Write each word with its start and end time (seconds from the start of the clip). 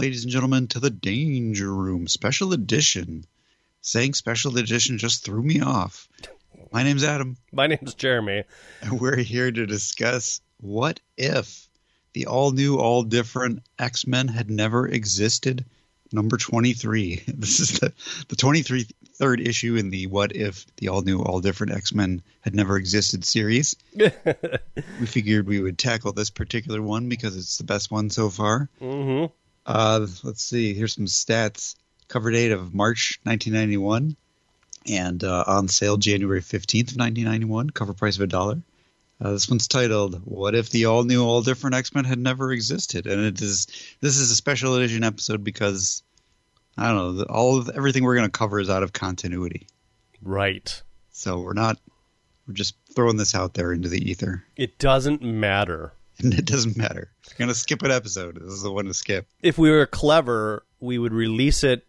ladies 0.00 0.22
and 0.22 0.32
gentlemen, 0.32 0.66
to 0.66 0.80
the 0.80 0.88
Danger 0.88 1.70
Room 1.70 2.08
Special 2.08 2.54
Edition. 2.54 3.26
Saying 3.82 4.14
special 4.14 4.56
edition 4.56 4.96
just 4.96 5.22
threw 5.22 5.42
me 5.42 5.60
off. 5.60 6.08
My 6.72 6.84
name's 6.84 7.04
Adam. 7.04 7.36
My 7.52 7.66
name's 7.66 7.92
Jeremy. 7.92 8.44
And 8.80 8.98
we're 8.98 9.18
here 9.18 9.52
to 9.52 9.66
discuss 9.66 10.40
what 10.56 11.00
if 11.18 11.68
the 12.14 12.28
all 12.28 12.50
new, 12.52 12.78
all 12.78 13.02
different 13.02 13.62
X 13.78 14.06
Men 14.06 14.28
had 14.28 14.50
never 14.50 14.88
existed. 14.88 15.66
Number 16.12 16.38
23. 16.38 17.22
This 17.26 17.60
is 17.60 17.80
the, 17.80 17.92
the 18.28 18.36
23rd 18.36 19.46
issue 19.46 19.76
in 19.76 19.90
the 19.90 20.06
What 20.06 20.34
If 20.34 20.64
the 20.76 20.88
All 20.88 21.02
New, 21.02 21.20
All 21.20 21.40
Different 21.40 21.74
X 21.74 21.92
Men 21.92 22.22
Had 22.40 22.54
Never 22.54 22.78
Existed 22.78 23.26
series. 23.26 23.76
we 23.94 25.06
figured 25.06 25.46
we 25.46 25.60
would 25.60 25.78
tackle 25.78 26.12
this 26.12 26.30
particular 26.30 26.80
one 26.80 27.10
because 27.10 27.36
it's 27.36 27.58
the 27.58 27.64
best 27.64 27.90
one 27.90 28.08
so 28.08 28.30
far. 28.30 28.70
mm-hmm. 28.80 29.26
Uh, 29.70 30.06
let's 30.24 30.42
see. 30.44 30.74
Here's 30.74 30.94
some 30.94 31.06
stats. 31.06 31.76
Cover 32.08 32.30
date 32.32 32.50
of 32.52 32.74
March 32.74 33.20
1991, 33.22 34.16
and 34.88 35.22
uh, 35.22 35.44
on 35.46 35.68
sale 35.68 35.96
January 35.96 36.40
15th 36.40 36.92
of 36.92 36.96
1991. 36.96 37.70
Cover 37.70 37.94
price 37.94 38.16
of 38.16 38.22
a 38.22 38.26
dollar. 38.26 38.60
Uh, 39.20 39.32
this 39.32 39.48
one's 39.48 39.68
titled 39.68 40.22
"What 40.24 40.54
if 40.54 40.70
the 40.70 40.86
all 40.86 41.04
new, 41.04 41.22
all 41.22 41.42
different 41.42 41.76
X 41.76 41.94
Men 41.94 42.04
had 42.04 42.18
never 42.18 42.52
existed?" 42.52 43.06
And 43.06 43.22
it 43.24 43.40
is 43.40 43.66
this 44.00 44.16
is 44.16 44.30
a 44.30 44.34
special 44.34 44.74
edition 44.74 45.04
episode 45.04 45.44
because 45.44 46.02
I 46.76 46.88
don't 46.90 47.18
know 47.18 47.22
all 47.24 47.58
of 47.58 47.68
everything 47.68 48.02
we're 48.02 48.16
going 48.16 48.26
to 48.26 48.38
cover 48.38 48.58
is 48.58 48.70
out 48.70 48.82
of 48.82 48.92
continuity, 48.92 49.66
Right. 50.22 50.82
so 51.12 51.38
we're 51.40 51.52
not 51.52 51.78
we're 52.48 52.54
just 52.54 52.74
throwing 52.94 53.18
this 53.18 53.34
out 53.34 53.54
there 53.54 53.72
into 53.72 53.88
the 53.90 54.10
ether, 54.10 54.42
It 54.56 54.78
doesn't 54.78 55.22
matter. 55.22 55.92
And 56.22 56.34
it 56.38 56.44
doesn't 56.44 56.76
matter. 56.76 57.10
We're 57.28 57.38
going 57.38 57.48
to 57.48 57.54
skip 57.54 57.82
an 57.82 57.90
episode. 57.90 58.36
This 58.40 58.52
is 58.52 58.62
the 58.62 58.72
one 58.72 58.86
to 58.86 58.94
skip. 58.94 59.26
If 59.42 59.58
we 59.58 59.70
were 59.70 59.86
clever, 59.86 60.64
we 60.80 60.98
would 60.98 61.12
release 61.12 61.64
it 61.64 61.84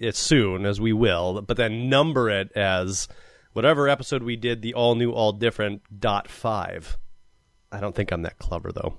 as 0.00 0.16
soon 0.16 0.66
as 0.66 0.80
we 0.80 0.92
will, 0.92 1.42
but 1.42 1.56
then 1.56 1.88
number 1.88 2.28
it 2.28 2.50
as 2.56 3.08
whatever 3.52 3.88
episode 3.88 4.22
we 4.22 4.36
did, 4.36 4.62
the 4.62 4.74
all 4.74 4.94
new, 4.94 5.12
all 5.12 5.32
different 5.32 5.82
dot 6.00 6.28
five. 6.28 6.98
I 7.70 7.80
don't 7.80 7.94
think 7.94 8.12
I'm 8.12 8.22
that 8.22 8.38
clever 8.38 8.72
though. 8.72 8.98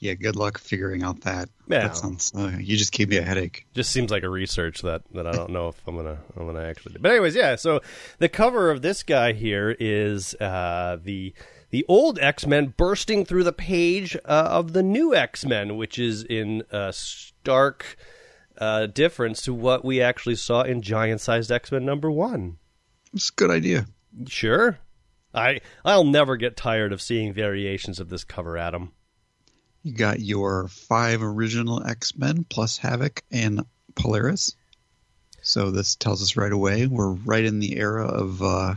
Yeah, 0.00 0.14
good 0.14 0.36
luck 0.36 0.58
figuring 0.58 1.02
out 1.02 1.22
that. 1.22 1.48
Yeah. 1.66 1.88
That 1.88 1.96
sounds. 1.96 2.32
Uh, 2.32 2.52
you 2.56 2.76
just 2.76 2.92
gave 2.92 3.08
me 3.08 3.16
a 3.16 3.22
headache. 3.22 3.66
Just 3.74 3.90
seems 3.90 4.12
like 4.12 4.22
a 4.22 4.28
research 4.28 4.82
that, 4.82 5.02
that 5.12 5.26
I 5.26 5.32
don't 5.32 5.50
know 5.50 5.68
if 5.68 5.82
I'm 5.88 5.96
gonna 5.96 6.18
I'm 6.36 6.46
gonna 6.46 6.62
actually 6.62 6.94
do. 6.94 7.00
But 7.00 7.10
anyways, 7.10 7.34
yeah. 7.34 7.56
So 7.56 7.80
the 8.18 8.28
cover 8.28 8.70
of 8.70 8.80
this 8.80 9.02
guy 9.02 9.32
here 9.32 9.74
is 9.78 10.34
uh, 10.34 10.98
the 11.02 11.34
the 11.70 11.84
old 11.88 12.18
X 12.18 12.46
Men 12.46 12.74
bursting 12.76 13.24
through 13.24 13.44
the 13.44 13.52
page 13.52 14.16
uh, 14.16 14.48
of 14.50 14.72
the 14.72 14.82
new 14.82 15.14
X 15.14 15.44
Men, 15.44 15.76
which 15.76 15.98
is 15.98 16.24
in 16.24 16.62
uh, 16.72 16.92
stark 16.92 17.96
uh, 18.58 18.86
difference 18.86 19.42
to 19.42 19.54
what 19.54 19.84
we 19.84 20.00
actually 20.00 20.36
saw 20.36 20.62
in 20.62 20.82
giant 20.82 21.20
sized 21.20 21.52
X 21.52 21.70
Men 21.70 21.84
number 21.84 22.10
one. 22.10 22.58
It's 23.12 23.30
a 23.30 23.34
good 23.34 23.50
idea. 23.50 23.86
Sure, 24.26 24.78
I 25.34 25.60
I'll 25.84 26.04
never 26.04 26.36
get 26.36 26.56
tired 26.56 26.92
of 26.92 27.02
seeing 27.02 27.32
variations 27.32 28.00
of 28.00 28.08
this 28.08 28.24
cover, 28.24 28.56
Adam. 28.56 28.92
You 29.82 29.94
got 29.94 30.20
your 30.20 30.68
five 30.68 31.22
original 31.22 31.86
X 31.86 32.16
Men 32.16 32.44
plus 32.44 32.78
Havoc 32.78 33.22
and 33.30 33.64
Polaris. 33.94 34.56
So 35.42 35.70
this 35.70 35.94
tells 35.94 36.20
us 36.22 36.36
right 36.36 36.52
away 36.52 36.86
we're 36.86 37.12
right 37.12 37.44
in 37.44 37.60
the 37.60 37.78
era 37.78 38.06
of 38.06 38.42
uh, 38.42 38.74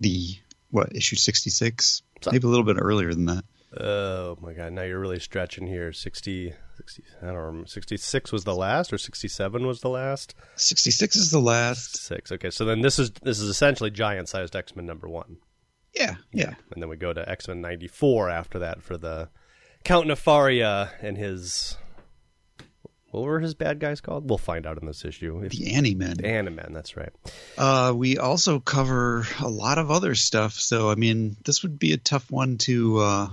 the 0.00 0.36
what 0.70 0.94
issue 0.96 1.16
sixty 1.16 1.50
six, 1.50 2.02
maybe 2.30 2.46
a 2.46 2.50
little 2.50 2.64
bit 2.64 2.76
earlier 2.78 3.12
than 3.14 3.26
that. 3.26 3.44
Oh 3.78 4.36
my 4.40 4.52
god, 4.52 4.72
now 4.72 4.82
you're 4.82 5.00
really 5.00 5.18
stretching 5.18 5.66
here. 5.66 5.92
60, 5.92 6.52
60 6.76 7.02
I 7.22 7.26
don't 7.26 7.34
remember. 7.36 7.66
66 7.66 8.32
was 8.32 8.44
the 8.44 8.54
last 8.54 8.92
or 8.92 8.98
67 8.98 9.66
was 9.66 9.80
the 9.80 9.88
last? 9.88 10.34
Sixty 10.56 10.90
six 10.90 11.16
is 11.16 11.30
the 11.30 11.40
last. 11.40 11.96
6. 11.96 12.32
Okay, 12.32 12.50
so 12.50 12.64
then 12.66 12.82
this 12.82 12.98
is 12.98 13.10
this 13.22 13.40
is 13.40 13.48
essentially 13.48 13.90
giant-sized 13.90 14.54
X-Men 14.54 14.84
number 14.84 15.08
1. 15.08 15.38
Yeah, 15.94 16.16
yeah. 16.32 16.54
And 16.70 16.82
then 16.82 16.88
we 16.88 16.96
go 16.96 17.12
to 17.12 17.28
X-Men 17.28 17.60
94 17.60 18.30
after 18.30 18.58
that 18.60 18.82
for 18.82 18.98
the 18.98 19.30
Count 19.84 20.06
Nefaria 20.06 20.90
and 21.00 21.16
his 21.16 21.76
What 23.12 23.24
were 23.24 23.40
his 23.40 23.54
bad 23.54 23.78
guys 23.78 24.00
called? 24.00 24.28
We'll 24.28 24.38
find 24.38 24.66
out 24.66 24.80
in 24.80 24.86
this 24.86 25.04
issue. 25.04 25.42
If, 25.44 25.52
The 25.52 25.72
Animen. 25.72 26.22
Animen, 26.22 26.72
that's 26.72 26.96
right. 26.96 27.12
Uh, 27.58 27.92
we 27.94 28.16
also 28.16 28.58
cover 28.58 29.26
a 29.38 29.48
lot 29.48 29.76
of 29.76 29.90
other 29.90 30.14
stuff. 30.14 30.54
So 30.54 30.90
I 30.90 30.94
mean, 30.94 31.36
this 31.44 31.62
would 31.62 31.78
be 31.78 31.92
a 31.92 31.98
tough 31.98 32.30
one 32.30 32.56
to. 32.58 32.98
Uh, 32.98 33.28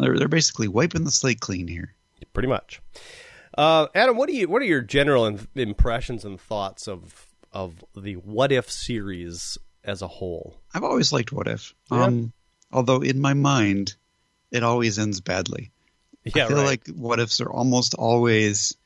they're, 0.00 0.18
they're 0.18 0.28
basically 0.28 0.66
wiping 0.66 1.04
the 1.04 1.12
slate 1.12 1.38
clean 1.38 1.68
here. 1.68 1.94
Pretty 2.32 2.48
much. 2.48 2.82
Uh, 3.56 3.86
Adam, 3.94 4.16
what 4.16 4.28
do 4.28 4.34
you 4.34 4.48
what 4.48 4.62
are 4.62 4.66
your 4.66 4.82
general 4.82 5.26
in- 5.26 5.46
impressions 5.54 6.24
and 6.24 6.40
thoughts 6.40 6.88
of 6.88 7.26
of 7.52 7.84
the 7.96 8.14
What 8.14 8.50
If 8.50 8.68
series 8.68 9.58
as 9.84 10.02
a 10.02 10.08
whole? 10.08 10.60
I've 10.74 10.84
always 10.84 11.12
liked 11.12 11.30
What 11.30 11.46
If. 11.46 11.72
Yeah. 11.90 12.04
Um, 12.04 12.32
although 12.72 13.00
in 13.00 13.20
my 13.20 13.34
mind, 13.34 13.94
it 14.50 14.64
always 14.64 14.98
ends 14.98 15.20
badly. 15.20 15.70
Yeah, 16.24 16.44
I 16.44 16.48
feel 16.48 16.58
right. 16.58 16.66
like 16.66 16.88
what 16.88 17.18
ifs 17.18 17.40
are 17.40 17.50
almost 17.50 17.94
always 17.94 18.76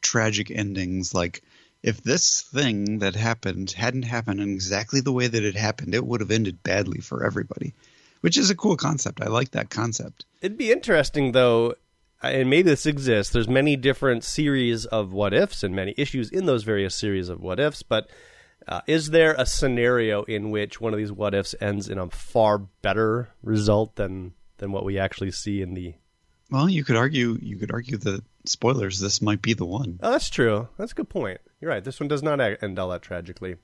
tragic 0.00 0.50
endings. 0.50 1.14
Like 1.14 1.42
if 1.82 2.02
this 2.02 2.42
thing 2.42 2.98
that 2.98 3.14
happened 3.14 3.70
hadn't 3.70 4.02
happened 4.02 4.40
in 4.40 4.50
exactly 4.50 5.00
the 5.00 5.12
way 5.12 5.26
that 5.26 5.44
it 5.44 5.56
happened, 5.56 5.94
it 5.94 6.06
would 6.06 6.20
have 6.20 6.30
ended 6.30 6.62
badly 6.62 7.00
for 7.00 7.24
everybody. 7.24 7.74
Which 8.20 8.36
is 8.36 8.50
a 8.50 8.56
cool 8.56 8.76
concept. 8.76 9.22
I 9.22 9.28
like 9.28 9.52
that 9.52 9.70
concept. 9.70 10.26
It'd 10.42 10.58
be 10.58 10.70
interesting 10.70 11.32
though, 11.32 11.74
and 12.22 12.50
maybe 12.50 12.68
this 12.68 12.84
exists. 12.84 13.32
There's 13.32 13.48
many 13.48 13.76
different 13.76 14.24
series 14.24 14.84
of 14.84 15.12
what 15.12 15.32
ifs 15.32 15.62
and 15.62 15.74
many 15.74 15.94
issues 15.96 16.30
in 16.30 16.44
those 16.44 16.64
various 16.64 16.94
series 16.94 17.30
of 17.30 17.40
what 17.40 17.58
ifs, 17.58 17.82
but 17.82 18.10
uh, 18.68 18.82
is 18.86 19.10
there 19.10 19.34
a 19.38 19.46
scenario 19.46 20.22
in 20.24 20.50
which 20.50 20.80
one 20.80 20.92
of 20.92 20.98
these 20.98 21.12
what 21.12 21.34
ifs 21.34 21.54
ends 21.60 21.88
in 21.88 21.98
a 21.98 22.10
far 22.10 22.58
better 22.58 23.30
result 23.42 23.96
than 23.96 24.34
than 24.58 24.70
what 24.70 24.84
we 24.84 24.98
actually 24.98 25.30
see 25.30 25.62
in 25.62 25.72
the? 25.72 25.94
Well, 26.50 26.68
you 26.68 26.84
could 26.84 26.96
argue 26.96 27.38
you 27.40 27.56
could 27.56 27.72
argue 27.72 27.96
that 27.98 28.22
spoilers. 28.44 28.98
This 28.98 29.22
might 29.22 29.42
be 29.42 29.54
the 29.54 29.66
one. 29.66 29.98
Oh, 30.02 30.10
that's 30.10 30.30
true. 30.30 30.68
That's 30.76 30.92
a 30.92 30.94
good 30.94 31.08
point. 31.08 31.40
You're 31.60 31.70
right. 31.70 31.84
This 31.84 32.00
one 32.00 32.08
does 32.08 32.22
not 32.22 32.40
end 32.40 32.78
all 32.78 32.88
that 32.90 33.02
tragically. 33.02 33.56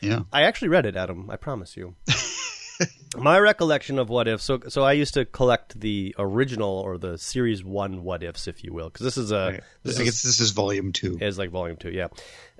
Yeah. 0.00 0.20
I 0.32 0.42
actually 0.42 0.68
read 0.68 0.86
it, 0.86 0.96
Adam. 0.96 1.30
I 1.30 1.36
promise 1.36 1.76
you. 1.76 1.94
My 3.16 3.38
recollection 3.38 3.98
of 3.98 4.08
what 4.08 4.28
if 4.28 4.40
so 4.40 4.60
so 4.68 4.84
I 4.84 4.92
used 4.92 5.14
to 5.14 5.24
collect 5.24 5.80
the 5.80 6.14
original 6.18 6.70
or 6.70 6.98
the 6.98 7.18
series 7.18 7.64
one 7.64 8.04
what 8.04 8.22
ifs, 8.22 8.46
if 8.46 8.62
you 8.62 8.72
will, 8.72 8.88
because 8.88 9.04
this 9.04 9.16
is 9.16 9.32
a 9.32 9.60
this 9.82 9.98
I 9.98 10.02
is 10.04 10.22
this 10.22 10.38
is 10.38 10.52
volume 10.52 10.92
two. 10.92 11.18
It's 11.20 11.38
like 11.38 11.50
volume 11.50 11.76
two, 11.76 11.90
yeah. 11.90 12.08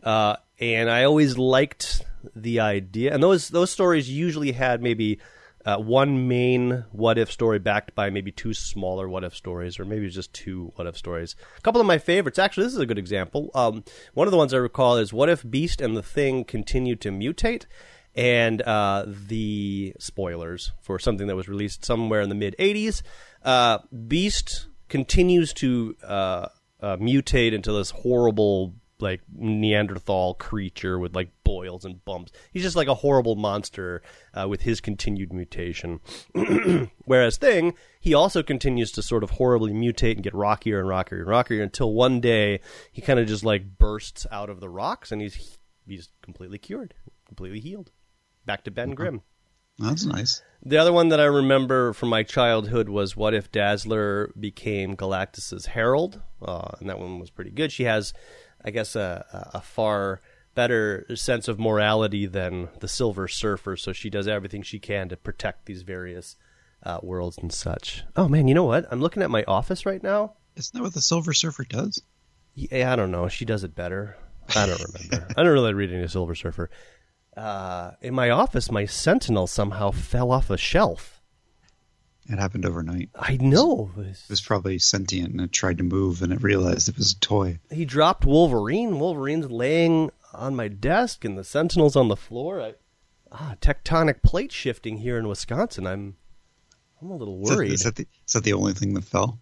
Uh, 0.03 0.37
and 0.59 0.91
I 0.91 1.05
always 1.05 1.39
liked 1.39 2.05
the 2.35 2.61
idea, 2.61 3.15
and 3.15 3.23
those 3.23 3.49
those 3.49 3.71
stories 3.71 4.11
usually 4.11 4.51
had 4.51 4.83
maybe 4.83 5.21
uh, 5.65 5.77
one 5.77 6.29
main 6.29 6.85
what 6.93 7.19
if 7.19 7.31
story 7.31 7.59
backed 7.59 7.95
by 7.95 8.11
maybe 8.11 8.31
two 8.31 8.55
smaller 8.55 9.09
what 9.09 9.25
if 9.25 9.35
stories, 9.35 9.79
or 9.79 9.85
maybe 9.85 10.09
just 10.09 10.33
two 10.33 10.73
what 10.77 10.87
if 10.87 10.97
stories. 10.97 11.37
A 11.57 11.61
couple 11.61 11.81
of 11.81 11.87
my 11.87 11.99
favorites, 11.99 12.39
actually, 12.39 12.65
this 12.65 12.75
is 12.75 12.81
a 12.81 12.87
good 12.87 12.99
example. 12.99 13.51
Um, 13.55 13.85
one 14.15 14.27
of 14.27 14.31
the 14.33 14.39
ones 14.39 14.55
I 14.55 14.59
recall 14.59 14.97
is 14.97 15.13
what 15.13 15.29
if 15.29 15.49
Beast 15.49 15.81
and 15.81 15.97
the 15.97 16.03
Thing 16.03 16.45
continue 16.45 16.97
to 16.97 17.11
mutate. 17.11 17.67
And 18.15 18.63
uh, 18.63 19.05
the 19.07 19.95
spoilers 20.01 20.73
for 20.81 20.99
something 20.99 21.29
that 21.29 21.37
was 21.37 21.49
released 21.49 21.85
somewhere 21.85 22.21
in 22.21 22.29
the 22.29 22.35
mid 22.35 22.57
80s. 22.59 23.03
Uh, 23.45 23.79
Beast 24.09 24.67
continues 24.89 25.53
to 25.55 25.95
uh, 26.03 26.49
uh, 26.81 26.97
mutate 26.97 27.53
into 27.53 27.73
this 27.73 27.91
horrible 27.91 28.75
like 29.01 29.21
Neanderthal 29.33 30.35
creature 30.35 30.99
with 30.99 31.15
like 31.15 31.31
boils 31.45 31.85
and 31.85 32.05
bumps. 32.05 32.33
He's 32.53 32.63
just 32.63 32.77
like 32.77 32.89
a 32.89 32.95
horrible 32.95 33.37
monster 33.37 34.03
uh, 34.35 34.49
with 34.49 34.63
his 34.63 34.81
continued 34.81 35.33
mutation. 35.33 36.01
Whereas 37.05 37.37
Thing, 37.37 37.75
he 38.01 38.15
also 38.15 38.43
continues 38.43 38.93
to 38.93 39.03
sort 39.03 39.23
of 39.23 39.31
horribly 39.31 39.73
mutate 39.73 40.15
and 40.15 40.23
get 40.23 40.35
rockier 40.35 40.81
and 40.81 40.89
rockier 40.89 41.19
and 41.21 41.29
rockier 41.29 41.63
until 41.63 41.93
one 41.93 42.21
day 42.21 42.61
he 42.93 43.01
kind 43.01 43.19
of 43.19 43.27
just 43.27 43.45
like 43.45 43.79
bursts 43.79 44.27
out 44.31 44.51
of 44.51 44.61
the 44.61 44.69
rocks 44.69 45.13
and 45.13 45.23
he's 45.23 45.59
he's 45.87 46.09
completely 46.23 46.59
cured, 46.59 46.95
completely 47.27 47.61
healed, 47.61 47.91
back 48.45 48.65
to 48.65 48.71
Ben 48.71 48.91
Grimm. 48.91 49.23
That's 49.79 50.05
nice. 50.05 50.43
The 50.65 50.77
other 50.77 50.93
one 50.93 51.09
that 51.11 51.21
I 51.21 51.25
remember 51.25 51.93
from 51.93 52.09
my 52.09 52.25
childhood 52.25 52.89
was 52.89 53.17
what 53.17 53.33
if 53.33 53.53
Dazzler 53.53 54.33
became 54.39 54.97
Galactus's 54.97 55.67
herald, 55.67 56.21
uh, 56.43 56.73
and 56.81 56.89
that 56.91 56.99
one 56.99 57.21
was 57.21 57.31
pretty 57.31 57.53
good. 57.53 57.71
She 57.71 57.85
has, 57.85 58.13
I 58.65 58.71
guess, 58.71 58.97
a, 58.97 59.51
a 59.55 59.61
far 59.61 60.21
better 60.55 61.07
sense 61.15 61.47
of 61.47 61.59
morality 61.59 62.27
than 62.27 62.69
the 62.81 62.89
Silver 62.89 63.29
Surfer, 63.29 63.77
so 63.77 63.93
she 63.93 64.11
does 64.11 64.27
everything 64.27 64.63
she 64.63 64.79
can 64.81 65.09
to 65.09 65.17
protect 65.17 65.67
these 65.67 65.83
various 65.83 66.37
uh, 66.83 66.99
worlds 67.03 67.39
and 67.39 67.53
such. 67.53 68.03
Oh 68.17 68.29
man, 68.29 68.49
you 68.49 68.55
know 68.55 68.65
what? 68.65 68.87
I'm 68.91 69.01
looking 69.01 69.23
at 69.23 69.31
my 69.31 69.45
office 69.45 69.87
right 69.87 70.03
now. 70.03 70.33
Isn't 70.57 70.75
that 70.75 70.83
what 70.83 70.95
the 70.95 71.01
Silver 71.01 71.33
Surfer 71.33 71.65
does? 71.65 72.03
Yeah, 72.55 72.93
I 72.93 72.97
don't 72.97 73.13
know. 73.13 73.29
She 73.29 73.45
does 73.45 73.63
it 73.63 73.77
better. 73.77 74.17
I 74.57 74.67
don't 74.67 74.83
remember. 74.83 75.29
I 75.37 75.43
don't 75.43 75.53
really 75.53 75.75
read 75.75 75.93
any 75.93 76.09
Silver 76.09 76.35
Surfer. 76.35 76.71
Uh, 77.37 77.93
in 78.01 78.15
my 78.15 78.31
office, 78.31 78.71
my 78.71 78.85
Sentinel 78.85 79.47
somehow 79.47 79.93
fell 79.93 80.33
off 80.33 80.51
a 80.51 80.57
shelf. 80.57 81.18
It 82.29 82.39
happened 82.39 82.67
overnight. 82.67 83.09
I 83.15 83.39
know. 83.41 83.91
It 83.97 84.17
was 84.29 84.41
probably 84.43 84.79
sentient 84.79 85.31
and 85.33 85.41
it 85.41 85.51
tried 85.53 85.79
to 85.79 85.85
move 85.85 86.21
and 86.23 86.33
it 86.33 86.43
realized 86.43 86.89
it 86.89 86.99
was 86.99 87.13
a 87.13 87.19
toy. 87.21 87.59
He 87.71 87.85
dropped 87.87 88.27
Wolverine. 88.27 88.99
Wolverine's 88.99 89.51
laying 89.51 90.11
on 90.35 90.55
my 90.55 90.69
desk 90.69 91.25
and 91.25 91.39
the 91.39 91.45
Sentinel's 91.45 91.97
on 91.97 92.09
the 92.09 92.17
floor. 92.17 92.61
I, 92.61 92.75
ah, 93.33 93.55
tectonic 93.63 94.23
plate 94.23 94.53
shifting 94.53 94.99
here 94.99 95.17
in 95.19 95.27
Wisconsin. 95.27 95.87
I'm 95.87 96.17
I'm 97.01 97.11
a 97.11 97.17
little 97.17 97.39
worried. 97.39 97.73
Is 97.73 97.85
that, 97.85 97.97
the, 97.97 98.07
is 98.27 98.33
that 98.35 98.45
the 98.45 98.53
only 98.53 98.73
thing 98.75 98.93
that 98.95 99.05
fell? 99.05 99.41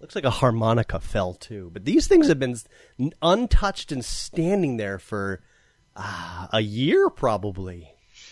Looks 0.00 0.16
like 0.16 0.24
a 0.24 0.30
harmonica 0.30 0.98
fell 0.98 1.34
too. 1.34 1.70
But 1.72 1.84
these 1.84 2.08
things 2.08 2.26
have 2.26 2.38
been 2.40 2.56
untouched 3.22 3.92
and 3.92 4.04
standing 4.04 4.76
there 4.76 4.98
for 4.98 5.40
ah, 5.94 6.48
a 6.52 6.60
year 6.60 7.08
probably. 7.08 7.88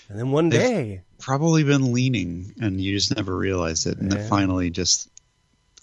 And 0.08 0.18
then 0.18 0.30
one 0.32 0.48
They've- 0.48 0.60
day, 0.60 1.02
Probably 1.20 1.62
been 1.64 1.92
leaning 1.92 2.54
and 2.60 2.80
you 2.80 2.96
just 2.96 3.14
never 3.14 3.36
realized 3.36 3.86
it. 3.86 3.98
And 3.98 4.10
Yeah. 4.12 4.18
then 4.18 4.28
finally 4.28 4.70
just 4.70 5.08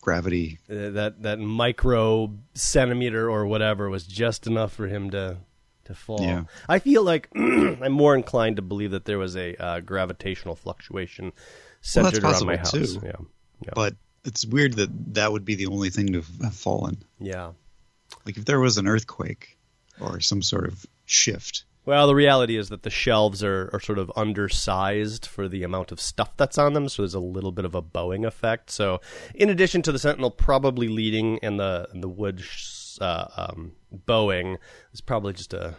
gravity. 0.01 0.60
uh, 0.69 0.92
that 0.92 1.22
that 1.24 1.39
micro 1.39 2.34
centimeter 2.54 3.30
or 3.30 3.45
whatever 3.45 3.89
was 3.89 4.06
just 4.06 4.48
enough 4.48 4.74
for 4.74 4.88
him 4.88 5.10
to 5.12 5.38
to 5.86 5.94
fall. 5.95 6.22
Yeah. 6.22 6.44
I 6.68 6.80
feel 6.80 7.04
like 7.04 7.30
I'm 7.36 7.94
more 7.94 8.13
inclined 8.16 8.57
to 8.57 8.62
believe 8.62 8.92
that 8.92 9.06
there 9.06 9.18
was 9.18 9.36
a 9.38 9.56
uh, 9.56 9.80
gravitational 9.80 10.56
fluctuation 10.56 11.25
Well, 11.25 11.34
centered 11.81 12.24
around 12.24 12.45
my 12.45 12.57
house. 12.57 12.72
too. 12.72 13.00
Yeah. 13.04 13.12
Yeah. 13.63 13.69
But 13.74 13.95
it's 14.25 14.45
weird 14.45 14.74
that 14.74 14.89
that 15.16 15.31
would 15.31 15.45
be 15.45 15.56
the 15.56 15.68
only 15.68 15.89
thing 15.89 16.13
to 16.13 16.24
have 16.44 16.54
fallen. 16.56 16.98
yeah. 17.19 17.51
Like 18.25 18.38
if 18.38 18.44
there 18.45 18.60
was 18.60 18.78
an 18.78 18.88
earthquake 18.88 19.57
or 20.00 20.19
some 20.19 20.42
sort 20.42 20.66
of 20.68 20.86
shift. 21.06 21.63
Well, 21.88 22.07
the 22.07 22.16
reality 22.16 22.57
is 22.57 22.68
that 22.68 22.84
the 22.84 22.89
shelves 22.89 23.42
are, 23.45 23.69
are 23.72 23.80
sort 23.80 23.98
of 23.98 24.12
undersized 24.13 25.25
for 25.25 25.48
the 25.48 25.63
amount 25.63 25.94
of 25.94 26.01
stuff 26.01 26.36
that's 26.36 26.57
on 26.57 26.74
them, 26.74 26.89
so 26.89 27.01
there's 27.01 27.13
a 27.13 27.19
little 27.22 27.54
bit 27.54 27.63
of 27.63 27.75
a 27.75 27.81
bowing 27.81 28.25
effect. 28.25 28.69
So, 28.69 29.00
in 29.34 29.50
addition 29.50 29.81
to 29.84 29.94
the 29.94 29.98
Sentinel 29.98 30.30
probably 30.30 30.89
leading 30.89 31.39
and 31.39 31.57
the 31.57 31.88
and 31.94 32.04
the 32.04 32.10
wood 32.10 32.42
sh- 32.42 32.98
uh, 33.00 33.28
um, 33.38 33.72
bowing, 33.89 34.57
is 34.92 35.00
probably 35.00 35.31
just 35.31 35.54
a 35.54 35.78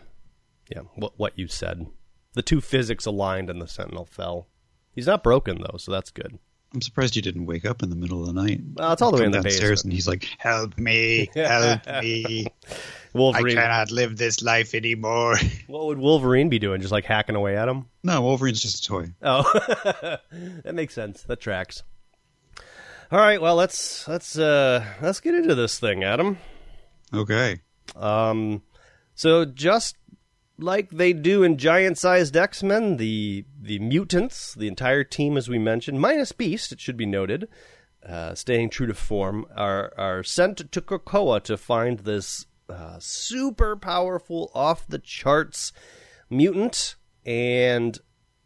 yeah 0.75 0.81
what 0.94 1.12
what 1.19 1.38
you 1.38 1.46
said. 1.46 1.87
The 2.32 2.40
two 2.40 2.62
physics 2.62 3.05
aligned 3.05 3.50
and 3.50 3.60
the 3.60 3.69
Sentinel 3.69 4.06
fell. 4.06 4.49
He's 4.90 5.06
not 5.06 5.22
broken 5.22 5.60
though, 5.60 5.76
so 5.76 5.93
that's 5.93 6.10
good. 6.10 6.38
I'm 6.72 6.81
surprised 6.81 7.16
you 7.16 7.22
didn't 7.22 7.44
wake 7.44 7.66
up 7.66 7.82
in 7.82 7.90
the 7.90 7.96
middle 7.96 8.22
of 8.22 8.34
the 8.34 8.43
night. 8.43 8.62
Well, 8.75 8.94
it's 8.94 9.02
all 9.02 9.10
the 9.10 9.19
way 9.19 9.26
in 9.26 9.32
the 9.32 9.43
downstairs 9.43 9.82
basement. 9.82 9.84
and 9.84 9.93
he's 9.93 10.08
like, 10.08 10.26
"Help 10.38 10.78
me, 10.78 11.28
help 11.34 11.87
me! 12.02 12.46
I 13.14 13.19
Wolverine. 13.19 13.56
cannot 13.56 13.90
live 13.90 14.16
this 14.16 14.43
life 14.43 14.75
anymore." 14.75 15.37
What 15.66 15.87
would 15.87 15.99
Wolverine 15.99 16.49
be 16.49 16.58
doing? 16.58 16.81
Just 16.81 16.93
like 16.93 17.05
hacking 17.05 17.37
away 17.37 17.56
at 17.56 17.69
him? 17.69 17.87
No, 18.02 18.22
Wolverine's 18.22 18.62
just 18.62 18.84
a 18.84 18.88
toy. 18.88 19.12
Oh, 19.22 19.43
that 20.64 20.75
makes 20.75 20.94
sense. 20.94 21.22
That 21.22 21.40
tracks. 21.40 21.82
All 23.10 23.19
right, 23.19 23.40
well 23.40 23.55
let's 23.56 24.06
let's 24.08 24.38
uh 24.38 24.84
let's 25.00 25.20
get 25.20 25.34
into 25.34 25.55
this 25.55 25.78
thing, 25.78 26.05
Adam. 26.05 26.38
Okay. 27.12 27.60
Um, 27.96 28.62
so 29.14 29.44
just 29.44 29.96
like 30.58 30.90
they 30.90 31.12
do 31.12 31.43
in 31.43 31.56
giant-sized 31.56 32.37
X-Men, 32.37 32.96
the 32.99 33.44
the 33.60 33.78
mutants, 33.78 34.55
the 34.55 34.69
entire 34.69 35.05
team, 35.05 35.37
as 35.37 35.49
we 35.49 35.58
mentioned, 35.58 36.00
minus 36.00 36.32
Beast, 36.32 36.72
it 36.72 36.81
should 36.81 36.96
be 36.96 37.06
noted, 37.06 37.49
uh, 38.06 38.34
staying 38.34 38.70
true 38.70 38.87
to 38.87 38.94
form, 38.94 39.46
are 39.56 39.93
are 39.96 40.22
sent 40.22 40.70
to 40.72 40.81
Krakoa 40.81 41.43
to 41.44 41.56
find 41.56 42.00
this 42.00 42.46
uh, 42.69 42.99
super 42.99 43.76
powerful, 43.76 44.50
off 44.55 44.87
the 44.87 44.99
charts 44.99 45.73
mutant, 46.31 46.97
and 47.25 47.99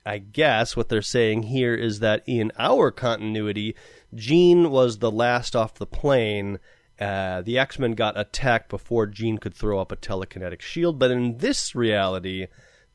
I 0.05 0.19
guess 0.19 0.77
what 0.77 0.89
they're 0.89 1.03
saying 1.03 1.45
here 1.45 1.75
is 1.75 2.01
that 2.01 2.23
in 2.27 2.53
our 2.59 2.91
continuity, 2.91 3.77
Jean 4.15 4.71
was 4.71 4.99
the 4.99 5.11
last 5.11 5.55
off 5.55 5.75
the 5.75 5.87
plane. 5.87 6.59
Uh, 7.01 7.43
the 7.43 7.59
X 7.59 7.79
Men 7.79 7.93
got 7.93 8.19
attacked 8.19 8.69
before 8.69 9.07
Jean 9.07 9.39
could 9.39 9.55
throw 9.55 9.81
up 9.81 9.93
a 9.93 9.97
telekinetic 9.97 10.61
shield, 10.61 10.99
but 10.99 11.11
in 11.11 11.39
this 11.39 11.75
reality, 11.75 12.47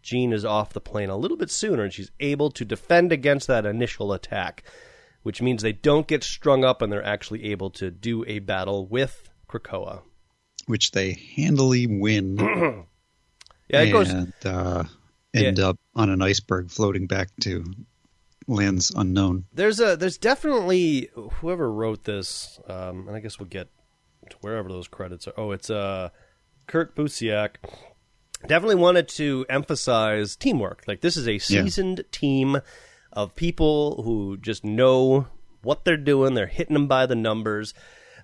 Jean 0.01 0.31
is 0.31 0.45
off 0.45 0.73
the 0.73 0.81
plane 0.81 1.09
a 1.09 1.17
little 1.17 1.37
bit 1.37 1.49
sooner, 1.49 1.83
and 1.83 1.93
she's 1.93 2.11
able 2.19 2.51
to 2.51 2.63
defend 2.63 3.11
against 3.11 3.47
that 3.47 3.65
initial 3.65 4.13
attack, 4.13 4.63
which 5.23 5.41
means 5.41 5.61
they 5.61 5.73
don't 5.73 6.07
get 6.07 6.23
strung 6.23 6.63
up 6.63 6.81
and 6.81 6.91
they're 6.91 7.03
actually 7.03 7.45
able 7.45 7.69
to 7.71 7.91
do 7.91 8.23
a 8.27 8.39
battle 8.39 8.85
with 8.85 9.29
Krakoa. 9.49 10.01
Which 10.67 10.91
they 10.91 11.13
handily 11.35 11.87
win 11.87 12.37
Yeah, 13.69 13.81
it 13.81 13.91
goes. 13.91 14.09
and 14.09 14.33
uh, 14.45 14.83
end 15.33 15.59
up 15.59 15.77
on 15.95 16.09
an 16.09 16.21
iceberg 16.21 16.69
floating 16.71 17.07
back 17.07 17.29
to 17.41 17.65
lands 18.47 18.91
unknown. 18.95 19.45
There's 19.53 19.79
a 19.79 19.97
there's 19.97 20.17
definitely 20.17 21.09
whoever 21.13 21.69
wrote 21.71 22.03
this, 22.05 22.59
um, 22.67 23.07
and 23.07 23.15
I 23.17 23.19
guess 23.19 23.39
we'll 23.39 23.49
get 23.49 23.67
to 24.29 24.37
wherever 24.41 24.69
those 24.69 24.87
credits 24.87 25.27
are. 25.27 25.33
Oh, 25.35 25.51
it's 25.51 25.69
uh, 25.69 26.09
Kurt 26.67 26.95
Busiek. 26.95 27.55
Definitely 28.45 28.75
wanted 28.75 29.07
to 29.09 29.45
emphasize 29.49 30.35
teamwork. 30.35 30.83
Like 30.87 31.01
this 31.01 31.17
is 31.17 31.27
a 31.27 31.39
seasoned 31.39 32.03
team 32.11 32.61
of 33.11 33.35
people 33.35 34.03
who 34.03 34.37
just 34.37 34.63
know 34.63 35.27
what 35.61 35.83
they're 35.83 35.97
doing. 35.97 36.35
They're 36.35 36.45
hitting 36.47 36.75
them 36.75 36.87
by 36.87 37.05
the 37.05 37.15
numbers. 37.15 37.73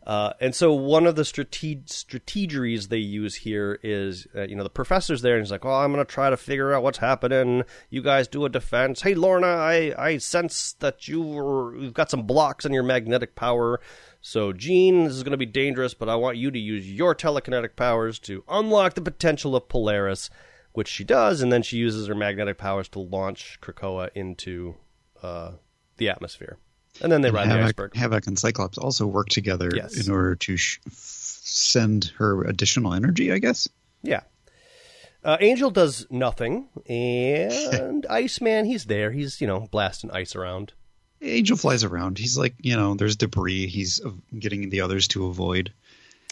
Uh, 0.06 0.34
and 0.42 0.54
so 0.54 0.74
one 0.74 1.08
of 1.08 1.16
the 1.16 1.24
strate- 1.24 1.90
strategeries 1.90 2.90
they 2.90 2.98
use 2.98 3.36
here 3.36 3.80
is, 3.84 4.28
uh, 4.36 4.42
you 4.42 4.56
know, 4.56 4.64
the 4.64 4.70
professor's 4.70 5.22
there 5.22 5.36
and 5.36 5.46
he's 5.46 5.52
like, 5.52 5.64
"Oh, 5.66 5.72
I'm 5.72 5.94
going 5.94 6.06
to 6.06 6.12
try 6.12 6.30
to 6.30 6.36
figure 6.36 6.74
out 6.74 6.84
what's 6.84 6.98
happening. 6.98 7.64
You 7.90 8.02
guys 8.02 8.28
do 8.28 8.44
a 8.44 8.50
defense. 8.50 9.02
Hey, 9.02 9.16
Lorna, 9.16 9.48
I, 9.48 9.94
I 9.98 10.18
sense 10.18 10.74
that 10.80 11.08
you 11.08 11.22
were, 11.22 11.78
you've 11.78 11.94
got 11.94 12.12
some 12.12 12.24
blocks 12.24 12.66
on 12.66 12.74
your 12.74 12.84
magnetic 12.84 13.36
power. 13.36 13.80
So, 14.20 14.52
Jean, 14.52 15.06
this 15.06 15.14
is 15.14 15.24
going 15.24 15.32
to 15.32 15.38
be 15.38 15.46
dangerous, 15.46 15.94
but 15.94 16.10
I 16.10 16.16
want 16.16 16.38
you 16.38 16.52
to 16.52 16.60
use 16.60 16.90
your 16.92 17.16
telekinetic 17.16 17.76
powers 17.76 18.20
to 18.20 18.44
unlock 18.50 18.96
the 18.96 19.02
potential 19.02 19.56
of 19.56 19.70
Polaris, 19.70 20.30
which 20.74 20.90
she 20.90 21.04
does, 21.04 21.42
and 21.42 21.52
then 21.52 21.62
she 21.62 21.78
uses 21.78 22.08
her 22.08 22.16
magnetic 22.16 22.58
powers 22.58 22.90
to 22.90 23.00
launch 23.00 23.60
Krakoa 23.62 24.10
into 24.16 24.76
uh, 25.22 25.52
the 25.98 26.10
atmosphere. 26.10 26.58
And 27.02 27.12
then 27.12 27.22
they 27.22 27.32
ride 27.32 27.46
the 27.50 27.54
Havoc, 27.54 27.66
iceberg. 27.68 27.96
Havoc 27.96 28.28
and 28.28 28.38
Cyclops 28.40 28.78
also 28.78 29.06
work 29.08 29.30
together 29.30 29.70
Yes. 29.76 30.06
in 30.06 30.12
order 30.14 30.36
to 30.36 30.58
sh- 30.58 30.80
send 30.92 32.12
her 32.18 32.44
additional 32.44 32.94
energy, 32.94 33.32
I 33.32 33.40
guess. 33.40 33.68
Yeah. 34.04 34.22
Uh, 35.24 35.38
Angel 35.40 35.72
does 35.72 36.06
nothing, 36.10 36.68
and 36.88 38.06
Iceman, 38.10 38.66
he's 38.66 38.86
there. 38.86 39.12
He's, 39.12 39.40
you 39.42 39.48
know, 39.48 39.68
blasting 39.72 40.12
ice 40.12 40.36
around. 40.36 40.74
Angel 41.22 41.56
flies 41.56 41.84
around. 41.86 42.18
He's 42.18 42.38
like, 42.38 42.56
you 42.60 42.76
know, 42.76 42.96
there's 42.96 43.16
debris. 43.16 43.68
He's 43.68 44.02
getting 44.38 44.70
the 44.70 44.82
others 44.82 45.08
to 45.10 45.28
avoid. 45.28 45.72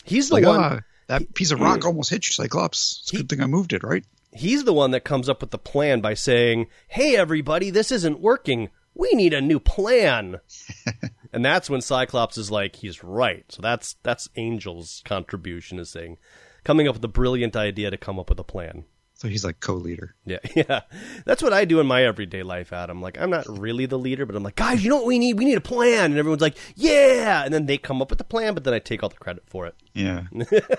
He's 0.03 0.27
the 0.27 0.35
Like, 0.35 0.45
one. 0.45 0.59
ah, 0.59 0.79
that 1.07 1.33
piece 1.33 1.51
of 1.51 1.61
rock 1.61 1.85
almost 1.85 2.09
hit 2.09 2.27
you, 2.27 2.33
Cyclops. 2.33 2.99
It's 3.03 3.13
a 3.13 3.17
good 3.17 3.29
thing 3.29 3.41
I 3.41 3.45
moved 3.47 3.71
it, 3.73 3.83
right? 3.83 4.03
He's 4.33 4.65
the 4.65 4.73
one 4.73 4.91
that 4.91 5.05
comes 5.05 5.29
up 5.29 5.39
with 5.41 5.51
the 5.51 5.57
plan 5.57 6.01
by 6.01 6.13
saying, 6.13 6.67
"Hey, 6.89 7.15
everybody, 7.15 7.69
this 7.69 7.91
isn't 7.91 8.19
working. 8.19 8.69
We 8.93 9.11
need 9.13 9.33
a 9.33 9.41
new 9.41 9.59
plan." 9.59 10.39
and 11.33 11.43
that's 11.43 11.69
when 11.69 11.81
Cyclops 11.81 12.37
is 12.37 12.51
like, 12.51 12.77
"He's 12.77 13.03
right." 13.03 13.45
So 13.49 13.61
that's 13.61 13.95
that's 14.03 14.29
Angel's 14.35 15.01
contribution 15.05 15.79
is 15.79 15.89
saying, 15.89 16.17
coming 16.63 16.87
up 16.87 16.95
with 16.95 17.03
a 17.03 17.09
brilliant 17.09 17.55
idea 17.55 17.91
to 17.91 17.97
come 17.97 18.19
up 18.19 18.29
with 18.29 18.39
a 18.39 18.43
plan. 18.43 18.85
So 19.21 19.27
he's 19.27 19.45
like 19.45 19.59
co-leader. 19.59 20.15
Yeah, 20.25 20.39
yeah. 20.55 20.81
That's 21.25 21.43
what 21.43 21.53
I 21.53 21.63
do 21.63 21.79
in 21.79 21.85
my 21.85 22.03
everyday 22.03 22.41
life, 22.41 22.73
Adam. 22.73 23.03
Like, 23.03 23.21
I'm 23.21 23.29
not 23.29 23.45
really 23.47 23.85
the 23.85 23.99
leader, 23.99 24.25
but 24.25 24.35
I'm 24.35 24.41
like, 24.41 24.55
guys, 24.55 24.83
you 24.83 24.89
know 24.89 24.95
what 24.95 25.05
we 25.05 25.19
need? 25.19 25.37
We 25.37 25.45
need 25.45 25.59
a 25.59 25.61
plan. 25.61 26.05
And 26.05 26.17
everyone's 26.17 26.41
like, 26.41 26.57
yeah. 26.75 27.43
And 27.45 27.53
then 27.53 27.67
they 27.67 27.77
come 27.77 28.01
up 28.01 28.09
with 28.09 28.17
the 28.17 28.23
plan, 28.23 28.55
but 28.55 28.63
then 28.63 28.73
I 28.73 28.79
take 28.79 29.03
all 29.03 29.09
the 29.09 29.15
credit 29.17 29.43
for 29.45 29.67
it. 29.67 29.75
Yeah, 29.93 30.23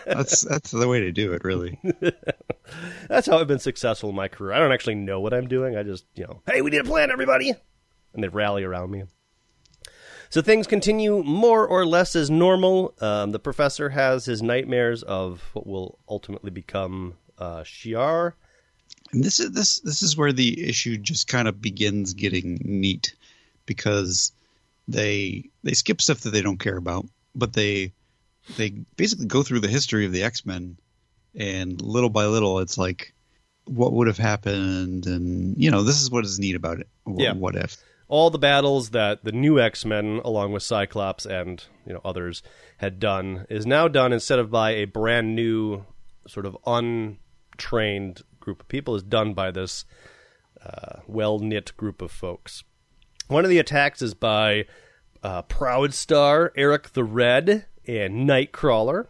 that's 0.06 0.40
that's 0.40 0.72
the 0.72 0.88
way 0.88 0.98
to 0.98 1.12
do 1.12 1.32
it, 1.34 1.44
really. 1.44 1.78
That's 3.08 3.28
how 3.28 3.38
I've 3.38 3.46
been 3.46 3.60
successful 3.60 4.10
in 4.10 4.16
my 4.16 4.26
career. 4.26 4.54
I 4.54 4.58
don't 4.58 4.72
actually 4.72 4.96
know 4.96 5.20
what 5.20 5.32
I'm 5.32 5.46
doing. 5.46 5.76
I 5.76 5.84
just, 5.84 6.04
you 6.16 6.24
know, 6.24 6.42
hey, 6.50 6.62
we 6.62 6.70
need 6.70 6.80
a 6.80 6.84
plan, 6.84 7.12
everybody. 7.12 7.52
And 8.14 8.22
they 8.22 8.28
rally 8.28 8.64
around 8.64 8.90
me. 8.90 9.04
So 10.30 10.40
things 10.40 10.66
continue 10.66 11.22
more 11.22 11.66
or 11.66 11.84
less 11.84 12.16
as 12.16 12.30
normal. 12.30 12.94
Um, 13.00 13.32
the 13.32 13.38
professor 13.38 13.90
has 13.90 14.24
his 14.24 14.42
nightmares 14.42 15.02
of 15.02 15.42
what 15.52 15.66
will 15.66 15.98
ultimately 16.08 16.50
become 16.50 17.14
uh, 17.38 17.62
Shi'ar. 17.62 18.32
And 19.12 19.22
this 19.22 19.38
is 19.40 19.52
this 19.52 19.80
this 19.80 20.02
is 20.02 20.16
where 20.16 20.32
the 20.32 20.66
issue 20.68 20.96
just 20.96 21.28
kind 21.28 21.48
of 21.48 21.60
begins 21.60 22.14
getting 22.14 22.58
neat 22.64 23.14
because 23.66 24.32
they 24.88 25.50
they 25.62 25.72
skip 25.72 26.00
stuff 26.00 26.20
that 26.20 26.30
they 26.30 26.40
don't 26.40 26.58
care 26.60 26.78
about, 26.78 27.06
but 27.34 27.52
they 27.52 27.92
they 28.56 28.70
basically 28.96 29.26
go 29.26 29.42
through 29.42 29.60
the 29.60 29.68
history 29.68 30.06
of 30.06 30.12
the 30.12 30.22
X 30.22 30.46
Men, 30.46 30.78
and 31.34 31.80
little 31.80 32.08
by 32.10 32.24
little, 32.24 32.58
it's 32.60 32.78
like 32.78 33.12
what 33.66 33.92
would 33.92 34.06
have 34.06 34.18
happened, 34.18 35.06
and 35.06 35.56
you 35.62 35.70
know 35.70 35.82
this 35.82 36.00
is 36.00 36.10
what 36.10 36.24
is 36.24 36.38
neat 36.38 36.56
about 36.56 36.80
it. 36.80 36.88
Wh- 37.04 37.20
Yeah. 37.20 37.34
What 37.34 37.54
if? 37.54 37.76
All 38.12 38.28
the 38.28 38.38
battles 38.38 38.90
that 38.90 39.24
the 39.24 39.32
new 39.32 39.58
X-Men 39.58 40.20
along 40.22 40.52
with 40.52 40.62
Cyclops 40.62 41.24
and 41.24 41.64
you 41.86 41.94
know 41.94 42.02
others 42.04 42.42
had 42.76 43.00
done 43.00 43.46
is 43.48 43.64
now 43.64 43.88
done 43.88 44.12
instead 44.12 44.38
of 44.38 44.50
by 44.50 44.72
a 44.72 44.84
brand 44.84 45.34
new 45.34 45.86
sort 46.28 46.44
of 46.44 46.54
untrained 46.66 48.20
group 48.38 48.60
of 48.60 48.68
people 48.68 48.94
is 48.94 49.02
done 49.02 49.32
by 49.32 49.50
this 49.50 49.86
uh, 50.62 51.00
well-knit 51.06 51.74
group 51.78 52.02
of 52.02 52.10
folks. 52.12 52.64
One 53.28 53.44
of 53.44 53.50
the 53.50 53.58
attacks 53.58 54.02
is 54.02 54.12
by 54.12 54.66
uh, 55.22 55.42
Proudstar, 55.44 56.50
Eric 56.54 56.92
the 56.92 57.04
Red, 57.04 57.64
and 57.86 58.28
Nightcrawler. 58.28 59.06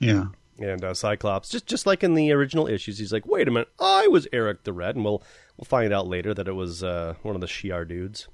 Yeah. 0.00 0.24
And 0.58 0.84
uh, 0.84 0.94
Cyclops, 0.94 1.50
just 1.50 1.66
just 1.66 1.86
like 1.86 2.02
in 2.02 2.14
the 2.14 2.32
original 2.32 2.66
issues, 2.66 2.98
he's 2.98 3.12
like, 3.12 3.26
"Wait 3.26 3.46
a 3.46 3.50
minute, 3.52 3.68
I 3.78 4.08
was 4.08 4.26
Eric 4.32 4.64
the 4.64 4.72
Red," 4.72 4.96
and 4.96 5.04
we'll 5.04 5.22
we'll 5.56 5.66
find 5.66 5.92
out 5.92 6.08
later 6.08 6.34
that 6.34 6.48
it 6.48 6.52
was 6.52 6.82
uh, 6.82 7.14
one 7.22 7.36
of 7.36 7.40
the 7.40 7.46
Shi'ar 7.46 7.86
dudes. 7.86 8.26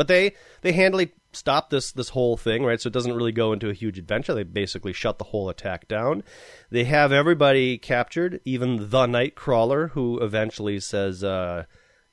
But 0.00 0.08
they 0.08 0.32
they 0.62 0.72
handily 0.72 1.12
stop 1.34 1.68
this 1.68 1.92
this 1.92 2.08
whole 2.08 2.38
thing, 2.38 2.64
right? 2.64 2.80
So 2.80 2.86
it 2.86 2.94
doesn't 2.94 3.12
really 3.12 3.32
go 3.32 3.52
into 3.52 3.68
a 3.68 3.74
huge 3.74 3.98
adventure. 3.98 4.32
They 4.32 4.44
basically 4.44 4.94
shut 4.94 5.18
the 5.18 5.24
whole 5.24 5.50
attack 5.50 5.88
down. 5.88 6.22
They 6.70 6.84
have 6.84 7.12
everybody 7.12 7.76
captured, 7.76 8.40
even 8.46 8.88
the 8.88 9.06
Nightcrawler, 9.06 9.90
who 9.90 10.18
eventually 10.20 10.80
says, 10.80 11.22
uh, 11.22 11.64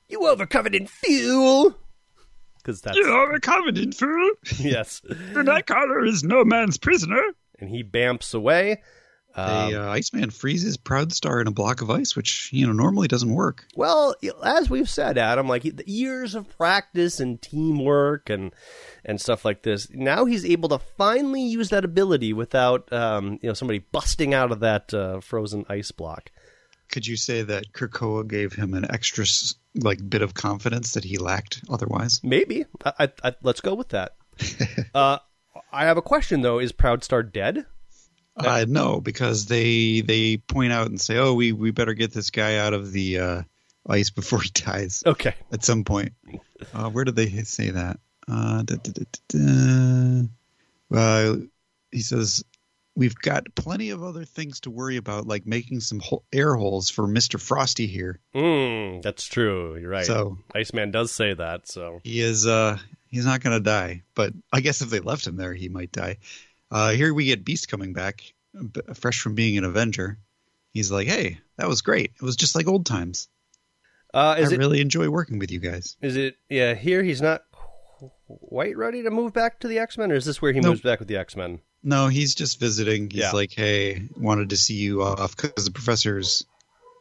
"You 0.06 0.26
overcoveted 0.26 0.90
fool," 0.90 1.78
because 2.58 2.82
that's 2.82 2.98
are 2.98 3.32
a 3.32 3.40
covenant 3.40 3.94
fool. 3.94 4.32
yes, 4.58 5.00
The 5.00 5.14
Nightcrawler 5.42 6.06
is 6.06 6.22
no 6.22 6.44
man's 6.44 6.76
prisoner. 6.76 7.22
and 7.58 7.70
he 7.70 7.82
bamps 7.82 8.34
away. 8.34 8.82
Um, 9.38 9.70
the 9.70 9.82
uh, 9.82 9.90
Iceman 9.90 10.30
freezes 10.30 10.76
Proudstar 10.76 11.40
in 11.40 11.46
a 11.46 11.52
block 11.52 11.80
of 11.80 11.90
ice, 11.90 12.16
which 12.16 12.50
you 12.52 12.66
know 12.66 12.72
normally 12.72 13.08
doesn't 13.08 13.32
work. 13.32 13.66
Well, 13.76 14.14
as 14.42 14.68
we've 14.68 14.88
said, 14.88 15.16
Adam, 15.16 15.48
like 15.48 15.62
the 15.62 15.84
years 15.86 16.34
of 16.34 16.48
practice 16.56 17.20
and 17.20 17.40
teamwork 17.40 18.30
and 18.30 18.52
and 19.04 19.20
stuff 19.20 19.44
like 19.44 19.62
this. 19.62 19.88
Now 19.90 20.24
he's 20.24 20.44
able 20.44 20.68
to 20.70 20.78
finally 20.78 21.42
use 21.42 21.70
that 21.70 21.84
ability 21.84 22.32
without, 22.32 22.92
um, 22.92 23.38
you 23.42 23.48
know, 23.48 23.54
somebody 23.54 23.78
busting 23.78 24.34
out 24.34 24.52
of 24.52 24.60
that 24.60 24.92
uh, 24.92 25.20
frozen 25.20 25.64
ice 25.68 25.90
block. 25.92 26.30
Could 26.90 27.06
you 27.06 27.16
say 27.16 27.42
that 27.42 27.72
Krakoa 27.72 28.26
gave 28.26 28.54
him 28.54 28.74
an 28.74 28.90
extra 28.90 29.24
like 29.74 29.98
bit 30.08 30.22
of 30.22 30.34
confidence 30.34 30.94
that 30.94 31.04
he 31.04 31.18
lacked 31.18 31.62
otherwise? 31.70 32.20
Maybe. 32.24 32.64
I, 32.84 32.92
I, 32.98 33.08
I, 33.24 33.34
let's 33.42 33.60
go 33.60 33.74
with 33.74 33.90
that. 33.90 34.16
uh, 34.94 35.18
I 35.72 35.84
have 35.84 35.96
a 35.96 36.02
question 36.02 36.40
though. 36.40 36.58
Is 36.58 36.72
Proudstar 36.72 37.30
dead? 37.30 37.66
Uh, 38.38 38.64
no, 38.68 39.00
because 39.00 39.46
they 39.46 40.00
they 40.00 40.36
point 40.36 40.72
out 40.72 40.86
and 40.86 41.00
say, 41.00 41.16
"Oh, 41.18 41.34
we 41.34 41.52
we 41.52 41.70
better 41.70 41.94
get 41.94 42.12
this 42.12 42.30
guy 42.30 42.58
out 42.58 42.74
of 42.74 42.92
the 42.92 43.18
uh, 43.18 43.42
ice 43.86 44.10
before 44.20 44.40
he 44.40 44.50
dies." 44.50 45.02
Okay. 45.04 45.34
At 45.52 45.64
some 45.64 45.84
point, 45.84 46.12
uh, 46.72 46.90
where 46.90 47.04
did 47.04 47.16
they 47.16 47.28
say 47.42 47.70
that? 47.70 47.98
Uh, 48.26 48.62
da, 48.62 48.76
da, 48.76 48.92
da, 48.92 49.04
da, 49.28 49.38
da. 49.38 50.28
Well, 50.90 51.42
he 51.90 52.00
says 52.00 52.44
we've 52.94 53.14
got 53.14 53.44
plenty 53.54 53.90
of 53.90 54.02
other 54.02 54.24
things 54.24 54.60
to 54.60 54.70
worry 54.70 54.96
about, 54.96 55.26
like 55.26 55.46
making 55.46 55.80
some 55.80 56.00
ho- 56.00 56.24
air 56.32 56.54
holes 56.54 56.90
for 56.90 57.06
Mister 57.06 57.38
Frosty 57.38 57.86
here. 57.86 58.20
Mm, 58.34 59.02
that's 59.02 59.24
true. 59.24 59.76
You're 59.76 59.90
right. 59.90 60.04
So 60.04 60.38
Iceman 60.54 60.90
does 60.90 61.12
say 61.12 61.32
that. 61.34 61.68
So 61.68 62.00
he 62.04 62.20
is 62.20 62.46
uh 62.46 62.78
he's 63.08 63.24
not 63.24 63.40
going 63.40 63.56
to 63.56 63.62
die, 63.62 64.02
but 64.14 64.32
I 64.52 64.60
guess 64.60 64.82
if 64.82 64.90
they 64.90 65.00
left 65.00 65.26
him 65.26 65.36
there, 65.36 65.54
he 65.54 65.68
might 65.68 65.92
die. 65.92 66.18
Uh, 66.70 66.90
here 66.90 67.12
we 67.14 67.24
get 67.26 67.44
Beast 67.44 67.68
coming 67.68 67.92
back, 67.92 68.22
fresh 68.94 69.20
from 69.20 69.34
being 69.34 69.56
an 69.58 69.64
Avenger. 69.64 70.18
He's 70.72 70.90
like, 70.92 71.06
"Hey, 71.08 71.38
that 71.56 71.68
was 71.68 71.82
great. 71.82 72.12
It 72.16 72.22
was 72.22 72.36
just 72.36 72.54
like 72.54 72.66
old 72.68 72.86
times. 72.86 73.28
uh, 74.14 74.36
is 74.38 74.50
I 74.52 74.54
it 74.54 74.58
really 74.58 74.80
enjoy 74.80 75.08
working 75.08 75.38
with 75.38 75.50
you 75.50 75.60
guys." 75.60 75.96
Is 76.02 76.16
it? 76.16 76.36
Yeah, 76.48 76.74
here 76.74 77.02
he's 77.02 77.22
not 77.22 77.42
quite 78.26 78.76
ready 78.76 79.02
to 79.02 79.10
move 79.10 79.32
back 79.32 79.60
to 79.60 79.68
the 79.68 79.78
X 79.78 79.96
Men, 79.98 80.12
or 80.12 80.14
is 80.16 80.24
this 80.24 80.40
where 80.42 80.52
he 80.52 80.60
Nope. 80.60 80.70
moves 80.72 80.80
back 80.82 80.98
with 80.98 81.08
the 81.08 81.16
X 81.16 81.36
Men? 81.36 81.60
No, 81.82 82.08
he's 82.08 82.34
just 82.34 82.58
visiting. 82.60 83.08
He's 83.10 83.20
Yeah. 83.20 83.32
like, 83.32 83.52
"Hey, 83.52 84.08
wanted 84.16 84.50
to 84.50 84.56
see 84.56 84.74
you 84.74 85.02
off 85.02 85.36
because 85.36 85.64
the 85.64 85.70
professor's 85.70 86.44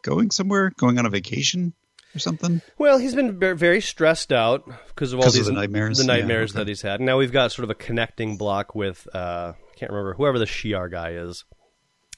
going 0.04 0.32
somewhere, 0.32 0.72
going 0.78 0.98
on 1.00 1.06
a 1.06 1.10
vacation 1.10 1.74
or 2.16 2.20
something." 2.20 2.62
Well, 2.78 2.98
he's 2.98 3.16
been 3.16 3.40
very 3.40 3.82
stressed 3.82 4.32
out 4.34 4.66
because 4.88 5.14
of 5.14 5.20
all 5.20 5.24
'Cause 5.24 5.36
of 5.36 5.40
these 5.40 5.48
the 5.48 5.54
nightmares? 5.54 5.98
the 5.98 6.04
Yeah, 6.06 6.18
nightmares 6.18 6.52
okay. 6.52 6.60
that 6.60 6.68
he's 6.68 6.82
had. 6.82 7.00
And 7.00 7.06
now 7.06 7.18
we've 7.18 7.32
got 7.32 7.52
sort 7.52 7.64
of 7.64 7.70
a 7.70 7.76
connecting 7.76 8.38
block 8.38 8.76
with 8.76 9.08
uh, 9.14 9.54
I 9.56 9.76
can't 9.80 9.92
remember 9.92 10.14
whoever 10.16 10.40
the 10.40 10.46
Shi'ar 10.46 10.90
guy 10.92 11.12
is. 11.12 11.44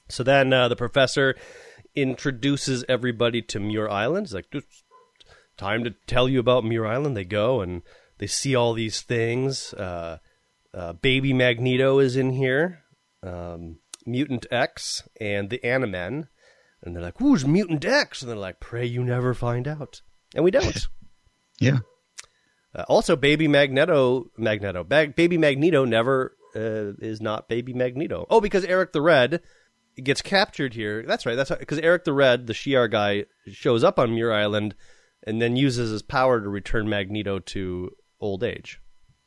So 0.08 0.22
then 0.22 0.52
uh, 0.52 0.68
the 0.68 0.76
professor 0.76 1.36
introduces 1.94 2.84
everybody 2.88 3.42
to 3.42 3.60
Muir 3.60 3.88
Island. 3.88 4.26
He's 4.26 4.34
like, 4.34 4.46
"It's 4.52 4.82
time 5.56 5.84
to 5.84 5.90
tell 6.06 6.28
you 6.28 6.40
about 6.40 6.64
Muir 6.64 6.86
Island. 6.86 7.16
They 7.16 7.24
go 7.24 7.60
and 7.60 7.82
they 8.18 8.26
see 8.26 8.54
all 8.54 8.72
these 8.74 9.02
things. 9.02 9.74
Uh, 9.74 10.18
uh, 10.72 10.92
Baby 10.94 11.32
Magneto 11.32 11.98
is 11.98 12.16
in 12.16 12.30
here, 12.30 12.84
um, 13.22 13.78
Mutant 14.06 14.46
X, 14.50 15.02
and 15.20 15.50
the 15.50 15.58
Animen. 15.64 16.28
And 16.82 16.94
they're 16.94 17.02
like, 17.02 17.18
"Who's 17.18 17.46
Mutant 17.46 17.84
X?" 17.84 18.22
And 18.22 18.30
they're 18.30 18.38
like, 18.38 18.60
"Pray 18.60 18.86
you 18.86 19.04
never 19.04 19.34
find 19.34 19.68
out." 19.68 20.02
And 20.34 20.44
we 20.44 20.50
don't. 20.50 20.86
Yeah, 21.62 21.80
Uh, 22.74 22.84
also, 22.88 23.16
Baby 23.16 23.46
Magneto, 23.46 24.30
Magneto, 24.38 24.82
Bag, 24.82 25.14
Baby 25.14 25.36
Magneto 25.36 25.84
never 25.84 26.34
uh, 26.56 26.92
is 27.00 27.20
not 27.20 27.50
Baby 27.50 27.74
Magneto. 27.74 28.26
Oh, 28.30 28.40
because 28.40 28.64
Eric 28.64 28.92
the 28.94 29.02
Red 29.02 29.42
gets 30.02 30.22
captured 30.22 30.72
here. 30.72 31.04
That's 31.06 31.26
right. 31.26 31.34
That's 31.34 31.50
because 31.50 31.78
Eric 31.80 32.04
the 32.04 32.14
Red, 32.14 32.46
the 32.46 32.54
Shi'ar 32.54 32.90
guy, 32.90 33.26
shows 33.52 33.84
up 33.84 33.98
on 33.98 34.14
Muir 34.14 34.32
Island 34.32 34.74
and 35.22 35.42
then 35.42 35.54
uses 35.54 35.90
his 35.90 36.00
power 36.00 36.40
to 36.40 36.48
return 36.48 36.88
Magneto 36.88 37.40
to 37.40 37.90
old 38.20 38.42
age. 38.42 38.80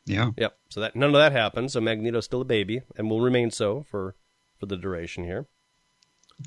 yeah. 0.05 0.31
Yep. 0.35 0.57
So 0.69 0.79
that 0.81 0.95
none 0.95 1.09
of 1.09 1.19
that 1.21 1.33
happens. 1.33 1.73
So 1.73 1.81
Magneto's 1.81 2.25
still 2.25 2.41
a 2.41 2.45
baby 2.45 2.81
and 2.97 3.11
will 3.11 3.21
remain 3.21 3.51
so 3.51 3.83
for 3.83 4.15
for 4.59 4.65
the 4.65 4.77
duration 4.77 5.23
here. 5.23 5.45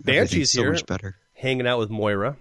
Banshee's 0.05 0.50
so 0.53 0.62
here, 0.62 0.73
much 0.73 0.87
better. 0.87 1.17
hanging 1.35 1.67
out 1.67 1.79
with 1.79 1.91
Moira. 1.91 2.37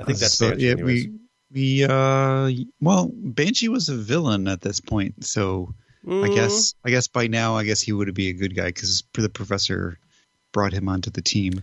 I 0.00 0.04
think 0.04 0.18
that's 0.18 0.34
So, 0.34 0.50
Banshee. 0.50 0.64
yeah, 0.66 0.72
anyways. 0.72 1.06
we 1.06 1.12
we 1.50 1.84
uh 1.84 2.50
well, 2.80 3.10
Banshee 3.14 3.68
was 3.68 3.88
a 3.88 3.96
villain 3.96 4.48
at 4.48 4.60
this 4.60 4.80
point, 4.80 5.24
so 5.24 5.74
I 6.06 6.08
Mm, 6.08 6.34
guess 6.34 6.74
I 6.84 6.90
guess 6.90 7.08
by 7.08 7.26
now 7.26 7.56
I 7.56 7.64
guess 7.64 7.80
he 7.80 7.92
would 7.92 8.12
be 8.14 8.28
a 8.28 8.32
good 8.32 8.54
guy 8.54 8.66
because 8.66 9.02
the 9.14 9.28
professor 9.28 9.98
brought 10.52 10.72
him 10.72 10.88
onto 10.88 11.10
the 11.10 11.22
team. 11.22 11.62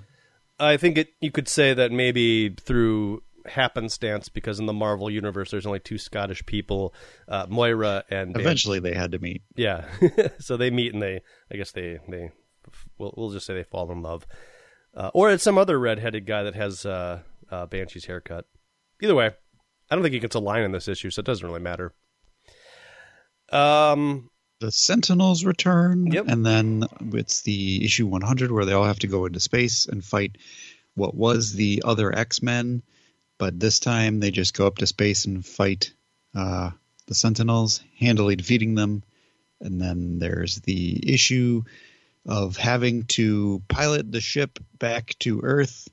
I 0.59 0.77
think 0.77 0.97
it. 0.97 1.09
You 1.21 1.31
could 1.31 1.47
say 1.47 1.73
that 1.73 1.91
maybe 1.91 2.49
through 2.49 3.23
happenstance, 3.45 4.27
because 4.29 4.59
in 4.59 4.65
the 4.65 4.73
Marvel 4.73 5.09
universe, 5.09 5.51
there's 5.51 5.65
only 5.65 5.79
two 5.79 5.97
Scottish 5.97 6.45
people, 6.45 6.93
uh, 7.27 7.45
Moira 7.49 8.03
and 8.09 8.33
Ban- 8.33 8.41
Eventually, 8.41 8.79
they 8.79 8.93
had 8.93 9.11
to 9.11 9.19
meet. 9.19 9.43
yeah. 9.55 9.85
so 10.39 10.57
they 10.57 10.71
meet 10.71 10.93
and 10.93 11.01
they, 11.01 11.21
I 11.51 11.55
guess 11.57 11.71
they 11.71 11.99
they, 12.09 12.31
we'll, 12.97 13.13
we'll 13.15 13.31
just 13.31 13.45
say 13.45 13.53
they 13.53 13.63
fall 13.63 13.91
in 13.91 14.01
love, 14.01 14.25
uh, 14.95 15.11
or 15.13 15.31
it's 15.31 15.43
some 15.43 15.57
other 15.57 15.79
redheaded 15.79 16.25
guy 16.25 16.43
that 16.43 16.55
has 16.55 16.85
uh, 16.85 17.19
uh, 17.51 17.65
Banshee's 17.65 18.05
haircut. 18.05 18.45
Either 19.01 19.15
way, 19.15 19.31
I 19.89 19.95
don't 19.95 20.01
think 20.03 20.13
he 20.13 20.19
gets 20.19 20.35
a 20.35 20.39
line 20.39 20.63
in 20.63 20.71
this 20.71 20.87
issue, 20.87 21.09
so 21.09 21.19
it 21.19 21.25
doesn't 21.25 21.45
really 21.47 21.61
matter. 21.61 21.93
Um, 23.51 24.29
The 24.59 24.71
Sentinels 24.71 25.43
return, 25.45 26.07
Yep. 26.11 26.25
and 26.27 26.45
then 26.45 26.83
it's 27.13 27.41
the 27.41 27.83
issue 27.83 28.07
100 28.07 28.51
where 28.51 28.65
they 28.65 28.73
all 28.73 28.85
have 28.85 28.99
to 28.99 29.07
go 29.07 29.25
into 29.25 29.39
space 29.39 29.85
and 29.85 30.03
fight 30.03 30.37
what 30.95 31.13
was 31.13 31.53
the 31.53 31.83
other 31.85 32.15
X 32.17 32.41
Men, 32.41 32.81
but 33.37 33.59
this 33.59 33.79
time 33.79 34.19
they 34.19 34.31
just 34.31 34.53
go 34.57 34.65
up 34.65 34.77
to 34.77 34.87
space 34.87 35.25
and 35.25 35.45
fight 35.45 35.93
uh, 36.33 36.71
the 37.07 37.13
Sentinels, 37.15 37.83
handily 37.99 38.35
defeating 38.37 38.75
them. 38.75 39.03
And 39.59 39.79
then 39.79 40.19
there's 40.19 40.61
the 40.61 41.13
issue 41.13 41.63
of 42.25 42.57
having 42.57 43.05
to 43.15 43.61
pilot 43.67 44.11
the 44.11 44.21
ship 44.21 44.59
back 44.79 45.15
to 45.19 45.41
Earth. 45.43 45.87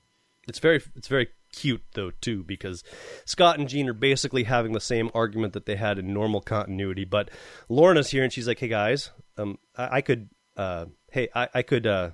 It's 0.49 0.59
very 0.59 0.83
it's 0.97 1.09
very 1.09 1.29
cute 1.53 1.83
though 1.95 2.11
too 2.21 2.43
because 2.43 2.83
Scott 3.25 3.59
and 3.59 3.69
Jean 3.69 3.89
are 3.89 3.95
basically 3.95 4.45
having 4.45 4.73
the 4.73 4.81
same 4.81 5.11
argument 5.15 5.53
that 5.53 5.67
they 5.67 5.77
had 5.77 5.99
in 5.99 6.13
normal 6.13 6.41
continuity, 6.41 7.05
but 7.05 7.31
Lorna's 7.69 8.11
here 8.11 8.25
and 8.25 8.33
she's 8.33 8.49
like, 8.49 8.59
"Hey 8.59 8.69
guys, 8.69 9.11
um, 9.37 9.59
I, 9.77 9.99
I 9.99 10.01
could, 10.01 10.31
uh, 10.57 10.87
hey, 11.11 11.29
I, 11.35 11.49
I 11.55 11.63
could, 11.63 11.87
uh, 11.87 12.11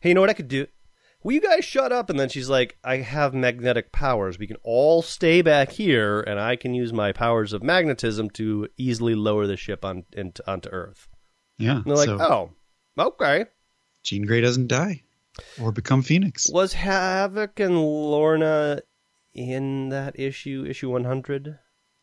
hey, 0.00 0.10
you 0.10 0.14
know 0.14 0.20
what 0.20 0.30
I 0.30 0.34
could 0.34 0.48
do? 0.48 0.66
Will 1.22 1.34
you 1.34 1.40
guys 1.40 1.64
shut 1.64 1.92
up?" 1.92 2.10
And 2.10 2.18
then 2.18 2.30
she's 2.30 2.48
like, 2.48 2.78
"I 2.82 2.96
have 2.96 3.34
magnetic 3.34 3.92
powers. 3.92 4.38
We 4.38 4.46
can 4.46 4.56
all 4.64 5.02
stay 5.02 5.42
back 5.42 5.70
here, 5.70 6.20
and 6.20 6.40
I 6.40 6.56
can 6.56 6.74
use 6.74 6.92
my 6.92 7.12
powers 7.12 7.52
of 7.52 7.62
magnetism 7.62 8.30
to 8.30 8.68
easily 8.76 9.14
lower 9.14 9.46
the 9.46 9.56
ship 9.56 9.84
on 9.84 10.04
into, 10.12 10.42
onto 10.50 10.70
Earth." 10.70 11.08
Yeah. 11.58 11.76
And 11.76 11.84
they're 11.84 11.96
like, 11.96 12.06
so 12.06 12.18
"Oh, 12.20 12.50
okay." 12.98 13.46
Jean 14.02 14.26
Grey 14.26 14.40
doesn't 14.40 14.66
die 14.68 15.02
or 15.60 15.72
become 15.72 16.02
Phoenix. 16.02 16.50
Was 16.52 16.72
Havoc 16.72 17.60
and 17.60 17.78
Lorna 17.80 18.80
in 19.32 19.90
that 19.90 20.18
issue, 20.18 20.66
issue 20.68 20.90
100? 20.90 21.58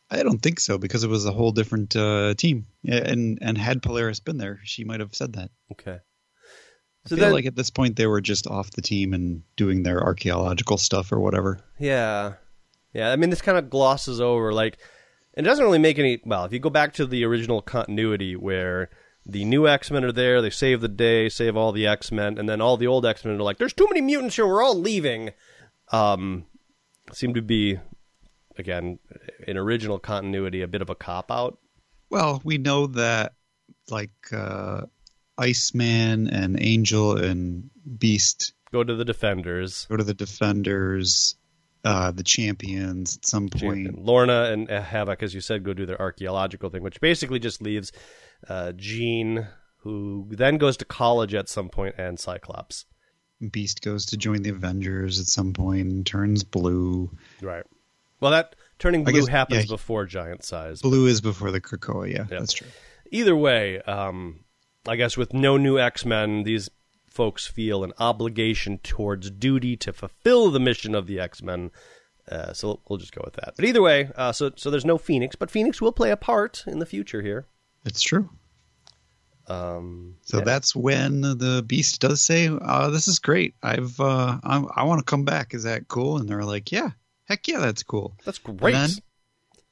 I 0.10 0.24
don't 0.24 0.40
think 0.42 0.60
so 0.60 0.78
because 0.78 1.04
it 1.04 1.10
was 1.10 1.26
a 1.26 1.32
whole 1.32 1.52
different 1.52 1.96
uh, 1.96 2.34
team. 2.36 2.68
And 2.88 3.38
and 3.42 3.58
had 3.58 3.84
Polaris 3.84 4.20
been 4.20 4.38
there, 4.38 4.60
she 4.64 4.84
might 4.84 5.02
have 5.02 5.14
said 5.14 5.34
that. 5.34 5.52
Okay. 5.74 5.98
I 6.00 7.10
So 7.10 7.16
feel 7.16 7.26
then, 7.26 7.34
like 7.34 7.46
at 7.46 7.56
this 7.56 7.70
point 7.70 7.96
they 7.96 8.08
were 8.08 8.22
just 8.22 8.48
off 8.48 8.72
the 8.72 8.82
team 8.82 9.14
and 9.14 9.44
doing 9.56 9.84
their 9.84 10.02
archaeological 10.04 10.78
stuff 10.78 11.12
or 11.12 11.20
whatever. 11.20 11.60
yeah, 11.78 12.34
yeah. 12.94 13.12
I 13.12 13.16
mean, 13.18 13.30
this 13.30 13.42
kind 13.42 13.58
of 13.58 13.70
glosses 13.70 14.20
over 14.20 14.52
like, 14.52 14.80
it 15.34 15.44
doesn't 15.44 15.64
really 15.64 15.78
make 15.80 16.00
any. 16.00 16.22
Well, 16.26 16.46
if 16.46 16.54
you 16.54 16.60
go 16.60 16.70
back 16.72 16.94
to 16.94 17.06
the 17.06 17.24
original 17.26 17.62
continuity 17.62 18.36
where 18.36 18.90
the 19.26 19.46
new 19.46 19.68
X 19.68 19.92
Men 19.92 20.04
are 20.04 20.12
there, 20.12 20.42
they 20.42 20.50
save 20.50 20.82
the 20.82 20.88
day, 20.88 21.30
save 21.30 21.56
all 21.56 21.72
the 21.72 21.88
X 21.88 22.12
Men, 22.12 22.38
and 22.38 22.48
then 22.48 22.62
all 22.62 22.78
the 22.78 22.88
old 22.88 23.06
X 23.06 23.26
Men 23.26 23.36
are 23.36 23.44
like, 23.44 23.58
"There's 23.58 23.74
too 23.74 23.88
many 23.88 24.02
mutants 24.02 24.36
here. 24.36 24.48
We're 24.48 24.64
all 24.64 24.76
leaving." 24.76 25.32
Um, 25.92 26.46
seem 27.12 27.34
to 27.34 27.42
be 27.42 27.80
again, 28.58 29.00
in 29.48 29.58
original 29.58 30.00
continuity, 30.00 30.62
a 30.62 30.68
bit 30.68 30.82
of 30.82 30.90
a 30.90 30.96
cop 30.96 31.32
out. 31.32 31.58
Well, 32.10 32.42
we 32.44 32.58
know 32.58 32.88
that 32.88 33.34
like 33.90 34.12
uh, 34.32 34.82
Iceman 35.38 36.28
and 36.28 36.62
Angel 36.62 37.18
and 37.18 37.70
Beast 37.98 38.54
Go 38.72 38.84
to 38.84 38.96
the 38.96 39.06
Defenders. 39.06 39.88
go 39.90 39.98
to 39.98 40.04
the 40.04 40.14
Defenders, 40.14 41.36
uh, 41.84 42.12
the 42.12 42.24
Champions 42.24 43.18
at 43.18 43.26
some 43.26 43.50
point. 43.50 43.86
Champion. 43.86 43.96
Lorna 44.06 44.44
and 44.52 44.70
Havoc, 44.70 45.24
as 45.24 45.34
you 45.34 45.42
said, 45.42 45.64
go 45.64 45.74
do 45.74 45.86
their 45.86 46.00
archaeological 46.02 46.70
thing, 46.70 46.84
which 46.84 47.00
basically 47.02 47.40
just 47.40 47.62
leaves 47.62 47.92
uh, 48.48 48.72
Jean, 48.74 49.48
who 49.78 50.28
then 50.32 50.58
goes 50.58 50.78
to 50.78 50.86
college 50.86 51.34
at 51.34 51.48
some 51.50 51.70
point, 51.70 51.96
and 51.98 52.20
Cyclops. 52.20 52.86
Beast 53.52 53.82
goes 53.82 54.06
to 54.08 54.18
join 54.18 54.42
the 54.42 54.50
Avengers 54.50 55.20
at 55.20 55.28
some 55.28 55.54
point 55.54 55.88
and 55.90 56.06
turns 56.06 56.44
blue. 56.44 57.10
Right. 57.42 57.64
Well, 58.20 58.32
that 58.32 58.56
turning 58.80 59.06
blue 59.06 59.14
guess- 59.14 59.28
happens 59.30 59.66
yeah. 59.70 59.74
before 59.74 60.06
giant 60.06 60.44
size. 60.44 60.82
Blue 60.82 61.06
is 61.08 61.22
before 61.22 61.52
the 61.52 61.62
Krakoa, 61.62 62.10
yeah, 62.12 62.18
Yeah. 62.30 62.40
that's 62.40 62.52
true. 62.54 62.68
Either 63.12 63.36
way, 63.36 63.80
um, 63.84 64.42
I 64.86 64.98
guess 64.98 65.16
with 65.16 65.34
no 65.34 65.56
new 65.56 65.80
X 65.80 66.06
Men, 66.06 66.44
these 66.44 66.70
folks 67.10 67.48
feel 67.48 67.84
an 67.84 67.94
obligation 68.00 68.78
towards 68.80 69.30
duty 69.32 69.76
to 69.78 69.94
fulfill 69.94 70.52
the 70.52 70.60
mission 70.60 70.96
of 70.96 71.08
the 71.08 71.20
X 71.20 71.42
Men. 71.42 71.72
Uh, 72.30 72.54
so 72.54 72.80
we'll 72.88 73.00
just 73.00 73.14
go 73.14 73.22
with 73.26 73.34
that. 73.36 73.54
But 73.56 73.66
either 73.66 73.82
way, 73.82 74.10
uh, 74.16 74.32
so 74.32 74.52
so 74.56 74.70
there's 74.70 74.86
no 74.86 74.98
Phoenix, 74.98 75.36
but 75.36 75.50
Phoenix 75.52 75.82
will 75.82 75.92
play 75.92 76.12
a 76.12 76.18
part 76.18 76.64
in 76.68 76.80
the 76.80 76.86
future 76.86 77.22
here. 77.22 77.48
It's 77.86 78.02
true. 78.02 78.30
Um, 79.48 80.18
So 80.22 80.38
yeah. 80.40 80.44
that's 80.44 80.76
when 80.76 81.22
the 81.22 81.64
Beast 81.66 82.02
does 82.02 82.22
say, 82.22 82.48
uh, 82.50 82.90
"This 82.92 83.08
is 83.08 83.20
great. 83.20 83.56
I've 83.64 84.00
uh, 84.00 84.38
I, 84.44 84.64
I 84.76 84.84
want 84.84 85.00
to 85.00 85.06
come 85.06 85.26
back. 85.26 85.54
Is 85.54 85.64
that 85.64 85.88
cool?" 85.88 86.18
And 86.18 86.30
they're 86.30 86.44
like, 86.44 86.72
"Yeah, 86.72 86.92
heck 87.26 87.48
yeah, 87.48 87.60
that's 87.60 87.82
cool." 87.84 88.14
that's 88.26 88.38
great. 88.38 88.76
And 88.76 88.92
then 88.92 88.98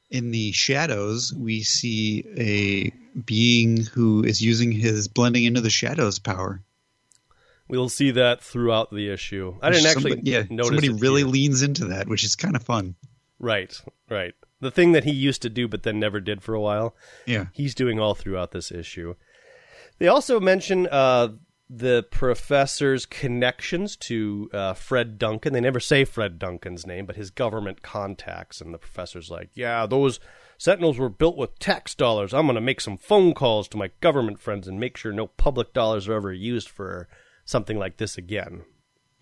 in 0.10 0.32
the 0.32 0.52
shadows, 0.52 1.32
we 1.34 1.62
see 1.62 2.24
a 2.38 3.20
being 3.20 3.86
who 3.86 4.24
is 4.24 4.42
using 4.42 4.72
his 4.72 5.08
blending 5.08 5.44
into 5.44 5.62
the 5.62 5.70
shadows 5.70 6.18
power. 6.18 6.64
We'll 7.70 7.90
see 7.90 8.12
that 8.12 8.42
throughout 8.42 8.92
the 8.92 9.10
issue. 9.10 9.58
I 9.62 9.70
didn't 9.72 9.88
actually 9.88 10.12
Somebody, 10.12 10.32
yeah, 10.32 10.44
notice. 10.50 10.68
somebody 10.68 10.90
really 10.90 11.22
here. 11.24 11.32
leans 11.32 11.62
into 11.62 11.86
that, 11.86 12.08
which 12.08 12.24
is 12.24 12.36
kind 12.36 12.56
of 12.56 12.64
fun. 12.64 12.96
right, 13.40 13.80
right. 14.10 14.34
The 14.60 14.72
thing 14.72 14.94
that 14.94 15.04
he 15.04 15.12
used 15.12 15.44
to 15.44 15.50
do, 15.50 15.68
but 15.68 15.84
then 15.84 16.00
never 16.00 16.20
did 16.20 16.42
for 16.42 16.56
a 16.56 16.62
while. 16.62 16.96
Yeah, 17.26 17.48
he's 17.54 17.76
doing 17.76 18.00
all 18.00 18.16
throughout 18.16 18.52
this 18.52 18.72
issue. 18.72 19.16
They 20.00 20.08
also 20.08 20.40
mention 20.40 20.88
uh, 20.88 21.30
the 21.70 22.04
professor's 22.10 23.06
connections 23.06 23.96
to 23.98 24.50
uh, 24.54 24.74
Fred 24.74 25.20
Duncan. 25.20 25.54
They 25.54 25.62
never 25.62 25.80
say 25.80 26.06
Fred 26.06 26.40
Duncan's 26.40 26.88
name, 26.88 27.06
but 27.06 27.18
his 27.18 27.30
government 27.30 27.82
contacts. 27.84 28.62
And 28.62 28.74
the 28.74 28.78
professor's 28.80 29.30
like, 29.30 29.50
"Yeah, 29.54 29.86
those 29.86 30.20
Sentinels 30.58 30.98
were 30.98 31.10
built 31.10 31.38
with 31.38 31.60
tax 31.60 31.94
dollars. 31.94 32.34
I'm 32.34 32.46
going 32.48 32.56
to 32.56 32.62
make 32.62 32.82
some 32.82 32.98
phone 32.98 33.34
calls 33.34 33.68
to 33.70 33.78
my 33.78 33.92
government 34.02 34.40
friends 34.40 34.68
and 34.68 34.80
make 34.80 34.98
sure 34.98 35.12
no 35.12 35.28
public 35.28 35.72
dollars 35.74 36.08
are 36.08 36.14
ever 36.16 36.34
used 36.34 36.68
for 36.70 37.08
something 37.48 37.80
like 37.80 37.98
this 37.98 38.16
again." 38.20 38.62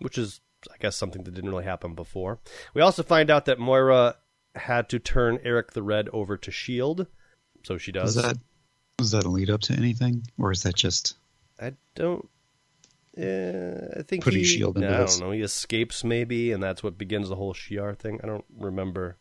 Which 0.00 0.18
is, 0.18 0.42
I 0.70 0.76
guess, 0.78 0.94
something 0.96 1.22
that 1.24 1.32
didn't 1.32 1.48
really 1.48 1.64
happen 1.64 1.94
before. 1.94 2.38
We 2.74 2.82
also 2.82 3.02
find 3.02 3.30
out 3.30 3.46
that 3.46 3.58
Moira 3.58 4.16
had 4.54 4.90
to 4.90 4.98
turn 4.98 5.38
Eric 5.42 5.72
the 5.72 5.82
Red 5.82 6.10
over 6.12 6.36
to 6.36 6.50
Shield. 6.50 7.06
So 7.64 7.78
she 7.78 7.92
does. 7.92 8.16
is 8.16 8.22
that 8.22 8.36
was 8.98 9.10
that 9.12 9.24
a 9.24 9.28
lead 9.30 9.48
up 9.50 9.60
to 9.62 9.72
anything, 9.72 10.26
or 10.38 10.52
is 10.52 10.62
that 10.64 10.74
just 10.76 11.14
I 11.60 11.72
don't. 11.94 12.28
Uh, 13.18 13.98
I 13.98 14.02
think 14.02 14.24
Putting 14.24 14.40
he, 14.40 14.44
S.H.I.E.L.D. 14.44 14.82
into 14.82 14.94
I 14.94 15.00
this. 15.00 15.18
don't 15.18 15.28
know. 15.28 15.32
He 15.32 15.40
escapes 15.40 16.04
maybe, 16.04 16.52
and 16.52 16.62
that's 16.62 16.82
what 16.82 16.98
begins 16.98 17.30
the 17.30 17.36
whole 17.36 17.54
Shi'ar 17.54 17.98
thing. 17.98 18.20
I 18.22 18.26
don't 18.26 18.44
remember. 18.58 19.16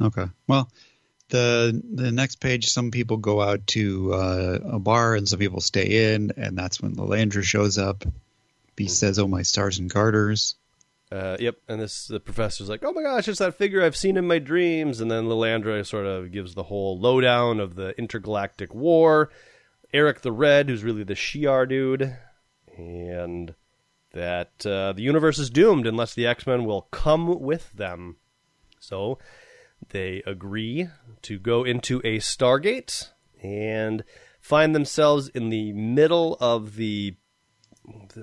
Okay. 0.00 0.24
Well, 0.48 0.70
the 1.28 1.78
the 1.92 2.10
next 2.10 2.36
page, 2.40 2.70
some 2.70 2.90
people 2.90 3.18
go 3.18 3.42
out 3.42 3.66
to 3.68 4.14
uh, 4.14 4.58
a 4.64 4.78
bar 4.78 5.14
and 5.14 5.28
some 5.28 5.38
people 5.38 5.60
stay 5.60 6.14
in, 6.14 6.32
and 6.38 6.56
that's 6.56 6.80
when 6.80 6.96
Lilandra 6.96 7.42
shows 7.42 7.76
up. 7.76 8.04
Beast 8.76 8.98
says, 8.98 9.18
"Oh 9.18 9.28
my 9.28 9.42
stars 9.42 9.78
and 9.78 9.90
garters." 9.90 10.56
Uh, 11.12 11.36
yep, 11.38 11.56
and 11.68 11.80
this 11.80 12.08
the 12.08 12.20
professor's 12.20 12.68
like, 12.68 12.84
"Oh 12.84 12.92
my 12.92 13.02
gosh, 13.02 13.28
it's 13.28 13.38
that 13.38 13.56
figure 13.56 13.82
I've 13.82 13.96
seen 13.96 14.16
in 14.16 14.26
my 14.26 14.38
dreams." 14.38 15.00
And 15.00 15.10
then 15.10 15.26
Lilandra 15.26 15.86
sort 15.86 16.06
of 16.06 16.32
gives 16.32 16.54
the 16.54 16.64
whole 16.64 16.98
lowdown 16.98 17.60
of 17.60 17.76
the 17.76 17.96
intergalactic 17.98 18.74
war. 18.74 19.30
Eric 19.92 20.22
the 20.22 20.32
Red, 20.32 20.68
who's 20.68 20.82
really 20.82 21.04
the 21.04 21.14
Shi'ar 21.14 21.68
dude, 21.68 22.16
and 22.76 23.54
that 24.12 24.66
uh, 24.66 24.92
the 24.92 25.02
universe 25.02 25.38
is 25.38 25.50
doomed 25.50 25.86
unless 25.86 26.14
the 26.14 26.26
X 26.26 26.46
Men 26.46 26.64
will 26.64 26.82
come 26.90 27.40
with 27.40 27.72
them. 27.72 28.16
So 28.80 29.18
they 29.90 30.22
agree 30.26 30.88
to 31.22 31.38
go 31.38 31.64
into 31.64 31.98
a 32.00 32.18
Stargate 32.18 33.10
and 33.42 34.02
find 34.40 34.74
themselves 34.74 35.28
in 35.28 35.50
the 35.50 35.72
middle 35.72 36.36
of 36.40 36.76
the 36.76 37.16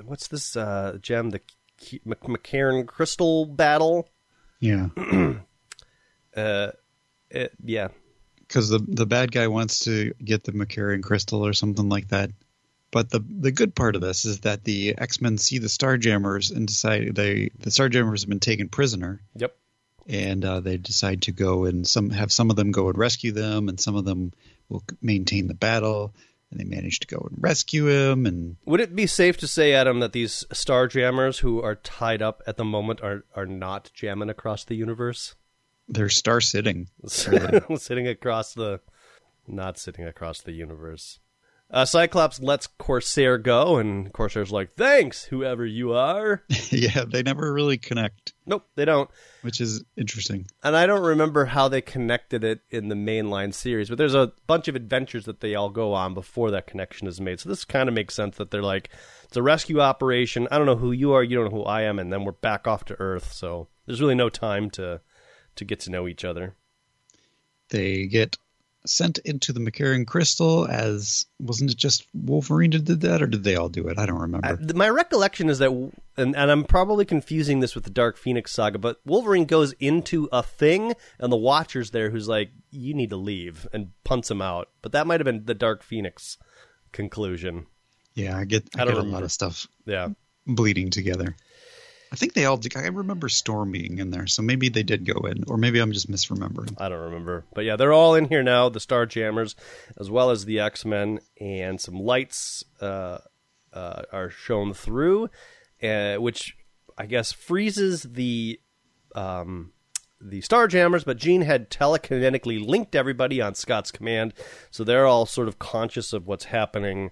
what's 0.05 0.27
this 0.27 0.55
uh, 0.55 0.97
gem? 1.01 1.29
The 1.29 1.41
K- 1.77 2.01
M'Kraan 2.05 2.85
crystal 2.87 3.45
battle. 3.45 4.09
Yeah, 4.59 4.89
Uh, 6.35 6.71
it, 7.29 7.51
yeah, 7.63 7.89
because 8.37 8.69
the 8.69 8.79
the 8.79 9.05
bad 9.05 9.31
guy 9.31 9.47
wants 9.47 9.79
to 9.79 10.13
get 10.23 10.43
the 10.43 10.51
M'Kraan 10.51 11.03
crystal 11.03 11.45
or 11.45 11.53
something 11.53 11.89
like 11.89 12.09
that. 12.09 12.31
But 12.91 13.09
the 13.09 13.19
the 13.19 13.51
good 13.51 13.75
part 13.75 13.95
of 13.95 14.01
this 14.01 14.25
is 14.25 14.41
that 14.41 14.63
the 14.63 14.95
X 14.97 15.21
Men 15.21 15.37
see 15.37 15.57
the 15.57 15.67
Starjammers 15.67 16.55
and 16.55 16.67
decide 16.67 17.15
they 17.15 17.51
the 17.59 17.69
Starjammers 17.69 18.21
have 18.21 18.29
been 18.29 18.39
taken 18.39 18.69
prisoner, 18.69 19.21
yep. 19.35 19.55
and 20.07 20.43
uh, 20.43 20.59
they 20.59 20.77
decide 20.77 21.23
to 21.23 21.31
go 21.31 21.65
and 21.65 21.87
some 21.87 22.09
have 22.09 22.31
some 22.31 22.49
of 22.49 22.55
them 22.55 22.71
go 22.71 22.89
and 22.89 22.97
rescue 22.97 23.31
them, 23.31 23.69
and 23.69 23.79
some 23.79 23.95
of 23.95 24.05
them 24.05 24.33
will 24.69 24.83
maintain 25.01 25.47
the 25.47 25.53
battle. 25.53 26.13
And 26.51 26.59
they 26.59 26.65
managed 26.65 27.01
to 27.03 27.07
go 27.07 27.25
and 27.29 27.41
rescue 27.41 27.87
him, 27.87 28.25
and 28.25 28.57
Would 28.65 28.81
it 28.81 28.93
be 28.93 29.07
safe 29.07 29.37
to 29.37 29.47
say, 29.47 29.73
Adam, 29.73 30.01
that 30.01 30.11
these 30.11 30.45
star 30.51 30.87
jammers 30.87 31.39
who 31.39 31.61
are 31.61 31.75
tied 31.75 32.21
up 32.21 32.41
at 32.45 32.57
the 32.57 32.65
moment 32.65 33.01
are 33.01 33.23
are 33.35 33.45
not 33.45 33.89
jamming 33.93 34.29
across 34.29 34.65
the 34.65 34.75
universe, 34.75 35.35
they're 35.87 36.09
star 36.09 36.41
sitting. 36.41 36.89
sitting 37.07 38.07
across 38.07 38.53
the, 38.53 38.81
not 39.47 39.77
sitting 39.77 40.05
across 40.05 40.41
the 40.41 40.51
universe? 40.51 41.19
Uh, 41.73 41.85
Cyclops 41.85 42.41
lets 42.41 42.67
Corsair 42.67 43.37
go, 43.37 43.77
and 43.77 44.11
Corsair's 44.11 44.51
like, 44.51 44.75
"Thanks, 44.75 45.23
whoever 45.23 45.65
you 45.65 45.93
are." 45.93 46.43
yeah, 46.69 47.05
they 47.07 47.23
never 47.23 47.53
really 47.53 47.77
connect, 47.77 48.33
nope, 48.45 48.67
they 48.75 48.83
don't. 48.83 49.09
which 49.41 49.61
is 49.61 49.81
interesting. 49.95 50.47
and 50.63 50.75
I 50.75 50.85
don't 50.85 51.01
remember 51.01 51.45
how 51.45 51.69
they 51.69 51.79
connected 51.81 52.43
it 52.43 52.59
in 52.69 52.89
the 52.89 52.95
mainline 52.95 53.53
series, 53.53 53.87
but 53.87 53.97
there's 53.97 54.13
a 54.13 54.33
bunch 54.47 54.67
of 54.67 54.75
adventures 54.75 55.23
that 55.25 55.39
they 55.39 55.55
all 55.55 55.69
go 55.69 55.93
on 55.93 56.13
before 56.13 56.51
that 56.51 56.67
connection 56.67 57.07
is 57.07 57.21
made. 57.21 57.39
So 57.39 57.47
this 57.47 57.63
kind 57.63 57.87
of 57.87 57.95
makes 57.95 58.15
sense 58.15 58.35
that 58.35 58.51
they're 58.51 58.61
like, 58.61 58.89
it's 59.23 59.37
a 59.37 59.41
rescue 59.41 59.79
operation. 59.79 60.49
I 60.51 60.57
don't 60.57 60.67
know 60.67 60.75
who 60.75 60.91
you 60.91 61.13
are, 61.13 61.23
you 61.23 61.37
don't 61.37 61.51
know 61.51 61.57
who 61.57 61.63
I 61.63 61.83
am, 61.83 61.99
and 61.99 62.11
then 62.11 62.25
we're 62.25 62.33
back 62.33 62.67
off 62.67 62.83
to 62.85 62.99
Earth. 62.99 63.31
So 63.31 63.69
there's 63.85 64.01
really 64.01 64.15
no 64.15 64.27
time 64.27 64.69
to 64.71 64.99
to 65.55 65.65
get 65.65 65.79
to 65.81 65.89
know 65.89 66.05
each 66.07 66.25
other. 66.25 66.55
They 67.69 68.07
get 68.07 68.37
sent 68.85 69.19
into 69.19 69.53
the 69.53 69.59
M'Kraan 69.59 70.07
crystal 70.07 70.67
as 70.67 71.25
wasn't 71.39 71.71
it 71.71 71.77
just 71.77 72.07
Wolverine 72.13 72.71
that 72.71 72.85
did 72.85 73.01
that, 73.01 73.21
or 73.21 73.27
did 73.27 73.43
they 73.43 73.55
all 73.55 73.69
do 73.69 73.87
it? 73.87 73.97
I 73.99 74.05
don't 74.05 74.19
remember. 74.19 74.47
I, 74.47 74.73
my 74.73 74.89
recollection 74.89 75.49
is 75.49 75.59
that, 75.59 75.69
and, 76.17 76.35
and 76.35 76.51
I'm 76.51 76.63
probably 76.63 77.05
confusing 77.05 77.59
this 77.59 77.75
with 77.75 77.83
the 77.83 77.89
Dark 77.91 78.17
Phoenix 78.17 78.51
saga, 78.51 78.79
but 78.79 78.99
Wolverine 79.05 79.45
goes 79.45 79.73
into 79.79 80.27
a 80.31 80.41
thing, 80.41 80.93
and 81.19 81.31
the 81.31 81.37
Watcher's 81.37 81.91
there 81.91 82.09
who's 82.09 82.27
like, 82.27 82.51
you 82.71 82.93
need 82.93 83.09
to 83.11 83.17
leave, 83.17 83.67
and 83.71 83.91
punts 84.03 84.31
him 84.31 84.41
out. 84.41 84.69
But 84.81 84.91
that 84.93 85.05
might 85.05 85.19
have 85.19 85.25
been 85.25 85.45
the 85.45 85.53
Dark 85.53 85.83
Phoenix 85.83 86.37
conclusion. 86.91 87.67
yeah, 88.15 88.37
I 88.37 88.45
get 88.45 88.63
I, 88.77 88.81
I 88.83 88.85
get 88.85 88.97
a 88.97 89.01
lot 89.03 89.23
of 89.23 89.31
stuff 89.31 89.67
Yeah. 89.85 90.09
bleeding 90.47 90.89
together. 90.89 91.35
I 92.11 92.17
think 92.17 92.33
they 92.33 92.43
all. 92.43 92.59
I 92.75 92.87
remember 92.87 93.29
Storm 93.29 93.71
being 93.71 93.99
in 93.99 94.11
there, 94.11 94.27
so 94.27 94.41
maybe 94.41 94.67
they 94.67 94.83
did 94.83 95.05
go 95.05 95.27
in, 95.27 95.45
or 95.47 95.57
maybe 95.57 95.79
I'm 95.79 95.93
just 95.93 96.11
misremembering. 96.11 96.75
I 96.77 96.89
don't 96.89 96.99
remember. 96.99 97.45
But 97.53 97.63
yeah, 97.63 97.77
they're 97.77 97.93
all 97.93 98.15
in 98.15 98.25
here 98.25 98.43
now, 98.43 98.67
the 98.67 98.81
Star 98.81 99.05
Jammers, 99.05 99.55
as 99.97 100.09
well 100.09 100.29
as 100.29 100.43
the 100.43 100.59
X 100.59 100.83
Men, 100.83 101.21
and 101.39 101.79
some 101.79 101.95
lights 101.95 102.65
uh, 102.81 103.19
uh, 103.71 104.01
are 104.11 104.29
shown 104.29 104.73
through, 104.73 105.29
uh, 105.81 106.15
which 106.15 106.57
I 106.97 107.05
guess 107.05 107.31
freezes 107.31 108.03
the. 108.03 108.59
Um, 109.15 109.73
the 110.23 110.41
Star 110.41 110.67
Jammers, 110.67 111.03
but 111.03 111.17
Jean 111.17 111.41
had 111.41 111.71
telekinetically 111.71 112.63
linked 112.63 112.93
everybody 112.93 113.41
on 113.41 113.55
Scott's 113.55 113.91
command, 113.91 114.35
so 114.69 114.83
they're 114.83 115.07
all 115.07 115.25
sort 115.25 115.47
of 115.47 115.57
conscious 115.57 116.13
of 116.13 116.27
what's 116.27 116.45
happening 116.45 117.09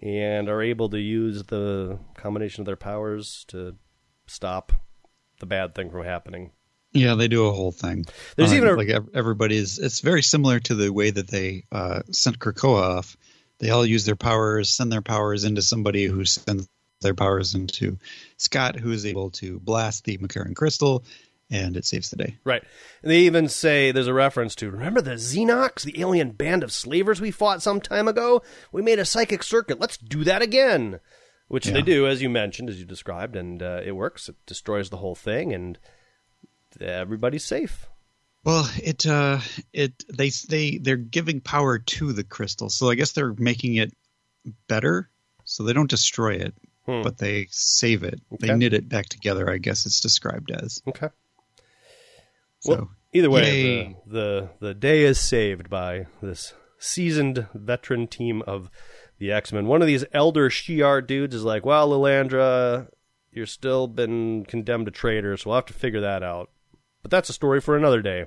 and 0.00 0.48
are 0.48 0.62
able 0.62 0.88
to 0.90 1.00
use 1.00 1.42
the 1.44 1.98
combination 2.14 2.62
of 2.62 2.66
their 2.66 2.76
powers 2.76 3.44
to 3.48 3.74
stop 4.26 4.72
the 5.40 5.46
bad 5.46 5.74
thing 5.74 5.90
from 5.90 6.04
happening. 6.04 6.50
Yeah, 6.92 7.14
they 7.14 7.26
do 7.28 7.46
a 7.46 7.52
whole 7.52 7.72
thing. 7.72 8.04
There's 8.36 8.52
Uh, 8.52 8.56
even 8.56 8.68
a- 8.68 8.74
like 8.76 8.90
everybody's. 9.14 9.78
It's 9.78 10.00
very 10.00 10.22
similar 10.22 10.60
to 10.60 10.74
the 10.74 10.92
way 10.92 11.10
that 11.10 11.28
they 11.28 11.64
uh, 11.72 12.02
sent 12.10 12.38
Krakoa 12.38 12.98
off. 12.98 13.16
They 13.58 13.70
all 13.70 13.86
use 13.86 14.04
their 14.04 14.16
powers, 14.16 14.68
send 14.68 14.92
their 14.92 15.02
powers 15.02 15.44
into 15.44 15.62
somebody 15.62 16.04
who 16.04 16.24
sends 16.24 16.68
their 17.00 17.14
powers 17.14 17.54
into 17.54 17.98
Scott, 18.36 18.76
who 18.76 18.92
is 18.92 19.06
able 19.06 19.30
to 19.30 19.58
blast 19.60 20.04
the 20.04 20.18
M'Kraan 20.18 20.54
crystal, 20.54 21.04
and 21.50 21.76
it 21.76 21.84
saves 21.84 22.10
the 22.10 22.16
day. 22.16 22.36
Right. 22.44 22.62
And 23.02 23.10
they 23.10 23.20
even 23.20 23.48
say 23.48 23.90
there's 23.90 24.06
a 24.06 24.14
reference 24.14 24.54
to 24.56 24.70
remember 24.70 25.00
the 25.00 25.12
Z'Nox, 25.12 25.82
the 25.82 26.00
alien 26.00 26.30
band 26.32 26.62
of 26.62 26.72
slavers 26.72 27.20
we 27.20 27.30
fought 27.30 27.62
some 27.62 27.80
time 27.80 28.06
ago? 28.08 28.42
We 28.70 28.82
made 28.82 28.98
a 28.98 29.04
psychic 29.04 29.42
circuit. 29.42 29.80
Let's 29.80 29.96
do 29.96 30.24
that 30.24 30.42
again. 30.42 31.00
Which 31.52 31.66
Yeah. 31.66 31.74
they 31.74 31.82
do, 31.82 32.06
as 32.06 32.22
you 32.22 32.30
mentioned, 32.30 32.70
as 32.70 32.78
you 32.78 32.86
described, 32.86 33.36
and 33.36 33.62
uh, 33.62 33.82
it 33.84 33.92
works. 33.92 34.30
It 34.30 34.36
destroys 34.46 34.88
the 34.88 34.96
whole 34.96 35.14
thing, 35.14 35.52
and 35.52 35.78
everybody's 36.80 37.44
safe. 37.44 37.86
Well, 38.42 38.66
it 38.82 39.06
uh, 39.06 39.40
it 39.70 40.02
they 40.08 40.30
they 40.48 40.78
they're 40.78 40.96
giving 40.96 41.42
power 41.42 41.78
to 41.78 42.14
the 42.14 42.24
crystal, 42.24 42.70
so 42.70 42.88
I 42.88 42.94
guess 42.94 43.12
they're 43.12 43.34
making 43.34 43.74
it 43.74 43.92
better. 44.66 45.10
So 45.44 45.62
they 45.64 45.74
don't 45.74 45.90
destroy 45.90 46.36
it, 46.36 46.54
Hmm. 46.86 47.02
but 47.02 47.18
they 47.18 47.48
save 47.50 48.02
it. 48.02 48.18
They 48.40 48.54
knit 48.56 48.72
it 48.72 48.88
back 48.88 49.10
together. 49.10 49.50
I 49.50 49.58
guess 49.58 49.84
it's 49.84 50.00
described 50.00 50.50
as. 50.50 50.80
Okay. 50.88 51.08
So 52.60 52.72
Well, 52.72 52.90
either 53.12 53.28
way, 53.30 53.94
the, 54.06 54.10
the 54.10 54.48
the 54.68 54.74
day 54.74 55.02
is 55.04 55.20
saved 55.20 55.68
by 55.68 56.06
this 56.22 56.54
seasoned 56.78 57.46
veteran 57.52 58.06
team 58.06 58.40
of 58.46 58.70
the 59.22 59.30
X 59.30 59.52
Men. 59.52 59.66
One 59.68 59.80
of 59.80 59.86
these 59.86 60.04
elder 60.12 60.50
Shi'ar 60.50 61.06
dudes 61.06 61.34
is 61.34 61.44
like, 61.44 61.64
"Well, 61.64 61.90
Lilandra, 61.90 62.88
you're 63.30 63.46
still 63.46 63.86
been 63.86 64.44
condemned 64.44 64.86
to 64.86 64.90
traitor, 64.90 65.36
so 65.36 65.50
we'll 65.50 65.58
have 65.58 65.66
to 65.66 65.72
figure 65.72 66.00
that 66.00 66.24
out." 66.24 66.50
But 67.02 67.12
that's 67.12 67.30
a 67.30 67.32
story 67.32 67.60
for 67.60 67.76
another 67.76 68.02
day. 68.02 68.26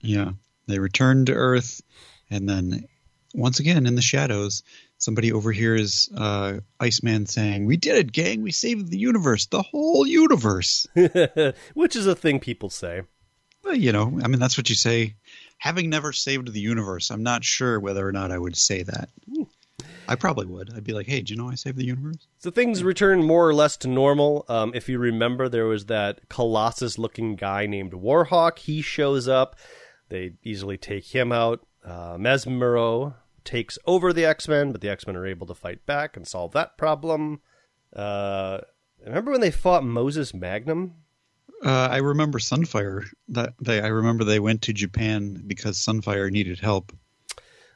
yeah, 0.00 0.32
they 0.66 0.78
return 0.78 1.24
to 1.26 1.32
Earth, 1.32 1.80
and 2.28 2.46
then 2.46 2.86
once 3.34 3.58
again 3.58 3.86
in 3.86 3.94
the 3.94 4.02
shadows, 4.02 4.62
somebody 4.98 5.32
overhears 5.32 6.10
uh, 6.14 6.60
Iceman 6.78 7.24
saying, 7.24 7.64
"We 7.64 7.78
did 7.78 7.96
it, 7.96 8.12
gang! 8.12 8.42
We 8.42 8.52
saved 8.52 8.90
the 8.90 8.98
universe, 8.98 9.46
the 9.46 9.62
whole 9.62 10.06
universe." 10.06 10.86
Which 11.74 11.96
is 11.96 12.06
a 12.06 12.14
thing 12.14 12.38
people 12.38 12.68
say. 12.68 13.00
Well, 13.62 13.76
you 13.76 13.92
know, 13.92 14.20
I 14.22 14.28
mean, 14.28 14.40
that's 14.40 14.58
what 14.58 14.68
you 14.68 14.76
say. 14.76 15.14
Having 15.56 15.88
never 15.88 16.12
saved 16.12 16.52
the 16.52 16.60
universe, 16.60 17.10
I'm 17.10 17.22
not 17.22 17.44
sure 17.44 17.80
whether 17.80 18.06
or 18.06 18.12
not 18.12 18.30
I 18.30 18.36
would 18.36 18.58
say 18.58 18.82
that. 18.82 19.08
I 20.08 20.14
probably 20.16 20.46
would. 20.46 20.72
I'd 20.74 20.84
be 20.84 20.92
like, 20.92 21.06
hey, 21.06 21.20
do 21.22 21.32
you 21.32 21.38
know 21.40 21.48
I 21.50 21.54
saved 21.54 21.78
the 21.78 21.84
universe? 21.84 22.26
So 22.38 22.50
things 22.50 22.82
return 22.84 23.22
more 23.22 23.48
or 23.48 23.54
less 23.54 23.76
to 23.78 23.88
normal. 23.88 24.44
Um, 24.48 24.72
if 24.74 24.88
you 24.88 24.98
remember, 24.98 25.48
there 25.48 25.66
was 25.66 25.86
that 25.86 26.28
Colossus-looking 26.28 27.36
guy 27.36 27.66
named 27.66 27.92
Warhawk. 27.92 28.58
He 28.58 28.82
shows 28.82 29.28
up. 29.28 29.56
They 30.08 30.34
easily 30.42 30.76
take 30.76 31.06
him 31.14 31.32
out. 31.32 31.66
Uh, 31.84 32.16
Mesmero 32.16 33.14
takes 33.44 33.78
over 33.86 34.12
the 34.12 34.24
X-Men, 34.24 34.72
but 34.72 34.80
the 34.80 34.88
X-Men 34.88 35.16
are 35.16 35.26
able 35.26 35.46
to 35.46 35.54
fight 35.54 35.84
back 35.86 36.16
and 36.16 36.26
solve 36.26 36.52
that 36.52 36.76
problem. 36.78 37.40
Uh, 37.94 38.58
remember 39.04 39.30
when 39.32 39.40
they 39.40 39.50
fought 39.50 39.84
Moses 39.84 40.34
Magnum? 40.34 40.94
Uh, 41.64 41.88
I 41.90 41.98
remember 41.98 42.38
Sunfire. 42.38 43.04
That 43.28 43.54
they, 43.60 43.80
I 43.80 43.86
remember 43.86 44.24
they 44.24 44.40
went 44.40 44.62
to 44.62 44.72
Japan 44.72 45.42
because 45.46 45.78
Sunfire 45.78 46.30
needed 46.30 46.60
help. 46.60 46.92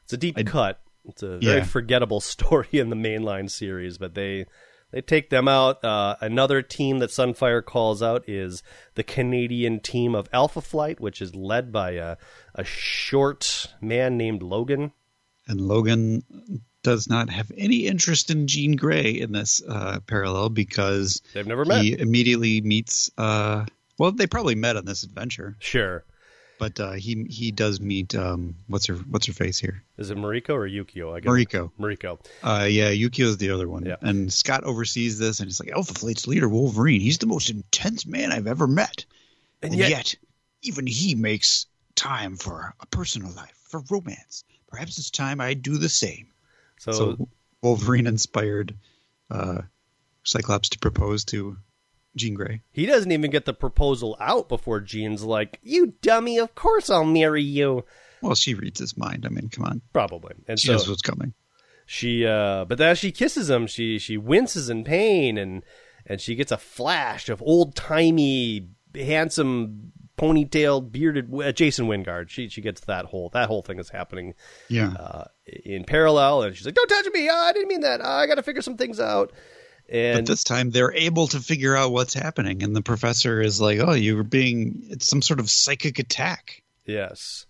It's 0.04 0.12
a 0.12 0.18
deep 0.18 0.36
I- 0.38 0.42
cut. 0.42 0.80
It's 1.08 1.22
a 1.22 1.38
very 1.38 1.58
Yeah. 1.58 1.64
forgettable 1.64 2.20
story 2.34 2.68
in 2.72 2.90
the 2.90 2.96
mainline 2.96 3.50
series, 3.50 3.98
but 3.98 4.14
they 4.14 4.46
they 4.90 5.00
take 5.02 5.28
them 5.28 5.48
out. 5.48 5.84
Uh, 5.84 6.16
another 6.20 6.62
team 6.62 6.98
that 7.00 7.10
Sunfire 7.10 7.62
calls 7.62 8.02
out 8.02 8.26
is 8.26 8.62
the 8.94 9.02
Canadian 9.02 9.80
team 9.80 10.14
of 10.14 10.28
Alpha 10.32 10.62
Flight, 10.62 10.98
which 10.98 11.20
is 11.20 11.34
led 11.34 11.70
by 11.72 11.90
a, 11.92 12.16
a 12.54 12.64
short 12.64 13.66
man 13.80 14.16
named 14.16 14.42
Logan. 14.42 14.92
And 15.46 15.60
Logan 15.60 16.22
does 16.82 17.08
not 17.08 17.28
have 17.28 17.50
any 17.56 17.86
interest 17.86 18.30
in 18.30 18.46
Jean 18.46 18.76
Grey 18.76 19.10
in 19.10 19.32
this 19.32 19.60
uh, 19.68 20.00
parallel 20.06 20.48
because 20.50 21.20
They've 21.34 21.46
never 21.46 21.64
met. 21.66 21.82
he 21.82 21.98
immediately 21.98 22.60
meets. 22.62 23.10
Uh, 23.18 23.66
well, 23.98 24.12
they 24.12 24.26
probably 24.26 24.54
met 24.54 24.76
on 24.76 24.84
this 24.86 25.02
adventure, 25.02 25.56
Sure. 25.58 26.04
But 26.58 26.78
uh, 26.80 26.92
he 26.92 27.24
he 27.30 27.50
does 27.50 27.80
meet 27.80 28.14
um, 28.14 28.56
what's 28.66 28.86
her 28.86 28.94
what's 28.94 29.26
her 29.26 29.32
face 29.32 29.58
here, 29.58 29.82
Is 29.96 30.10
it 30.10 30.16
Mariko 30.18 30.50
or 30.54 30.68
Yukio? 30.68 31.14
I 31.16 31.20
guess. 31.20 31.30
Mariko. 31.30 31.70
Mariko. 31.78 32.18
Uh, 32.42 32.64
yeah, 32.64 32.90
Yukio's 32.90 33.36
the 33.38 33.50
other 33.50 33.68
one. 33.68 33.84
Yeah. 33.86 33.96
And 34.00 34.32
Scott 34.32 34.64
oversees 34.64 35.18
this, 35.18 35.40
and 35.40 35.46
he's 35.48 35.60
like, 35.60 35.70
Alpha 35.70 35.94
Flight's 35.94 36.26
leader, 36.26 36.48
Wolverine. 36.48 37.00
He's 37.00 37.18
the 37.18 37.26
most 37.26 37.50
intense 37.50 38.06
man 38.06 38.32
I've 38.32 38.46
ever 38.46 38.66
met. 38.66 39.04
And 39.62 39.72
And, 39.72 39.80
yet- 39.80 39.90
yet, 39.90 40.14
even 40.62 40.86
he 40.86 41.14
makes 41.14 41.66
time 41.94 42.36
for 42.36 42.74
a 42.80 42.86
personal 42.86 43.32
life, 43.32 43.58
for 43.68 43.82
romance. 43.90 44.44
Perhaps 44.68 44.98
it's 44.98 45.10
time 45.10 45.40
I 45.40 45.54
do 45.54 45.78
the 45.78 45.88
same. 45.88 46.28
So, 46.78 46.92
So 46.92 47.28
Wolverine 47.62 48.06
inspired 48.06 48.74
uh, 49.30 49.62
Cyclops 50.24 50.68
to 50.70 50.78
propose 50.78 51.24
to 51.26 51.56
Jean 52.18 52.34
Grey. 52.34 52.62
he 52.72 52.84
doesn't 52.86 53.10
even 53.12 53.30
get 53.30 53.44
the 53.46 53.54
proposal 53.54 54.16
out 54.20 54.48
before 54.48 54.80
Jean's 54.80 55.22
like, 55.24 55.58
"You 55.62 55.94
dummy! 56.02 56.38
Of 56.38 56.54
course 56.54 56.90
I'll 56.90 57.04
marry 57.04 57.42
you." 57.42 57.84
Well, 58.22 58.34
she 58.34 58.54
reads 58.54 58.80
his 58.80 58.96
mind. 58.96 59.24
I 59.24 59.28
mean, 59.28 59.48
come 59.48 59.64
on. 59.64 59.80
Probably. 59.92 60.34
And 60.48 60.58
She 60.58 60.66
so 60.66 60.72
knows 60.74 60.88
what's 60.88 61.02
coming. 61.02 61.34
she 61.86 62.26
uh 62.26 62.64
but 62.66 62.80
as 62.80 62.98
she 62.98 63.10
kisses 63.12 63.48
him 63.48 63.66
she 63.66 63.98
she 63.98 64.16
winces 64.18 64.68
in 64.68 64.84
pain 64.84 65.38
and 65.38 65.62
and 66.04 66.20
she 66.20 66.34
gets 66.34 66.52
a 66.52 66.58
flash 66.58 67.28
of 67.30 67.40
old 67.42 67.74
timey 67.74 68.68
handsome 68.94 69.92
ponytailed 70.18 70.90
bearded 70.90 71.32
uh, 71.32 71.52
Jason 71.52 71.86
Wyngarde 71.86 72.28
she 72.28 72.48
she 72.48 72.60
gets 72.60 72.80
that 72.82 73.04
whole 73.06 73.30
that 73.30 73.46
whole 73.48 73.62
thing 73.62 73.78
is 73.78 73.88
happening 73.88 74.34
Yeah. 74.68 74.92
uh 74.98 75.24
in 75.46 75.84
parallel 75.84 76.42
and 76.42 76.56
she's 76.56 76.66
like 76.66 76.74
don't 76.74 76.88
touch 76.88 77.06
me 77.14 77.28
Ah, 77.30 77.46
I 77.48 77.52
didn't 77.52 77.68
mean 77.68 77.80
that 77.82 78.00
Ah, 78.02 78.18
I 78.18 78.26
got 78.26 78.34
to 78.34 78.42
figure 78.42 78.62
some 78.62 78.76
things 78.76 78.98
out 79.00 79.32
but 79.88 80.26
this 80.26 80.44
time 80.44 80.70
they're 80.70 80.92
able 80.92 81.26
to 81.28 81.40
figure 81.40 81.76
out 81.76 81.92
what's 81.92 82.14
happening. 82.14 82.62
And 82.62 82.76
the 82.76 82.82
professor 82.82 83.40
is 83.40 83.60
like, 83.60 83.78
oh, 83.80 83.92
you 83.92 84.16
were 84.16 84.22
being, 84.24 84.86
it's 84.90 85.06
some 85.06 85.22
sort 85.22 85.40
of 85.40 85.50
psychic 85.50 85.98
attack. 85.98 86.62
yes 86.84 87.46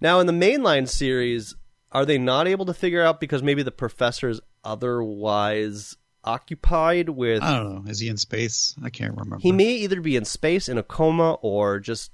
now 0.00 0.20
in 0.20 0.26
the 0.26 0.32
mainline 0.32 0.88
series 0.88 1.54
are 1.92 2.04
they 2.04 2.18
not 2.18 2.46
able 2.46 2.66
to 2.66 2.74
figure 2.74 3.02
out 3.02 3.20
because 3.20 3.42
maybe 3.42 3.62
the 3.62 3.70
professor 3.70 4.28
is 4.28 4.40
otherwise 4.64 5.96
occupied 6.24 7.08
with 7.08 7.42
I 7.42 7.56
don't 7.56 7.84
know. 7.84 7.90
Is 7.90 8.00
he 8.00 8.08
in 8.08 8.16
space? 8.16 8.74
I 8.82 8.90
can't 8.90 9.12
remember. 9.12 9.38
He 9.38 9.52
may 9.52 9.72
either 9.76 10.00
be 10.00 10.16
in 10.16 10.24
space 10.24 10.68
in 10.68 10.76
a 10.76 10.82
coma 10.82 11.34
or 11.34 11.78
just 11.78 12.10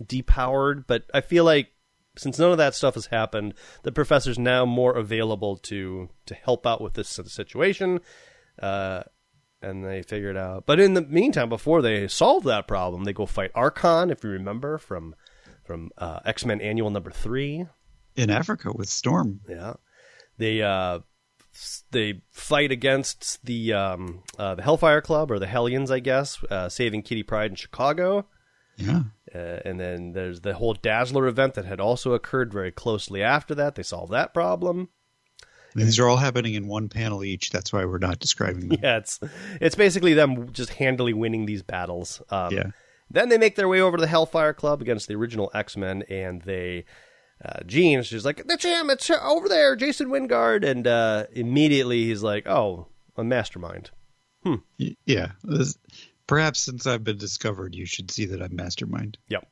depowered, 0.00 0.84
but 0.86 1.04
I 1.12 1.20
feel 1.20 1.44
like 1.44 1.72
since 2.16 2.38
none 2.38 2.52
of 2.52 2.58
that 2.58 2.74
stuff 2.74 2.94
has 2.94 3.06
happened, 3.06 3.54
the 3.82 3.92
professor's 3.92 4.38
now 4.38 4.64
more 4.64 4.94
available 4.96 5.56
to 5.56 6.08
to 6.26 6.34
help 6.34 6.66
out 6.66 6.80
with 6.80 6.94
this 6.94 7.08
situation. 7.08 8.00
Uh, 8.60 9.02
and 9.60 9.84
they 9.84 10.02
figure 10.02 10.30
it 10.30 10.36
out. 10.36 10.66
But 10.66 10.78
in 10.80 10.94
the 10.94 11.02
meantime, 11.02 11.48
before 11.48 11.82
they 11.82 12.06
solve 12.08 12.44
that 12.44 12.68
problem, 12.68 13.04
they 13.04 13.12
go 13.12 13.26
fight 13.26 13.52
Arkon, 13.54 14.10
if 14.12 14.22
you 14.22 14.30
remember 14.30 14.78
from 14.78 15.14
from 15.64 15.90
uh, 15.98 16.20
X 16.24 16.44
Men 16.44 16.60
Annual 16.60 16.90
Number 16.90 17.10
Three. 17.10 17.66
in 18.16 18.30
Africa 18.30 18.72
with 18.72 18.88
Storm. 18.88 19.40
Yeah, 19.48 19.74
they 20.36 20.62
uh, 20.62 21.00
they 21.90 22.22
fight 22.32 22.70
against 22.72 23.44
the 23.44 23.72
um, 23.72 24.22
uh, 24.38 24.54
the 24.54 24.62
Hellfire 24.62 25.00
Club 25.00 25.30
or 25.30 25.38
the 25.38 25.46
Hellions, 25.46 25.90
I 25.90 26.00
guess, 26.00 26.42
uh, 26.50 26.68
saving 26.68 27.02
Kitty 27.02 27.22
Pryde 27.22 27.50
in 27.50 27.56
Chicago. 27.56 28.26
Yeah. 28.76 29.02
Uh, 29.34 29.58
and 29.64 29.78
then 29.78 30.12
there's 30.12 30.40
the 30.40 30.54
whole 30.54 30.74
Dazzler 30.74 31.26
event 31.26 31.54
that 31.54 31.64
had 31.64 31.80
also 31.80 32.12
occurred 32.12 32.52
very 32.52 32.70
closely 32.70 33.22
after 33.22 33.54
that. 33.56 33.74
They 33.74 33.82
solve 33.82 34.10
that 34.10 34.32
problem. 34.32 34.88
These 35.74 35.98
are 35.98 36.08
all 36.08 36.16
happening 36.16 36.54
in 36.54 36.66
one 36.66 36.88
panel 36.88 37.22
each. 37.24 37.50
That's 37.50 37.72
why 37.72 37.84
we're 37.84 37.98
not 37.98 38.18
describing 38.18 38.68
them. 38.68 38.78
Yeah, 38.82 38.96
it's 38.98 39.20
it's 39.60 39.74
basically 39.74 40.14
them 40.14 40.52
just 40.52 40.70
handily 40.70 41.12
winning 41.12 41.46
these 41.46 41.62
battles. 41.62 42.20
Um, 42.30 42.52
Yeah. 42.54 42.70
Then 43.10 43.28
they 43.30 43.38
make 43.38 43.56
their 43.56 43.68
way 43.68 43.80
over 43.80 43.96
to 43.96 44.00
the 44.00 44.06
Hellfire 44.06 44.52
Club 44.52 44.82
against 44.82 45.08
the 45.08 45.14
original 45.14 45.50
X 45.54 45.76
Men, 45.76 46.02
and 46.10 46.42
they. 46.42 46.84
Uh, 47.44 47.60
Jean, 47.66 48.02
she's 48.02 48.24
like, 48.24 48.42
that's 48.48 48.64
him, 48.64 48.90
it's 48.90 49.08
over 49.10 49.48
there, 49.48 49.76
Jason 49.76 50.08
Wyngarde. 50.08 50.64
And 50.68 50.86
uh, 50.88 51.26
immediately 51.32 52.04
he's 52.06 52.20
like, 52.22 52.48
oh, 52.48 52.88
a 53.16 53.22
mastermind. 53.22 53.90
Y- 54.44 54.96
Yeah. 55.06 55.32
This- 55.44 55.78
perhaps 56.26 56.58
since 56.58 56.84
I've 56.86 57.04
been 57.04 57.16
discovered, 57.16 57.76
you 57.76 57.86
should 57.86 58.10
see 58.10 58.26
that 58.26 58.42
I'm 58.42 58.56
mastermind. 58.56 59.18
Yep. 59.28 59.48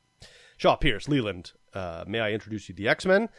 Shaw 0.57 0.75
Pierce, 0.75 1.07
Leland. 1.07 1.53
Uh, 1.73 2.03
may 2.05 2.19
I 2.19 2.31
introduce 2.33 2.67
you 2.67 2.75
to 2.75 2.81
the 2.81 2.89
X 2.89 3.05
Men? 3.05 3.29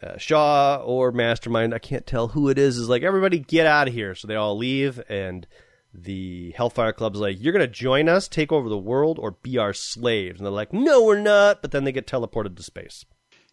Uh, 0.00 0.16
Shaw 0.16 0.76
or 0.84 1.10
Mastermind, 1.10 1.74
I 1.74 1.78
can't 1.78 2.06
tell 2.06 2.28
who 2.28 2.48
it 2.48 2.58
is, 2.58 2.76
is 2.78 2.88
like, 2.88 3.02
everybody 3.02 3.38
get 3.38 3.66
out 3.66 3.88
of 3.88 3.94
here. 3.94 4.14
So 4.14 4.28
they 4.28 4.36
all 4.36 4.56
leave, 4.56 5.02
and 5.08 5.46
the 5.92 6.52
Hellfire 6.56 6.92
Club's 6.92 7.18
like, 7.18 7.36
you're 7.40 7.52
going 7.52 7.66
to 7.66 7.72
join 7.72 8.08
us, 8.08 8.28
take 8.28 8.52
over 8.52 8.68
the 8.68 8.78
world, 8.78 9.18
or 9.18 9.32
be 9.32 9.58
our 9.58 9.72
slaves. 9.72 10.38
And 10.38 10.46
they're 10.46 10.52
like, 10.52 10.72
no, 10.72 11.02
we're 11.02 11.20
not. 11.20 11.62
But 11.62 11.72
then 11.72 11.84
they 11.84 11.92
get 11.92 12.06
teleported 12.06 12.56
to 12.56 12.62
space. 12.62 13.04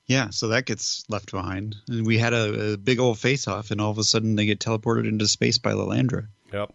Yeah, 0.05 0.29
so 0.29 0.49
that 0.49 0.67
gets 0.67 1.03
left 1.09 1.31
behind. 1.31 1.77
And 1.87 2.05
we 2.05 2.19
had 2.19 2.33
a, 2.33 2.73
a 2.73 2.77
big 2.77 2.99
old 2.99 3.17
face 3.17 3.47
off, 3.47 3.71
and 3.71 3.81
all 3.81 3.89
of 3.89 3.97
a 3.97 4.03
sudden 4.03 4.35
they 4.35 4.45
get 4.45 4.59
teleported 4.59 5.07
into 5.07 5.27
space 5.27 5.57
by 5.57 5.71
Lilandra. 5.71 6.27
Yep. 6.53 6.73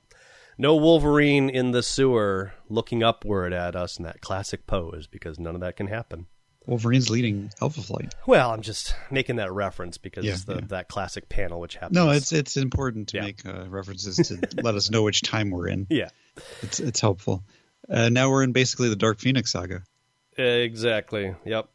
No 0.58 0.74
Wolverine 0.74 1.48
in 1.48 1.70
the 1.70 1.82
sewer 1.82 2.52
looking 2.68 3.02
upward 3.02 3.52
at 3.52 3.76
us 3.76 3.98
in 3.98 4.04
that 4.04 4.20
classic 4.20 4.66
pose 4.66 5.06
because 5.06 5.38
none 5.38 5.54
of 5.54 5.60
that 5.60 5.76
can 5.76 5.86
happen. 5.86 6.26
Wolverine's 6.66 7.10
leading 7.10 7.50
Alpha 7.60 7.80
Flight. 7.82 8.14
Well, 8.26 8.50
I'm 8.50 8.60
just 8.62 8.94
making 9.10 9.36
that 9.36 9.50
reference 9.52 9.98
because 9.98 10.24
Yeah, 10.24 10.32
it's 10.32 10.44
the, 10.44 10.56
yeah. 10.56 10.60
that 10.68 10.88
classic 10.88 11.28
panel 11.28 11.58
which 11.60 11.76
happens. 11.76 11.94
No, 11.94 12.10
it's 12.10 12.32
it's 12.32 12.56
important 12.56 13.08
to 13.08 13.16
Yeah. 13.16 13.22
make 13.22 13.46
uh, 13.46 13.66
references 13.68 14.16
to 14.28 14.38
let 14.62 14.74
us 14.74 14.90
know 14.90 15.02
which 15.02 15.22
time 15.22 15.50
we're 15.50 15.68
in. 15.68 15.86
yeah. 15.90 16.08
It's 16.62 16.78
it's 16.80 17.00
helpful. 17.00 17.42
Uh, 17.88 18.08
now 18.08 18.30
we're 18.30 18.42
in 18.44 18.52
basically 18.52 18.88
the 18.88 18.96
Dark 18.96 19.18
Phoenix 19.18 19.50
saga. 19.52 19.82
Exactly. 20.36 21.34
Yep. 21.44 21.68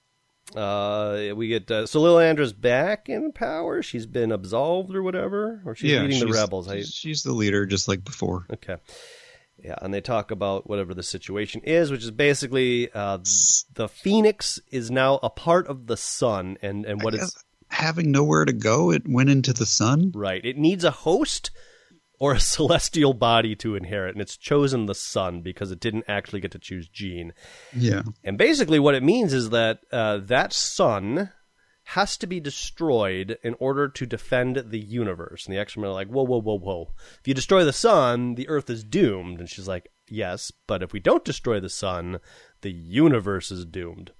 Uh, 0.55 1.29
we 1.35 1.47
get 1.47 1.69
uh, 1.71 1.87
so 1.87 1.99
Lilandra's 1.99 2.53
back 2.53 3.09
in 3.09 3.31
power. 3.31 3.81
She's 3.81 4.05
been 4.05 4.31
absolved 4.31 4.95
or 4.95 5.01
whatever, 5.01 5.61
or 5.65 5.75
she's 5.75 5.91
leading 5.99 6.19
the 6.19 6.27
rebels. 6.27 6.69
I, 6.69 6.83
She's 6.83 7.23
the 7.23 7.33
leader, 7.33 7.65
just 7.65 7.87
like 7.87 8.03
before. 8.03 8.45
okay. 8.53 8.75
Yeah, 9.63 9.75
and 9.81 9.93
they 9.93 10.01
talk 10.01 10.31
about 10.31 10.69
whatever 10.69 10.93
the 10.93 11.01
situation 11.01 11.61
is, 11.63 11.89
which 11.89 12.03
is 12.03 12.11
basically 12.11 12.91
uh, 12.93 13.17
the 13.73 13.87
Phoenix 13.87 14.59
is 14.69 14.91
now 14.91 15.19
a 15.23 15.29
part 15.29 15.67
of 15.67 15.87
the 15.87 15.97
sun, 15.97 16.57
and 16.61 16.85
and 16.85 17.01
what 17.01 17.13
I 17.13 17.17
it's 17.17 17.33
guess 17.33 17.43
having 17.69 18.11
nowhere 18.11 18.45
to 18.45 18.53
go, 18.53 18.91
it 18.91 19.03
went 19.07 19.29
into 19.29 19.53
the 19.53 19.65
sun. 19.65 20.11
right. 20.15 20.43
It 20.43 20.57
needs 20.57 20.83
a 20.83 20.91
host 20.91 21.51
or 22.19 22.33
a 22.33 22.39
celestial 22.55 23.13
body 23.13 23.55
to 23.57 23.75
inherit, 23.75 24.15
and 24.15 24.21
it's 24.21 24.37
chosen 24.37 24.85
the 24.85 24.95
sun 24.95 25.41
because 25.41 25.71
it 25.71 25.79
didn't 25.79 26.05
actually 26.07 26.41
get 26.41 26.51
to 26.51 26.59
choose 26.59 26.87
Jean. 26.87 27.33
Yeah. 27.75 28.03
And 28.23 28.37
basically, 28.37 28.79
what 28.79 28.95
it 28.95 29.03
means 29.03 29.33
is 29.33 29.49
that 29.51 29.79
uh, 29.91 30.19
that 30.23 30.53
sun 30.53 31.31
has 31.89 32.17
to 32.17 32.27
be 32.27 32.39
destroyed 32.39 33.37
in 33.43 33.55
order 33.59 33.87
to 33.87 34.05
defend 34.05 34.57
the 34.67 34.79
universe. 34.79 35.45
And 35.45 35.55
the 35.55 35.59
X 35.59 35.77
Men 35.77 35.89
are 35.89 35.93
like, 35.93 36.07
whoa, 36.07 36.23
whoa, 36.23 36.41
whoa, 36.41 36.57
whoa. 36.57 36.93
If 37.19 37.27
you 37.27 37.33
destroy 37.33 37.63
the 37.63 37.73
sun, 37.73 38.35
the 38.35 38.49
Earth 38.49 38.69
is 38.69 38.83
doomed. 38.83 39.39
And 39.39 39.49
she's 39.49 39.67
like, 39.67 39.89
yes, 40.09 40.51
but 40.67 40.81
if 40.81 40.93
we 40.93 40.99
don't 40.99 41.23
destroy 41.23 41.59
the 41.59 41.69
sun, 41.69 42.19
the 42.61 42.71
universe 42.71 43.51
is 43.51 43.65
doomed. 43.65 44.11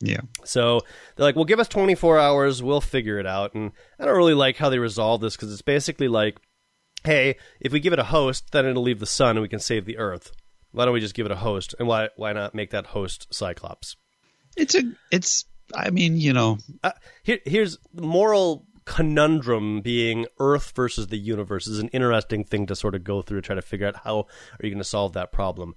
Yeah. 0.00 0.20
So 0.44 0.80
they're 1.16 1.24
like, 1.24 1.34
well, 1.34 1.44
give 1.44 1.58
us 1.58 1.68
24 1.68 2.18
hours, 2.18 2.62
we'll 2.62 2.80
figure 2.80 3.18
it 3.18 3.26
out. 3.26 3.54
And 3.54 3.72
I 3.98 4.04
don't 4.04 4.16
really 4.16 4.34
like 4.34 4.56
how 4.56 4.70
they 4.70 4.78
resolve 4.78 5.20
this 5.20 5.34
because 5.34 5.52
it's 5.52 5.62
basically 5.62 6.08
like, 6.08 6.38
hey, 7.04 7.36
if 7.60 7.72
we 7.72 7.80
give 7.80 7.92
it 7.92 7.98
a 7.98 8.04
host, 8.04 8.52
then 8.52 8.64
it'll 8.64 8.82
leave 8.82 9.00
the 9.00 9.06
sun 9.06 9.30
and 9.30 9.42
we 9.42 9.48
can 9.48 9.58
save 9.58 9.86
the 9.86 9.98
Earth. 9.98 10.30
Why 10.70 10.84
don't 10.84 10.94
we 10.94 11.00
just 11.00 11.14
give 11.14 11.26
it 11.26 11.32
a 11.32 11.36
host? 11.36 11.74
And 11.78 11.88
why 11.88 12.10
why 12.16 12.32
not 12.32 12.54
make 12.54 12.70
that 12.70 12.86
host 12.86 13.26
Cyclops? 13.32 13.96
It's 14.56 14.74
a. 14.74 14.82
It's. 15.10 15.44
I 15.74 15.90
mean, 15.90 16.16
you 16.16 16.32
know, 16.32 16.58
Uh, 16.82 16.92
here, 17.22 17.38
here's 17.44 17.78
the 17.92 18.02
moral 18.02 18.66
conundrum 18.84 19.80
being 19.82 20.26
Earth 20.38 20.72
versus 20.74 21.08
the 21.08 21.18
universe 21.18 21.66
is 21.66 21.78
an 21.78 21.88
interesting 21.88 22.42
thing 22.44 22.66
to 22.66 22.74
sort 22.76 22.94
of 22.94 23.04
go 23.04 23.20
through 23.22 23.40
to 23.42 23.46
try 23.46 23.54
to 23.54 23.62
figure 23.62 23.86
out 23.86 23.96
how 23.96 24.20
are 24.20 24.26
you 24.62 24.70
going 24.70 24.78
to 24.78 24.84
solve 24.84 25.12
that 25.12 25.30
problem. 25.32 25.74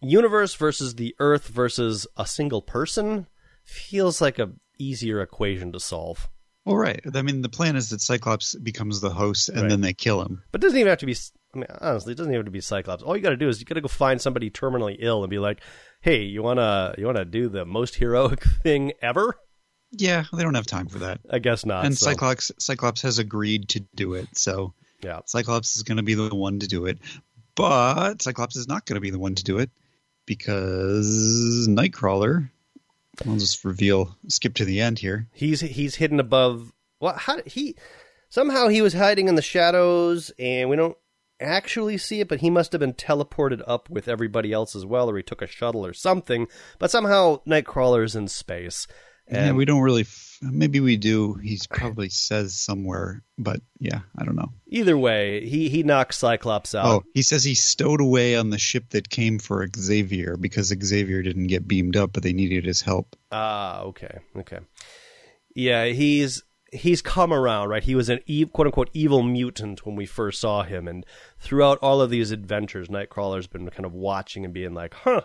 Universe 0.00 0.54
versus 0.56 0.96
the 0.96 1.14
Earth 1.20 1.46
versus 1.48 2.06
a 2.16 2.26
single 2.26 2.60
person 2.62 3.28
feels 3.64 4.20
like 4.20 4.38
a 4.40 4.50
easier 4.78 5.20
equation 5.22 5.70
to 5.72 5.78
solve. 5.78 6.28
Well, 6.64 6.76
right. 6.76 7.00
I 7.14 7.22
mean, 7.22 7.42
the 7.42 7.48
plan 7.48 7.76
is 7.76 7.90
that 7.90 8.00
Cyclops 8.00 8.56
becomes 8.56 9.00
the 9.00 9.10
host, 9.10 9.48
and 9.48 9.62
Right. 9.62 9.68
then 9.70 9.80
they 9.80 9.92
kill 9.92 10.22
him. 10.22 10.42
But 10.50 10.60
it 10.60 10.66
doesn't 10.66 10.78
even 10.78 10.90
have 10.90 10.98
to 10.98 11.06
be. 11.06 11.16
I 11.54 11.58
mean, 11.58 11.66
honestly, 11.80 12.12
it 12.12 12.16
doesn't 12.16 12.32
even 12.32 12.38
have 12.40 12.46
to 12.46 12.50
be 12.50 12.60
Cyclops. 12.60 13.02
All 13.02 13.16
you 13.16 13.22
got 13.22 13.30
to 13.30 13.36
do 13.36 13.48
is 13.48 13.60
you 13.60 13.66
got 13.66 13.74
to 13.74 13.80
go 13.80 13.88
find 13.88 14.20
somebody 14.20 14.50
terminally 14.50 14.96
ill 14.98 15.22
and 15.22 15.30
be 15.30 15.38
like, 15.38 15.60
"Hey, 16.00 16.22
you 16.22 16.42
wanna 16.42 16.94
you 16.96 17.06
wanna 17.06 17.24
do 17.24 17.48
the 17.48 17.64
most 17.64 17.96
heroic 17.96 18.42
thing 18.62 18.92
ever?" 19.02 19.36
Yeah, 19.90 20.24
they 20.32 20.42
don't 20.42 20.54
have 20.54 20.66
time 20.66 20.88
for 20.88 21.00
that. 21.00 21.20
I 21.30 21.38
guess 21.38 21.66
not. 21.66 21.84
and 21.84 21.96
so, 21.96 22.06
Cyclops 22.06 22.50
Cyclops 22.58 23.02
has 23.02 23.18
agreed 23.18 23.68
to 23.70 23.80
do 23.94 24.14
it, 24.14 24.28
so 24.36 24.72
yeah, 25.02 25.20
Cyclops 25.26 25.76
is 25.76 25.82
going 25.82 25.98
to 25.98 26.02
be 26.02 26.14
the 26.14 26.34
one 26.34 26.60
to 26.60 26.66
do 26.66 26.86
it. 26.86 26.98
But 27.54 28.22
Cyclops 28.22 28.56
is 28.56 28.66
not 28.66 28.86
going 28.86 28.94
to 28.94 29.00
be 29.00 29.10
the 29.10 29.18
one 29.18 29.34
to 29.34 29.44
do 29.44 29.58
it 29.58 29.70
because 30.26 31.66
Nightcrawler. 31.68 32.50
I'll 33.26 33.36
just 33.36 33.64
reveal. 33.64 34.16
Skip 34.28 34.54
to 34.54 34.64
the 34.64 34.80
end 34.80 34.98
here. 34.98 35.28
he's 35.34 35.60
he's 35.60 35.96
hidden 35.96 36.18
above. 36.18 36.72
Well, 36.98 37.14
how 37.14 37.40
he? 37.44 37.76
Somehow 38.30 38.68
he 38.68 38.80
was 38.80 38.94
hiding 38.94 39.28
in 39.28 39.34
the 39.34 39.42
shadows, 39.42 40.32
and 40.38 40.70
we 40.70 40.76
don't 40.76 40.96
actually 41.40 41.98
see 41.98 42.20
it. 42.20 42.28
But 42.28 42.40
he 42.40 42.50
must 42.50 42.72
have 42.72 42.80
been 42.80 42.94
teleported 42.94 43.62
up 43.66 43.88
with 43.90 44.08
everybody 44.08 44.52
else 44.52 44.74
as 44.76 44.84
well, 44.86 45.10
or 45.10 45.16
he 45.16 45.22
took 45.22 45.42
a 45.42 45.46
shuttle 45.46 45.84
or 45.86 45.92
something. 45.92 46.48
But 46.78 46.90
somehow 46.90 47.40
Nightcrawler's 47.46 48.14
in 48.16 48.28
space. 48.28 48.86
yeah, 49.30 49.46
And 49.46 49.56
we 49.56 49.64
don't 49.64 49.82
really. 49.82 50.02
F- 50.02 50.38
maybe 50.42 50.80
we 50.80 50.96
do. 50.96 51.34
He 51.34 51.58
probably 51.70 52.08
says 52.08 52.54
somewhere, 52.54 53.22
but 53.38 53.60
yeah, 53.78 54.00
I 54.18 54.24
don't 54.24 54.34
know. 54.36 54.52
either 54.66 54.98
way, 54.98 55.46
he 55.46 55.68
he 55.68 55.82
knocks 55.84 56.18
Cyclops 56.18 56.74
out. 56.74 56.86
Oh, 56.86 57.02
he 57.14 57.22
says 57.22 57.44
he 57.44 57.54
stowed 57.54 58.00
away 58.00 58.34
on 58.36 58.50
the 58.50 58.58
ship 58.58 58.90
that 58.90 59.08
came 59.08 59.38
for 59.38 59.64
Xavier 59.76 60.36
because 60.36 60.66
Xavier 60.82 61.22
didn't 61.22 61.46
get 61.46 61.68
beamed 61.68 61.96
up, 61.96 62.12
but 62.12 62.22
they 62.24 62.32
needed 62.32 62.64
his 62.66 62.80
help. 62.82 63.14
Ah, 63.30 63.82
okay, 63.82 64.18
okay. 64.38 64.58
Yeah, 65.54 65.84
he's 65.86 66.42
he's 66.72 67.02
come 67.02 67.32
around, 67.32 67.68
right? 67.68 67.84
He 67.84 67.94
was 67.94 68.08
an 68.08 68.20
e- 68.26 68.46
quote 68.46 68.66
unquote 68.66 68.90
evil 68.92 69.22
mutant 69.22 69.86
when 69.86 69.94
we 69.94 70.06
first 70.06 70.40
saw 70.40 70.62
him, 70.62 70.88
and 70.88 71.06
throughout 71.38 71.78
all 71.78 72.00
of 72.00 72.10
these 72.10 72.30
adventures, 72.30 72.88
Nightcrawler's 72.88 73.46
been 73.46 73.68
kind 73.70 73.84
of 73.84 73.92
watching 73.92 74.44
and 74.44 74.54
being 74.54 74.74
like, 74.74 74.94
"Huh, 74.94 75.22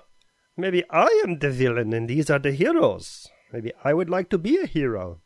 maybe 0.55 0.83
I 0.89 1.07
am 1.23 1.39
the 1.39 1.49
villain 1.49 1.93
and 1.93 2.09
these 2.09 2.29
are 2.29 2.39
the 2.39 2.51
heroes. 2.51 3.27
Maybe 3.51 3.71
I 3.83 3.93
would 3.93 4.09
like 4.09 4.29
to 4.29 4.37
be 4.37 4.57
a 4.57 4.67
hero." 4.67 5.21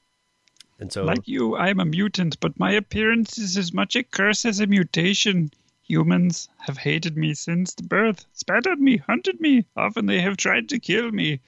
And 0.80 0.92
so, 0.92 1.04
Like 1.06 1.28
you, 1.28 1.56
I'm 1.56 1.80
a 1.80 1.86
mutant, 1.86 2.40
but 2.40 2.60
my 2.60 2.72
appearance 2.72 3.38
is 3.38 3.58
as 3.58 3.72
much 3.74 3.96
a 3.96 4.04
curse 4.04 4.46
as 4.46 4.60
a 4.60 4.68
mutation. 4.68 5.52
Humans 5.84 6.50
have 6.60 6.78
hated 6.78 7.18
me 7.18 7.34
since 7.34 7.74
the 7.74 7.84
birth, 7.84 8.26
spat 8.34 8.66
at 8.66 8.80
me, 8.80 8.98
hunted 8.98 9.40
me. 9.42 9.66
Often 9.76 10.06
they 10.06 10.22
have 10.22 10.38
tried 10.38 10.70
to 10.70 10.80
kill 10.80 11.12
me. 11.12 11.42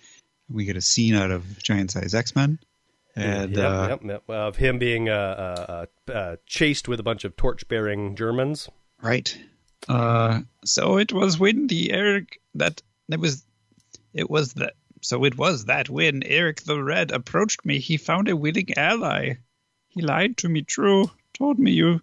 We 0.50 0.66
get 0.66 0.78
a 0.78 0.82
scene 0.82 1.16
out 1.16 1.32
of 1.32 1.64
Giant 1.64 1.92
Size 1.92 2.14
X 2.14 2.36
Men, 2.36 2.60
and 3.16 3.56
yep, 3.56 3.66
uh, 3.66 3.88
yep, 3.90 4.04
yep, 4.04 4.30
of 4.30 4.56
him 4.58 4.80
being 4.80 5.10
uh, 5.10 5.86
uh, 6.10 6.12
uh, 6.12 6.36
chased 6.46 6.88
with 6.88 7.00
a 7.00 7.04
bunch 7.04 7.24
of 7.24 7.36
torch-bearing 7.36 8.16
Germans. 8.16 8.70
right, 9.02 9.38
Uh, 9.88 10.42
so 10.64 10.98
it 10.98 11.12
was 11.12 11.38
when 11.38 11.68
the 11.68 11.92
Eric 11.92 12.42
that 12.56 12.82
it 13.10 13.20
was, 13.20 13.46
it 14.14 14.30
was 14.30 14.54
that. 14.54 14.74
So 15.02 15.26
it 15.26 15.38
was 15.38 15.66
that 15.66 15.90
when 15.90 16.24
Eric 16.24 16.64
the 16.64 16.82
Red 16.82 17.12
approached 17.12 17.66
me, 17.66 17.80
he 17.80 17.98
found 17.98 18.30
a 18.30 18.38
willing 18.38 18.78
ally. 18.78 19.36
He 19.90 20.02
lied 20.02 20.38
to 20.38 20.50
me, 20.50 20.62
true, 20.62 21.12
told 21.34 21.60
me 21.60 21.72
you 21.72 22.02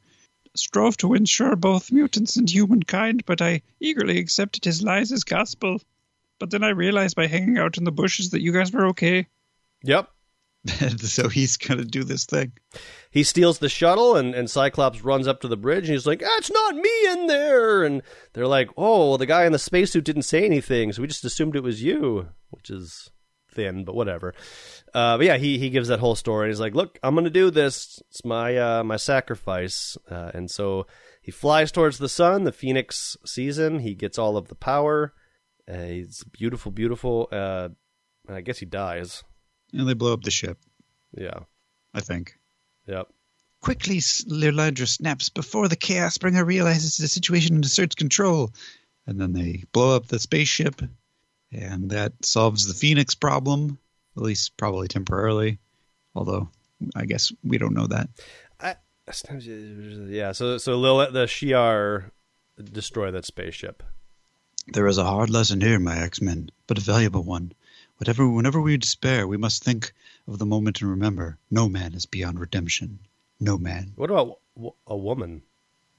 strove 0.54 0.96
to 0.98 1.14
ensure 1.14 1.56
both 1.56 1.90
mutants 1.90 2.36
and 2.36 2.50
humankind, 2.50 3.24
but 3.24 3.40
I 3.40 3.62
eagerly 3.80 4.18
accepted 4.18 4.64
his 4.64 4.82
lies 4.82 5.12
as 5.12 5.24
gospel. 5.24 5.80
But 6.38 6.50
then 6.50 6.62
I 6.62 6.70
realized 6.70 7.16
by 7.16 7.26
hanging 7.26 7.58
out 7.58 7.78
in 7.78 7.84
the 7.84 7.92
bushes 7.92 8.30
that 8.30 8.42
you 8.42 8.52
guys 8.52 8.72
were 8.72 8.88
okay. 8.88 9.26
Yep, 9.82 10.10
and 10.80 11.00
so 11.00 11.28
he's 11.28 11.56
gonna 11.56 11.84
do 11.84 12.04
this 12.04 12.24
thing. 12.24 12.52
he 13.10 13.22
steals 13.22 13.58
the 13.58 13.68
shuttle 13.68 14.16
and, 14.16 14.34
and 14.34 14.50
Cyclops 14.50 15.02
runs 15.02 15.26
up 15.26 15.40
to 15.40 15.48
the 15.48 15.56
bridge 15.56 15.84
and 15.84 15.92
he's 15.92 16.06
like, 16.06 16.20
That's 16.20 16.50
not 16.50 16.76
me 16.76 17.06
in 17.08 17.26
there 17.26 17.84
and 17.84 18.02
they're 18.32 18.46
like, 18.46 18.68
Oh, 18.76 19.10
well 19.10 19.18
the 19.18 19.26
guy 19.26 19.44
in 19.44 19.52
the 19.52 19.58
spacesuit 19.58 20.04
didn't 20.04 20.22
say 20.22 20.44
anything, 20.44 20.92
so 20.92 21.02
we 21.02 21.08
just 21.08 21.24
assumed 21.24 21.56
it 21.56 21.62
was 21.62 21.82
you 21.82 22.28
which 22.50 22.70
is 22.70 23.10
thin, 23.52 23.84
but 23.84 23.94
whatever. 23.94 24.34
Uh, 24.94 25.16
but 25.16 25.26
yeah, 25.26 25.36
he, 25.36 25.58
he 25.58 25.70
gives 25.70 25.88
that 25.88 26.00
whole 26.00 26.14
story 26.14 26.48
he's 26.48 26.60
like, 26.60 26.74
Look, 26.74 26.98
I'm 27.02 27.14
gonna 27.14 27.30
do 27.30 27.50
this. 27.50 28.02
It's 28.10 28.24
my 28.24 28.56
uh, 28.56 28.84
my 28.84 28.96
sacrifice. 28.96 29.96
Uh, 30.10 30.30
and 30.34 30.50
so 30.50 30.86
he 31.22 31.30
flies 31.30 31.72
towards 31.72 31.98
the 31.98 32.08
sun, 32.08 32.44
the 32.44 32.52
Phoenix 32.52 33.16
sees 33.24 33.58
him, 33.58 33.78
he 33.78 33.94
gets 33.94 34.18
all 34.18 34.36
of 34.36 34.48
the 34.48 34.54
power. 34.54 35.14
Uh, 35.68 35.84
he's 35.84 36.24
beautiful, 36.24 36.72
beautiful. 36.72 37.28
Uh, 37.30 37.68
I 38.28 38.40
guess 38.40 38.58
he 38.58 38.66
dies. 38.66 39.22
And 39.72 39.88
they 39.88 39.94
blow 39.94 40.12
up 40.12 40.22
the 40.22 40.30
ship. 40.30 40.58
Yeah. 41.16 41.40
I 41.94 42.00
think. 42.00 42.38
Yep. 42.86 43.08
Quickly, 43.60 43.98
Lilandra 43.98 44.88
snaps 44.88 45.28
before 45.28 45.68
the 45.68 45.76
Chaos 45.76 46.16
Bringer 46.16 46.44
realizes 46.44 46.96
the 46.96 47.08
situation 47.08 47.56
and 47.56 47.64
asserts 47.64 47.94
control. 47.94 48.52
And 49.06 49.20
then 49.20 49.32
they 49.32 49.64
blow 49.72 49.96
up 49.96 50.06
the 50.06 50.18
spaceship, 50.18 50.80
and 51.52 51.90
that 51.90 52.12
solves 52.24 52.66
the 52.66 52.74
Phoenix 52.74 53.14
problem, 53.14 53.78
at 54.16 54.22
least 54.22 54.56
probably 54.56 54.88
temporarily. 54.88 55.58
Although, 56.14 56.48
I 56.94 57.04
guess 57.04 57.32
we 57.44 57.58
don't 57.58 57.74
know 57.74 57.86
that. 57.88 58.08
I, 58.60 58.76
yeah, 59.42 60.32
so 60.32 60.58
so 60.58 60.76
Lil, 60.78 61.10
the 61.12 61.26
Shi'ar 61.26 62.10
destroy 62.62 63.10
that 63.10 63.24
spaceship. 63.24 63.82
There 64.68 64.86
is 64.86 64.98
a 64.98 65.04
hard 65.04 65.30
lesson 65.30 65.60
here, 65.60 65.78
my 65.78 65.98
X 65.98 66.20
Men, 66.22 66.50
but 66.66 66.78
a 66.78 66.82
valuable 66.82 67.24
one. 67.24 67.52
Whatever, 68.00 68.26
whenever 68.30 68.62
we 68.62 68.78
despair, 68.78 69.28
we 69.28 69.36
must 69.36 69.62
think 69.62 69.92
of 70.26 70.38
the 70.38 70.46
moment 70.46 70.80
and 70.80 70.90
remember: 70.90 71.36
no 71.50 71.68
man 71.68 71.92
is 71.92 72.06
beyond 72.06 72.40
redemption. 72.40 72.98
No 73.38 73.58
man. 73.58 73.92
What 73.94 74.10
about 74.10 74.38
w- 74.56 74.72
a 74.86 74.96
woman? 74.96 75.42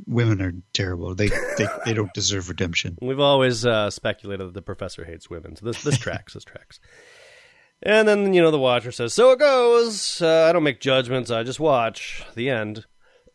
Women 0.08 0.42
are 0.42 0.54
terrible. 0.74 1.14
They 1.14 1.28
they, 1.28 1.68
they 1.86 1.94
don't 1.94 2.12
deserve 2.16 2.50
redemption. 2.50 2.98
We've 3.04 3.20
always 3.20 3.68
uh, 3.68 3.92
speculated 3.92 4.48
that 4.48 4.56
the 4.56 4.64
professor 4.64 5.06
hates 5.06 5.30
women, 5.30 5.56
so 5.56 5.68
this 5.68 5.84
this 5.84 6.00
tracks. 6.00 6.34
This 6.34 6.44
tracks. 6.44 6.80
And 7.84 8.08
then 8.08 8.34
you 8.34 8.42
know 8.42 8.50
the 8.50 8.58
Watcher 8.58 8.92
says, 8.92 9.14
"So 9.14 9.30
it 9.32 9.38
goes. 9.40 10.24
Uh, 10.24 10.48
I 10.50 10.54
don't 10.54 10.64
make 10.64 10.80
judgments. 10.82 11.30
I 11.30 11.44
just 11.44 11.60
watch." 11.60 12.24
The 12.34 12.50
end. 12.50 12.84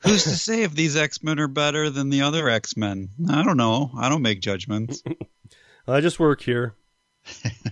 Who's 0.01 0.25
to 0.25 0.31
say 0.31 0.63
if 0.63 0.75
these 0.75 0.97
X 0.97 1.23
Men 1.23 1.39
are 1.39 1.47
better 1.47 1.89
than 1.89 2.11
the 2.11 2.23
other 2.23 2.49
X 2.49 2.77
Men? 2.77 3.11
I 3.31 3.45
don't 3.45 3.57
know. 3.57 3.93
I 3.97 4.09
don't 4.09 4.23
make 4.23 4.41
judgments. 4.41 5.05
I 5.87 6.01
just 6.01 6.19
work 6.19 6.43
here. 6.43 6.75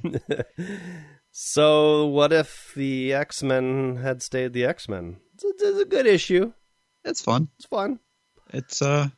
so 1.31 2.07
what 2.07 2.33
if 2.33 2.73
the 2.77 3.13
X 3.13 3.43
Men 3.43 3.97
had 3.97 4.23
stayed 4.23 4.53
the 4.53 4.65
X 4.65 4.89
Men? 4.89 5.19
It's, 5.35 5.45
a- 5.45 5.69
it's 5.69 5.81
a 5.81 5.85
good 5.85 6.07
issue. 6.07 6.53
It's 7.05 7.21
fun. 7.21 7.49
It's 7.59 7.67
fun. 7.67 8.01
It's 8.53 8.83
uh, 8.83 9.09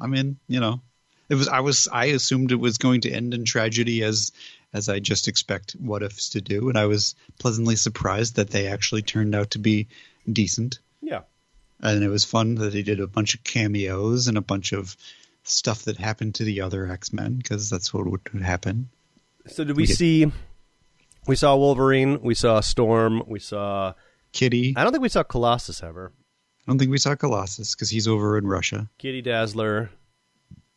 I 0.00 0.06
mean, 0.06 0.38
you 0.48 0.60
know, 0.60 0.80
it 1.28 1.34
was. 1.34 1.48
I 1.48 1.60
was. 1.60 1.88
I 1.92 2.06
assumed 2.06 2.52
it 2.52 2.56
was 2.56 2.78
going 2.78 3.02
to 3.02 3.10
end 3.10 3.34
in 3.34 3.44
tragedy 3.44 4.02
as 4.02 4.32
as 4.72 4.88
I 4.88 4.98
just 4.98 5.28
expect 5.28 5.72
what 5.72 6.02
ifs 6.02 6.30
to 6.30 6.40
do, 6.40 6.68
and 6.68 6.76
I 6.76 6.86
was 6.86 7.14
pleasantly 7.38 7.76
surprised 7.76 8.36
that 8.36 8.50
they 8.50 8.66
actually 8.66 9.02
turned 9.02 9.34
out 9.34 9.50
to 9.52 9.58
be 9.58 9.88
decent. 10.30 10.80
Yeah. 11.00 11.22
And 11.80 12.02
it 12.02 12.08
was 12.08 12.24
fun 12.24 12.54
that 12.56 12.72
they 12.72 12.82
did 12.82 13.00
a 13.00 13.06
bunch 13.06 13.34
of 13.34 13.44
cameos 13.44 14.26
and 14.26 14.38
a 14.38 14.42
bunch 14.42 14.72
of 14.72 14.96
stuff 15.42 15.82
that 15.82 15.98
happened 15.98 16.36
to 16.36 16.44
the 16.44 16.62
other 16.62 16.90
X 16.90 17.12
Men 17.12 17.36
because 17.36 17.68
that's 17.70 17.92
what 17.92 18.06
would 18.06 18.42
happen. 18.42 18.88
So 19.46 19.64
did 19.64 19.76
we 19.76 19.82
We 19.82 19.86
did- 19.86 19.96
see? 19.96 20.32
We 21.26 21.36
saw 21.36 21.56
Wolverine. 21.56 22.20
We 22.22 22.34
saw 22.34 22.60
Storm. 22.60 23.22
We 23.26 23.38
saw. 23.38 23.94
Kitty, 24.32 24.74
I 24.76 24.82
don't 24.82 24.90
think 24.92 25.02
we 25.02 25.08
saw 25.08 25.22
Colossus 25.22 25.80
ever. 25.80 26.12
I 26.16 26.70
don't 26.72 26.76
think 26.78 26.90
we 26.90 26.98
saw 26.98 27.14
Colossus 27.14 27.74
because 27.74 27.88
he's 27.88 28.08
over 28.08 28.36
in 28.36 28.48
Russia. 28.48 28.90
Kitty 28.98 29.22
Dazzler. 29.22 29.90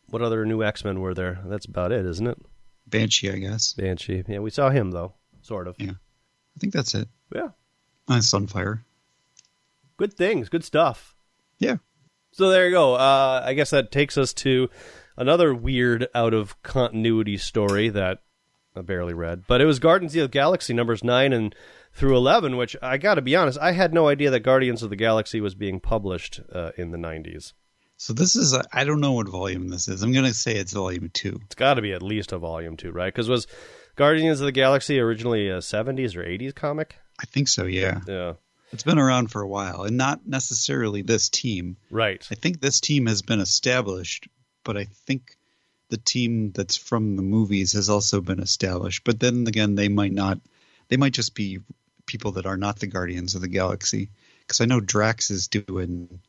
What 0.10 0.22
other 0.22 0.46
new 0.46 0.62
X 0.64 0.86
Men 0.86 1.00
were 1.00 1.16
there? 1.16 1.40
That's 1.46 1.66
about 1.66 1.92
it, 1.92 2.06
isn't 2.06 2.28
it? 2.28 2.38
Banshee, 2.86 3.32
I 3.32 3.38
guess. 3.40 3.74
Banshee. 3.74 4.24
Yeah, 4.28 4.40
we 4.40 4.52
saw 4.52 4.70
him 4.70 4.92
though, 4.92 5.16
sort 5.42 5.68
of. 5.68 5.76
Yeah. 5.80 5.92
I 5.94 6.60
think 6.60 6.72
that's 6.72 6.94
it. 6.94 7.08
Yeah. 7.34 7.50
Uh, 8.08 8.20
Sunfire. 8.20 8.84
Good 9.98 10.14
things. 10.14 10.50
Good 10.50 10.64
stuff. 10.64 11.16
Yeah. 11.58 11.78
So 12.34 12.50
there 12.52 12.66
you 12.68 12.72
go. 12.72 12.94
Uh, 12.94 13.42
I 13.44 13.54
guess 13.56 13.72
that 13.72 13.92
takes 13.92 14.18
us 14.20 14.34
to 14.36 14.70
another 15.18 15.52
weird 15.54 16.08
out 16.14 16.36
of 16.36 16.62
continuity 16.62 17.38
story 17.38 17.90
that 17.90 18.20
I 18.78 18.82
barely 18.82 19.14
read, 19.14 19.44
but 19.48 19.62
it 19.62 19.66
was 19.66 19.80
Guardians 19.80 20.16
of 20.16 20.22
the 20.22 20.28
Galaxy 20.28 20.74
numbers 20.74 21.04
nine 21.04 21.34
and 21.34 21.56
through 21.94 22.16
eleven, 22.16 22.58
which 22.58 22.76
I 22.82 22.98
got 22.98 23.16
to 23.16 23.22
be 23.22 23.36
honest, 23.36 23.58
I 23.60 23.72
had 23.72 23.94
no 23.94 24.08
idea 24.08 24.30
that 24.30 24.42
Guardians 24.42 24.84
of 24.84 24.90
the 24.90 24.96
Galaxy 24.96 25.42
was 25.42 25.56
being 25.56 25.80
published 25.80 26.40
uh, 26.54 26.72
in 26.78 26.92
the 26.92 26.98
nineties. 26.98 27.54
So 27.98 28.14
this 28.14 28.36
is 28.36 28.54
I 28.54 28.64
I 28.72 28.84
don't 28.84 29.00
know 29.00 29.14
what 29.14 29.28
volume 29.28 29.70
this 29.70 29.88
is. 29.88 30.04
I'm 30.04 30.14
gonna 30.14 30.34
say 30.34 30.56
it's 30.56 30.74
volume 30.74 31.10
two. 31.12 31.40
It's 31.46 31.56
got 31.56 31.76
to 31.76 31.82
be 31.82 31.94
at 31.94 32.04
least 32.04 32.32
a 32.32 32.38
volume 32.38 32.78
two, 32.78 32.92
right? 32.92 33.12
Because 33.12 33.28
was 33.28 33.48
Guardians 33.96 34.40
of 34.40 34.46
the 34.46 34.52
Galaxy 34.52 35.00
originally 35.00 35.50
a 35.50 35.62
seventies 35.62 36.16
or 36.16 36.24
eighties 36.24 36.54
comic? 36.54 36.96
I 37.20 37.26
think 37.26 37.48
so. 37.48 37.66
Yeah, 37.66 38.02
Yeah, 38.08 38.34
it's 38.72 38.84
been 38.84 39.00
around 39.00 39.32
for 39.32 39.42
a 39.42 39.48
while, 39.48 39.82
and 39.84 39.98
not 39.98 40.28
necessarily 40.28 41.02
this 41.02 41.30
team. 41.30 41.78
right. 41.90 42.26
I 42.30 42.36
think 42.36 42.62
this 42.62 42.80
team 42.80 43.08
has 43.08 43.24
been 43.24 43.40
established, 43.40 44.28
but 44.64 44.78
I 44.78 44.86
think 45.08 45.37
the 45.90 45.98
team 45.98 46.52
that's 46.52 46.76
from 46.76 47.16
the 47.16 47.22
movies 47.22 47.74
has 47.74 47.90
also 47.90 48.22
been 48.22 48.40
established. 48.40 49.04
But 49.04 49.20
then 49.20 49.48
again, 49.48 49.76
they 49.76 49.90
might 49.90 50.14
not. 50.14 50.40
They 50.90 50.98
might 50.98 51.14
just 51.14 51.36
be 51.36 51.60
people 52.06 52.34
that 52.34 52.46
are 52.46 52.58
not 52.58 52.80
the 52.80 52.88
Guardians 52.88 53.36
of 53.36 53.42
the 53.42 53.48
Galaxy. 53.48 54.10
Because 54.42 54.62
I 54.62 54.66
know 54.66 54.80
Drax 54.80 55.30
is 55.30 55.48
doing 55.48 56.22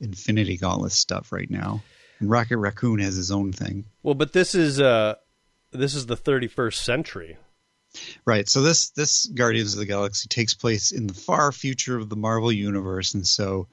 Infinity 0.00 0.56
Gauntlet 0.56 0.92
stuff 0.92 1.30
right 1.30 1.50
now, 1.50 1.82
and 2.18 2.28
Rocket 2.28 2.58
Raccoon 2.58 2.98
has 2.98 3.14
his 3.14 3.30
own 3.30 3.52
thing. 3.52 3.84
Well, 4.02 4.14
but 4.14 4.32
this 4.32 4.54
is 4.54 4.80
uh, 4.80 5.14
this 5.70 5.94
is 5.94 6.06
the 6.06 6.16
thirty 6.16 6.48
first 6.48 6.84
century. 6.84 7.36
Right. 8.24 8.48
So 8.48 8.62
this 8.62 8.90
this 8.90 9.26
Guardians 9.26 9.74
of 9.74 9.80
the 9.80 9.86
Galaxy 9.86 10.28
takes 10.28 10.54
place 10.54 10.92
in 10.92 11.06
the 11.06 11.14
far 11.14 11.52
future 11.52 11.96
of 11.96 12.08
the 12.08 12.16
Marvel 12.16 12.52
universe, 12.52 13.14
and 13.14 13.26
so 13.26 13.68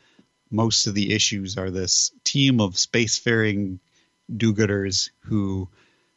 most 0.49 0.87
of 0.87 0.93
the 0.93 1.13
issues 1.13 1.57
are 1.57 1.69
this 1.69 2.11
team 2.23 2.61
of 2.61 2.73
spacefaring 2.73 3.79
do-gooders 4.35 5.11
who 5.19 5.69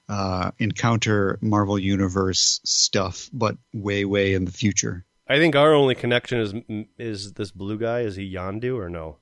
uh, 0.09 0.51
encounter 0.59 1.38
Marvel 1.40 1.79
universe 1.79 2.61
stuff, 2.64 3.31
but 3.33 3.57
way 3.73 4.05
way 4.05 4.35
in 4.35 4.44
the 4.44 4.53
future. 4.53 5.05
I 5.29 5.38
think 5.38 5.55
our 5.55 5.73
only 5.73 5.94
connection 5.94 6.40
is 6.40 6.87
is 6.99 7.33
this 7.35 7.53
blue 7.53 7.79
guy. 7.79 8.01
Is 8.01 8.16
he 8.16 8.35
Yondu 8.35 8.77
or 8.77 8.88
no? 8.88 9.18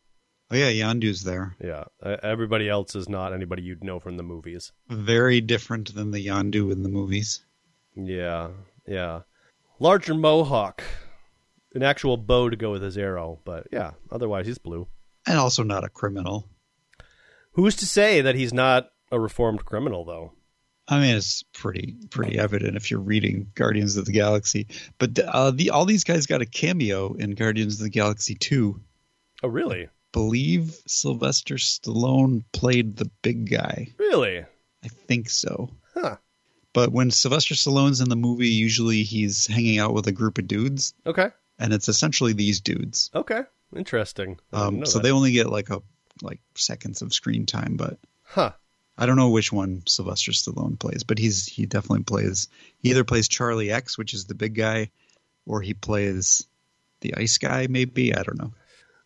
Oh 0.50 0.56
yeah, 0.56 0.70
Yondu's 0.70 1.24
there. 1.24 1.54
Yeah, 1.62 1.84
everybody 2.22 2.70
else 2.70 2.94
is 2.94 3.06
not 3.06 3.34
anybody 3.34 3.62
you'd 3.62 3.84
know 3.84 4.00
from 4.00 4.16
the 4.16 4.22
movies. 4.22 4.72
Very 4.88 5.42
different 5.42 5.94
than 5.94 6.10
the 6.10 6.26
Yondu 6.26 6.72
in 6.72 6.82
the 6.82 6.88
movies. 6.88 7.44
Yeah, 7.94 8.48
yeah, 8.86 9.22
larger 9.78 10.14
mohawk, 10.14 10.82
an 11.74 11.82
actual 11.82 12.16
bow 12.16 12.48
to 12.48 12.56
go 12.56 12.70
with 12.70 12.82
his 12.82 12.96
arrow, 12.96 13.40
but 13.44 13.66
yeah, 13.70 13.90
otherwise 14.10 14.46
he's 14.46 14.56
blue. 14.56 14.88
And 15.26 15.36
also 15.36 15.62
not 15.62 15.84
a 15.84 15.90
criminal. 15.90 16.48
Who's 17.52 17.76
to 17.76 17.86
say 17.86 18.20
that 18.20 18.34
he's 18.34 18.52
not 18.52 18.88
a 19.10 19.18
reformed 19.18 19.64
criminal 19.64 20.04
though? 20.04 20.32
I 20.90 21.00
mean, 21.00 21.16
it's 21.16 21.42
pretty 21.52 21.96
pretty 22.10 22.38
evident 22.38 22.76
if 22.76 22.90
you're 22.90 23.00
reading 23.00 23.50
Guardians 23.54 23.96
of 23.96 24.06
the 24.06 24.12
Galaxy. 24.12 24.68
But 24.98 25.18
uh, 25.18 25.50
the 25.50 25.70
all 25.70 25.84
these 25.84 26.04
guys 26.04 26.26
got 26.26 26.40
a 26.42 26.46
cameo 26.46 27.14
in 27.14 27.32
Guardians 27.32 27.74
of 27.74 27.80
the 27.80 27.90
Galaxy 27.90 28.34
two. 28.34 28.80
Oh, 29.42 29.48
really? 29.48 29.88
Believe 30.12 30.74
Sylvester 30.86 31.56
Stallone 31.56 32.42
played 32.52 32.96
the 32.96 33.10
big 33.22 33.50
guy. 33.50 33.88
Really? 33.98 34.38
I 34.84 34.88
think 34.88 35.28
so. 35.28 35.70
Huh. 35.94 36.16
But 36.72 36.92
when 36.92 37.10
Sylvester 37.10 37.54
Stallone's 37.54 38.00
in 38.00 38.08
the 38.08 38.16
movie, 38.16 38.48
usually 38.48 39.02
he's 39.02 39.46
hanging 39.46 39.78
out 39.78 39.92
with 39.94 40.06
a 40.06 40.12
group 40.12 40.38
of 40.38 40.46
dudes, 40.46 40.94
Okay. 41.06 41.28
and 41.58 41.72
it's 41.72 41.88
essentially 41.88 42.32
these 42.32 42.60
dudes. 42.60 43.10
Okay. 43.14 43.42
Interesting. 43.76 44.38
Um, 44.52 44.86
so 44.86 44.98
that. 44.98 45.02
they 45.02 45.10
only 45.10 45.32
get 45.32 45.50
like 45.50 45.68
a 45.70 45.82
like 46.22 46.40
seconds 46.54 47.02
of 47.02 47.12
screen 47.12 47.46
time, 47.46 47.76
but 47.76 47.98
Huh. 48.28 48.52
I 48.98 49.06
don't 49.06 49.16
know 49.16 49.30
which 49.30 49.52
one 49.52 49.84
Sylvester 49.86 50.32
Stallone 50.32 50.78
plays, 50.78 51.02
but 51.04 51.18
he's 51.18 51.46
he 51.46 51.66
definitely 51.66 52.04
plays. 52.04 52.48
He 52.78 52.90
either 52.90 53.04
plays 53.04 53.28
Charlie 53.28 53.70
X, 53.70 53.96
which 53.96 54.12
is 54.12 54.26
the 54.26 54.34
big 54.34 54.54
guy, 54.54 54.90
or 55.46 55.62
he 55.62 55.72
plays 55.72 56.46
the 57.00 57.14
ice 57.14 57.38
guy. 57.38 57.68
Maybe 57.68 58.14
I 58.14 58.22
don't 58.22 58.38
know. 58.38 58.52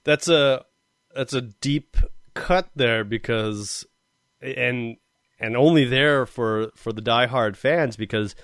That's 0.05 0.29
a 0.29 0.65
that's 1.15 1.35
a 1.35 1.43
deep 1.43 1.97
cut 2.35 2.69
there 2.75 3.05
because 3.05 3.87
and 4.41 4.97
and 5.39 5.57
only 5.57 5.85
there 5.85 6.27
for 6.27 6.71
for 6.75 6.93
the 6.93 7.03
diehard 7.03 7.57
fans 7.57 7.97
because 7.97 8.35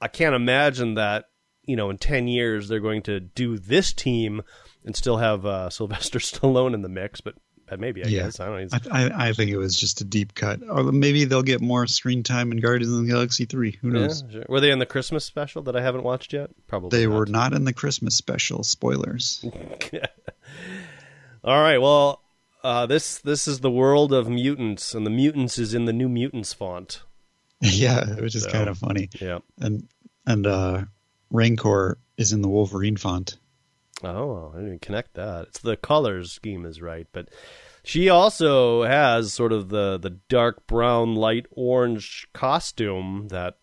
I 0.00 0.08
can't 0.08 0.34
imagine 0.34 0.94
that 0.94 1.24
you 1.64 1.76
know 1.76 1.90
in 1.90 1.98
10 1.98 2.28
years 2.28 2.68
they're 2.68 2.78
going 2.78 3.02
to 3.04 3.20
do 3.20 3.58
this 3.58 3.92
team 3.92 4.42
and 4.84 4.94
still 4.94 5.16
have 5.16 5.46
uh, 5.46 5.70
Sylvester 5.70 6.18
Stallone 6.18 6.74
in 6.74 6.82
the 6.82 6.88
mix 6.88 7.20
but 7.22 7.34
maybe 7.76 8.04
I 8.04 8.08
Yeah. 8.08 8.22
guess 8.24 8.40
I 8.40 8.46
don't 8.46 8.72
know 8.72 8.78
I, 8.90 9.02
I, 9.08 9.28
I 9.28 9.32
think 9.32 9.50
it 9.50 9.56
was 9.56 9.76
just 9.76 10.00
a 10.00 10.04
deep 10.04 10.34
cut, 10.34 10.60
or 10.68 10.84
maybe 10.92 11.24
they'll 11.24 11.42
get 11.42 11.60
more 11.60 11.86
screen 11.86 12.22
time 12.22 12.52
in 12.52 12.58
Guardians 12.58 12.92
of 12.92 13.02
the 13.02 13.08
Galaxy 13.10 13.44
three. 13.44 13.78
Who 13.82 13.90
knows? 13.90 14.22
yeah, 14.26 14.32
sure. 14.32 14.44
Were 14.48 14.60
they 14.60 14.70
in 14.70 14.78
the 14.78 14.86
Christmas 14.86 15.24
special 15.24 15.62
that 15.62 15.76
I 15.76 15.82
haven't 15.82 16.02
watched 16.04 16.32
yet? 16.32 16.50
Probably 16.66 16.98
They 16.98 17.06
not. 17.06 17.14
were 17.16 17.26
not 17.26 17.52
in 17.52 17.64
the 17.64 17.72
Christmas 17.72 18.16
special. 18.16 18.62
Spoilers. 18.64 19.44
All 21.44 21.60
right. 21.60 21.78
Well, 21.78 22.22
uh, 22.62 22.86
this 22.86 23.18
this 23.18 23.46
is 23.46 23.60
the 23.60 23.70
world 23.70 24.12
of 24.12 24.28
mutants, 24.28 24.94
and 24.94 25.04
the 25.06 25.10
mutants 25.10 25.58
is 25.58 25.74
in 25.74 25.84
the 25.84 25.92
New 25.92 26.08
Mutants 26.08 26.52
font. 26.52 27.02
yeah, 27.60 28.14
which 28.16 28.34
is 28.34 28.44
So- 28.44 28.50
kind 28.50 28.68
of 28.68 28.78
funny. 28.78 29.10
Yeah. 29.20 29.38
And 29.60 29.88
and 30.26 30.46
uh, 30.46 30.84
Rancor 31.30 31.98
is 32.16 32.32
in 32.32 32.40
the 32.42 32.48
Wolverine 32.48 32.96
font. 32.96 33.36
Oh, 34.06 34.50
I 34.52 34.56
didn't 34.56 34.68
even 34.68 34.78
connect 34.80 35.14
that. 35.14 35.48
It's 35.48 35.60
the 35.60 35.76
colors 35.76 36.32
scheme 36.32 36.64
is 36.64 36.80
right, 36.80 37.06
but 37.12 37.28
she 37.82 38.08
also 38.08 38.84
has 38.84 39.32
sort 39.32 39.52
of 39.52 39.68
the 39.68 39.98
the 39.98 40.18
dark 40.28 40.66
brown, 40.66 41.14
light 41.14 41.46
orange 41.50 42.26
costume 42.32 43.28
that 43.28 43.58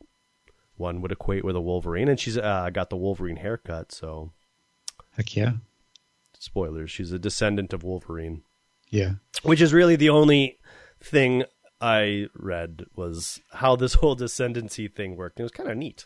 one 0.77 1.01
would 1.01 1.12
equate 1.12 1.43
with 1.43 1.56
a 1.56 1.62
Wolverine, 1.62 2.08
and 2.08 2.19
she's 2.19 2.38
uh, 2.38 2.69
got 2.71 2.89
the 2.89 2.97
Wolverine 2.97 3.38
haircut. 3.38 3.91
So, 3.91 4.32
Heck 5.12 5.36
yeah, 5.36 5.54
spoilers: 6.38 6.91
she's 6.91 7.12
a 7.12 7.19
descendant 7.19 7.73
of 7.73 7.84
Wolverine, 7.84 8.43
yeah. 8.89 9.13
which 9.43 9.62
is 9.62 9.73
really 9.73 9.95
the 9.95 10.10
only 10.10 10.60
thing 10.99 11.43
I 11.80 12.27
read 12.36 12.86
was 12.95 13.41
how 13.54 13.75
this 13.75 13.95
whole 13.95 14.15
descendancy 14.15 14.91
thing 14.91 15.15
worked. 15.15 15.39
It 15.39 15.43
was 15.43 15.51
kind 15.51 15.69
of 15.69 15.77
neat. 15.77 16.06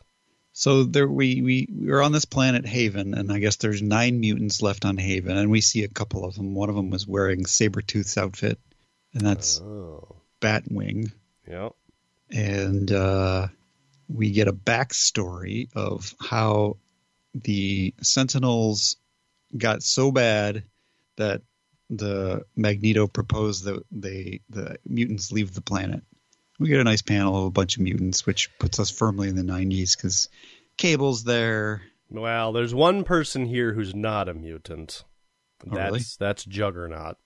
So 0.57 0.85
there 0.85 1.05
we, 1.07 1.41
we 1.41 1.67
we 1.77 1.91
are 1.91 2.01
on 2.01 2.13
this 2.13 2.23
planet 2.23 2.65
Haven, 2.65 3.13
and 3.13 3.29
I 3.29 3.39
guess 3.39 3.57
there's 3.57 3.81
nine 3.81 4.21
mutants 4.21 4.61
left 4.61 4.85
on 4.85 4.95
Haven, 4.95 5.35
and 5.35 5.51
we 5.51 5.59
see 5.59 5.83
a 5.83 5.89
couple 5.89 6.23
of 6.23 6.35
them. 6.35 6.55
One 6.55 6.69
of 6.69 6.75
them 6.75 6.89
was 6.91 7.05
wearing 7.05 7.43
Sabretooth's 7.43 8.17
outfit, 8.17 8.57
and 9.13 9.25
that's 9.25 9.59
Oh, 9.59 10.15
Batwing. 10.39 11.11
yeah. 11.45 11.69
and 12.31 12.89
uh, 12.89 13.47
we 14.07 14.31
get 14.31 14.47
a 14.47 14.53
backstory 14.53 15.67
of 15.75 16.15
how 16.21 16.77
the 17.33 17.93
Sentinels 18.01 18.95
got 19.57 19.83
so 19.83 20.09
bad 20.09 20.63
that 21.17 21.41
the 21.89 22.45
Magneto 22.55 23.07
proposed 23.07 23.65
that 23.65 23.83
they 23.91 24.39
the 24.49 24.77
mutants 24.87 25.33
leave 25.33 25.53
the 25.53 25.61
planet. 25.61 26.01
We 26.57 26.69
get 26.69 26.79
a 26.79 26.85
nice 26.85 27.01
panel 27.01 27.37
of 27.37 27.43
a 27.47 27.51
bunch 27.51 27.75
of 27.75 27.83
mutants, 27.83 28.25
which 28.25 28.49
puts 28.59 28.79
us 28.79 28.89
firmly 28.89 29.27
in 29.27 29.35
the 29.35 29.41
90s 29.43 29.97
because 29.97 30.29
Cable's 30.77 31.23
there. 31.23 31.81
Well, 32.09 32.51
there's 32.53 32.73
one 32.75 33.03
person 33.03 33.45
here 33.45 33.73
who's 33.73 33.95
not 33.95 34.29
a 34.29 34.33
mutant. 34.33 35.03
Oh, 35.65 35.75
That's 35.75 35.91
really? 35.91 36.03
that's 36.19 36.45
Juggernaut. 36.45 37.17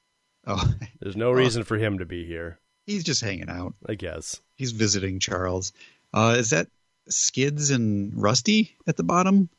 Oh, 0.47 0.73
There's 1.01 1.17
no 1.17 1.31
reason 1.31 1.63
for 1.63 1.77
him 1.77 1.97
to 1.99 2.05
be 2.05 2.25
here, 2.25 2.59
he's 2.85 3.03
just 3.03 3.21
hanging 3.21 3.49
out. 3.49 3.73
I 3.87 3.95
guess. 3.95 4.39
He's 4.55 4.71
visiting 4.71 5.19
Charles. 5.19 5.73
Uh, 6.13 6.35
is 6.39 6.51
that 6.51 6.67
Skids 7.09 7.71
and 7.71 8.13
Rusty 8.15 8.77
at 8.87 8.95
the 8.97 9.03
bottom? 9.03 9.49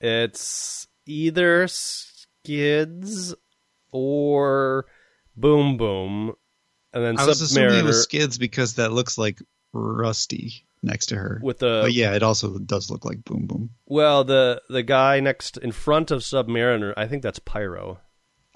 It's 0.00 0.86
either 1.06 1.66
Skids 1.68 3.34
or 3.90 4.86
Boom 5.36 5.76
Boom, 5.76 6.34
and 6.92 7.04
then 7.04 7.18
I 7.18 7.26
was 7.26 7.40
assuming 7.40 7.70
it 7.70 7.82
Submariner. 7.82 7.86
was 7.86 8.02
Skids 8.04 8.38
because 8.38 8.74
that 8.74 8.92
looks 8.92 9.18
like 9.18 9.40
Rusty. 9.72 10.66
Next 10.82 11.06
to 11.06 11.16
her. 11.16 11.40
with 11.42 11.58
the 11.58 11.80
but 11.84 11.92
yeah, 11.92 12.14
it 12.14 12.22
also 12.22 12.58
does 12.58 12.90
look 12.90 13.04
like 13.04 13.24
Boom 13.24 13.46
Boom. 13.46 13.70
well 13.86 14.22
the 14.24 14.62
the 14.68 14.82
guy 14.84 15.18
next 15.20 15.56
in 15.56 15.72
front 15.72 16.10
of 16.10 16.20
Submariner. 16.22 16.94
I 16.96 17.06
think 17.08 17.22
that's 17.22 17.38
Pyro. 17.40 17.98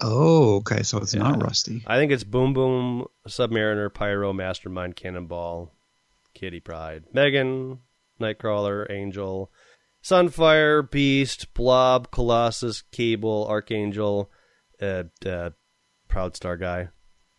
Oh, 0.01 0.57
okay. 0.57 0.83
So 0.83 0.99
it's 0.99 1.15
Yeah. 1.15 1.23
not 1.23 1.43
Rusty. 1.43 1.83
I 1.87 1.97
think 1.99 2.11
it's 2.13 2.25
Boom 2.25 2.53
Boom, 2.55 3.07
Submariner, 3.29 3.93
Pyro, 3.93 4.33
Mastermind, 4.33 4.97
Cannonball, 4.97 5.73
Kitty 6.35 6.61
Pryde, 6.61 7.05
Megan, 7.13 7.79
Nightcrawler, 8.21 8.91
Angel, 8.91 9.51
Sunfire, 10.03 10.89
Beast, 10.91 11.55
Blob, 11.55 12.11
Colossus, 12.11 12.83
Cable, 12.93 13.47
Archangel, 13.49 14.31
uh, 14.81 15.05
uh, 15.25 15.51
Proudstar 16.09 16.59
guy, 16.59 16.89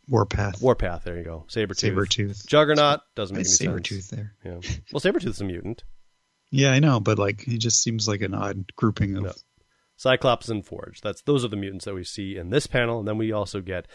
Warpath. 0.08 0.62
Warpath. 0.62 1.04
There 1.04 1.18
you 1.18 1.24
go. 1.24 1.46
Sabretooth. 1.50 1.94
Sabretooth. 1.96 2.46
Juggernaut 2.48 3.00
doesn't 3.16 3.36
make 3.36 3.46
any 3.46 3.54
Sabretooth 3.56 4.04
sense. 4.04 4.08
there. 4.10 4.34
Yeah. 4.44 4.60
Well, 4.92 5.00
Sabretooth's 5.00 5.42
a 5.42 5.46
mutant. 5.46 5.84
Yeah, 6.52 6.72
I 6.72 6.80
know, 6.80 7.00
but 7.00 7.18
like 7.18 7.42
he 7.42 7.58
just 7.58 7.82
seems 7.82 8.08
like 8.08 8.22
an 8.22 8.34
odd 8.34 8.72
grouping 8.76 9.16
of 9.18 9.24
No. 9.24 9.32
Cyclops 9.96 10.50
and 10.50 10.66
Forge. 10.66 11.02
That's 11.02 11.22
those 11.22 11.46
are 11.46 11.48
the 11.48 11.56
mutants 11.56 11.86
that 11.86 11.96
we 11.96 12.04
see 12.04 12.36
in 12.38 12.50
this 12.50 12.68
panel, 12.68 13.00
and 13.00 13.08
then 13.08 13.18
we 13.18 13.32
also 13.32 13.62
get 13.62 13.88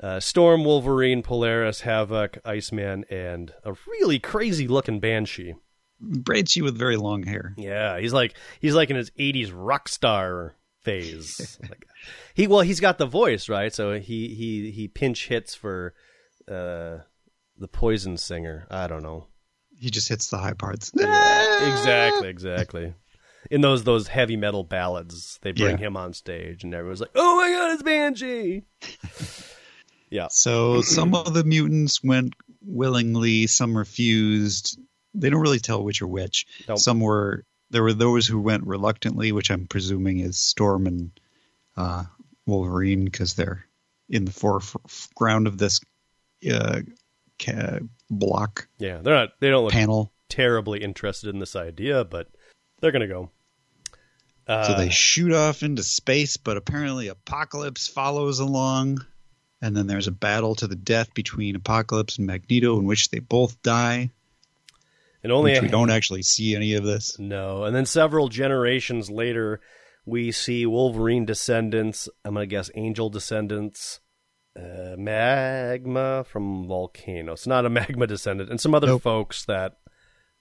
uh, 0.00 0.20
Storm, 0.20 0.64
Wolverine, 0.64 1.22
Polaris, 1.22 1.80
Havoc, 1.80 2.38
Iceman, 2.44 3.04
and 3.10 3.52
a 3.64 3.74
really 3.88 4.18
crazy 4.18 4.68
looking 4.68 5.00
Banshee. 5.00 5.54
Braidshi 6.02 6.60
with 6.62 6.76
very 6.76 6.96
long 6.96 7.22
hair. 7.22 7.54
Yeah, 7.56 7.98
he's 7.98 8.12
like 8.12 8.34
he's 8.60 8.74
like 8.74 8.90
in 8.90 8.96
his 8.96 9.10
'80s 9.12 9.50
rock 9.54 9.88
star 9.88 10.54
phase. 10.84 11.58
like, 11.68 11.86
he 12.34 12.46
well, 12.46 12.60
he's 12.60 12.80
got 12.80 12.98
the 12.98 13.06
voice 13.06 13.48
right, 13.48 13.72
so 13.74 13.98
he 13.98 14.28
he 14.34 14.70
he 14.70 14.86
pinch 14.88 15.26
hits 15.28 15.54
for 15.54 15.94
uh, 16.48 16.98
the 17.58 17.68
Poison 17.72 18.16
Singer. 18.16 18.66
I 18.70 18.86
don't 18.86 19.02
know 19.02 19.26
He 19.78 19.90
just 19.90 20.08
hits 20.08 20.28
the 20.28 20.38
high 20.38 20.52
parts. 20.54 20.92
exactly, 20.94 22.28
exactly. 22.28 22.94
In 23.50 23.60
those 23.60 23.84
those 23.84 24.08
heavy 24.08 24.36
metal 24.36 24.64
ballads, 24.64 25.38
they 25.42 25.52
bring 25.52 25.78
Yeah. 25.78 25.86
him 25.88 25.96
on 25.96 26.12
stage, 26.14 26.64
and 26.64 26.72
everyone's 26.74 27.00
like, 27.00 27.10
"Oh 27.14 27.36
my 27.36 27.50
god, 27.50 27.72
it's 27.74 27.82
Banshee!" 27.82 28.62
yeah, 30.10 30.28
So 30.30 30.80
some 30.82 31.14
of 31.14 31.34
the 31.34 31.44
mutants 31.44 32.02
went 32.02 32.34
willingly, 32.62 33.46
some 33.46 33.76
refused. 33.76 34.78
They 35.12 35.28
don't 35.30 35.40
really 35.42 35.60
tell 35.60 35.84
which 35.84 36.00
are 36.02 36.06
which. 36.08 36.46
Nope. 36.68 36.78
Some 36.78 37.00
were 37.00 37.44
there 37.70 37.82
were 37.82 37.92
those 37.92 38.26
who 38.26 38.40
went 38.40 38.66
reluctantly, 38.66 39.32
which 39.32 39.50
I'm 39.50 39.66
presuming 39.66 40.20
is 40.20 40.38
Storm 40.38 40.86
and 40.86 41.10
uh, 41.76 42.04
Wolverine 42.46 43.04
because 43.04 43.34
they're 43.34 43.64
in 44.08 44.24
the 44.24 44.32
foreground 44.32 45.46
of 45.46 45.58
this 45.58 45.80
uh, 46.50 46.80
ca- 47.42 47.80
block 48.10 48.68
yeah. 48.78 48.98
They're 48.98 49.14
not. 49.14 49.30
They 49.40 49.50
don't 49.50 49.64
look 49.64 49.72
panel. 49.72 50.12
terribly 50.28 50.82
interested 50.82 51.30
in 51.30 51.38
this 51.40 51.56
idea, 51.56 52.04
but 52.04 52.28
they're 52.80 52.92
gonna 52.92 53.08
go. 53.08 53.30
Uh, 54.46 54.66
So 54.68 54.74
they 54.76 54.90
shoot 54.90 55.32
off 55.32 55.62
into 55.62 55.82
space, 55.82 56.36
but 56.36 56.56
apparently 56.56 57.08
Apocalypse 57.08 57.88
follows 57.88 58.40
along. 58.40 59.04
And 59.62 59.74
then 59.74 59.86
there's 59.86 60.08
a 60.08 60.12
battle 60.12 60.54
to 60.56 60.66
the 60.66 60.76
death 60.76 61.14
between 61.14 61.56
Apocalypse 61.56 62.18
and 62.18 62.26
Magneto, 62.26 62.78
in 62.78 62.84
which 62.84 63.08
they 63.08 63.20
both 63.20 63.62
die. 63.62 64.10
And 65.24 65.32
only 65.32 65.52
which 65.52 65.62
we 65.62 65.68
don't 65.68 65.90
actually 65.90 66.22
see 66.22 66.54
any 66.54 66.74
of 66.74 66.84
this. 66.84 67.18
No, 67.18 67.64
and 67.64 67.74
then 67.74 67.86
several 67.86 68.28
generations 68.28 69.10
later, 69.10 69.60
we 70.06 70.30
see 70.30 70.64
Wolverine 70.66 71.24
descendants. 71.24 72.08
I'm 72.24 72.34
gonna 72.34 72.46
guess 72.46 72.70
Angel 72.76 73.10
descendants, 73.10 74.00
uh, 74.56 74.94
Magma 74.96 76.24
from 76.24 76.66
Volcanoes, 76.68 77.46
not 77.46 77.66
a 77.66 77.70
Magma 77.70 78.06
descendant, 78.06 78.50
and 78.50 78.60
some 78.60 78.74
other 78.74 78.86
Nope. 78.88 79.02
folks 79.02 79.44
that, 79.46 79.78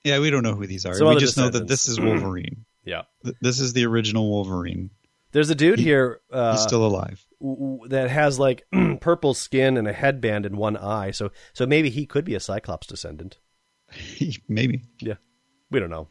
Yeah, 0.03 0.19
we 0.19 0.29
don't 0.29 0.43
know 0.43 0.53
who 0.55 0.67
these 0.67 0.85
are. 0.85 0.91
We 0.91 1.15
just 1.17 1.37
know 1.37 1.49
that 1.49 1.67
this 1.67 1.87
is 1.87 1.99
Wolverine. 2.01 2.65
yeah. 2.83 3.03
Th- 3.23 3.35
this 3.41 3.59
is 3.59 3.73
the 3.73 3.85
original 3.85 4.29
Wolverine. 4.29 4.89
There's 5.31 5.49
a 5.49 5.55
dude 5.55 5.79
He- 5.79 5.85
here 5.85 6.19
uh, 6.31 6.51
He's 6.51 6.61
still 6.61 6.85
alive. 6.85 7.25
w- 7.41 7.87
that 7.87 8.09
has 8.09 8.37
like 8.37 8.65
purple 9.01 9.33
skin 9.33 9.77
and 9.77 9.87
a 9.87 9.93
headband 9.93 10.45
and 10.45 10.57
one 10.57 10.77
eye, 10.77 11.11
so 11.11 11.31
so 11.53 11.65
maybe 11.65 11.89
he 11.89 12.05
could 12.05 12.25
be 12.25 12.35
a 12.35 12.39
Cyclops 12.39 12.85
descendant. 12.85 13.39
Maybe. 14.47 14.83
Yeah, 14.99 15.15
we 15.69 15.79
don't 15.79 15.89
know. 15.89 16.07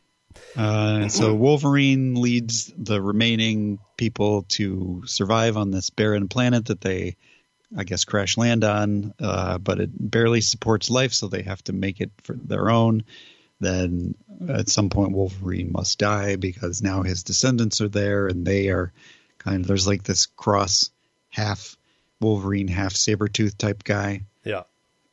Uh, 0.57 1.09
so 1.09 1.35
Wolverine 1.35 2.15
leads 2.15 2.73
the 2.77 3.01
remaining 3.01 3.79
people 3.97 4.43
to 4.49 5.03
survive 5.07 5.57
on 5.57 5.71
this 5.71 5.91
barren 5.91 6.29
planet 6.29 6.67
that 6.67 6.81
they, 6.81 7.17
I 7.77 7.85
guess, 7.85 8.05
crash 8.05 8.37
land 8.37 8.65
on. 8.65 9.13
Uh, 9.21 9.59
but 9.59 9.81
it 9.81 9.91
barely 9.93 10.41
supports 10.41 10.91
life, 10.91 11.13
so 11.13 11.29
they 11.29 11.43
have 11.43 11.63
to 11.65 11.73
make 11.73 12.01
it 12.01 12.11
for 12.23 12.35
their 12.35 12.71
own. 12.71 13.05
Then 13.61 14.15
at 14.49 14.69
some 14.69 14.91
point, 14.91 15.13
Wolverine 15.13 15.71
must 15.71 15.99
die 15.99 16.37
because 16.37 16.83
now 16.83 17.03
his 17.03 17.23
descendants 17.23 17.81
are 17.81 17.89
there, 17.89 18.27
and 18.27 18.45
they 18.45 18.69
are 18.69 18.93
kind 19.39 19.61
of 19.61 19.67
there's 19.69 19.87
like 19.87 20.03
this 20.03 20.27
cross 20.27 20.91
half 21.31 21.77
Wolverine, 22.21 22.69
half 22.69 22.95
Sabretooth 22.95 23.57
type 23.59 23.85
guy 23.85 24.25
Yeah, 24.45 24.63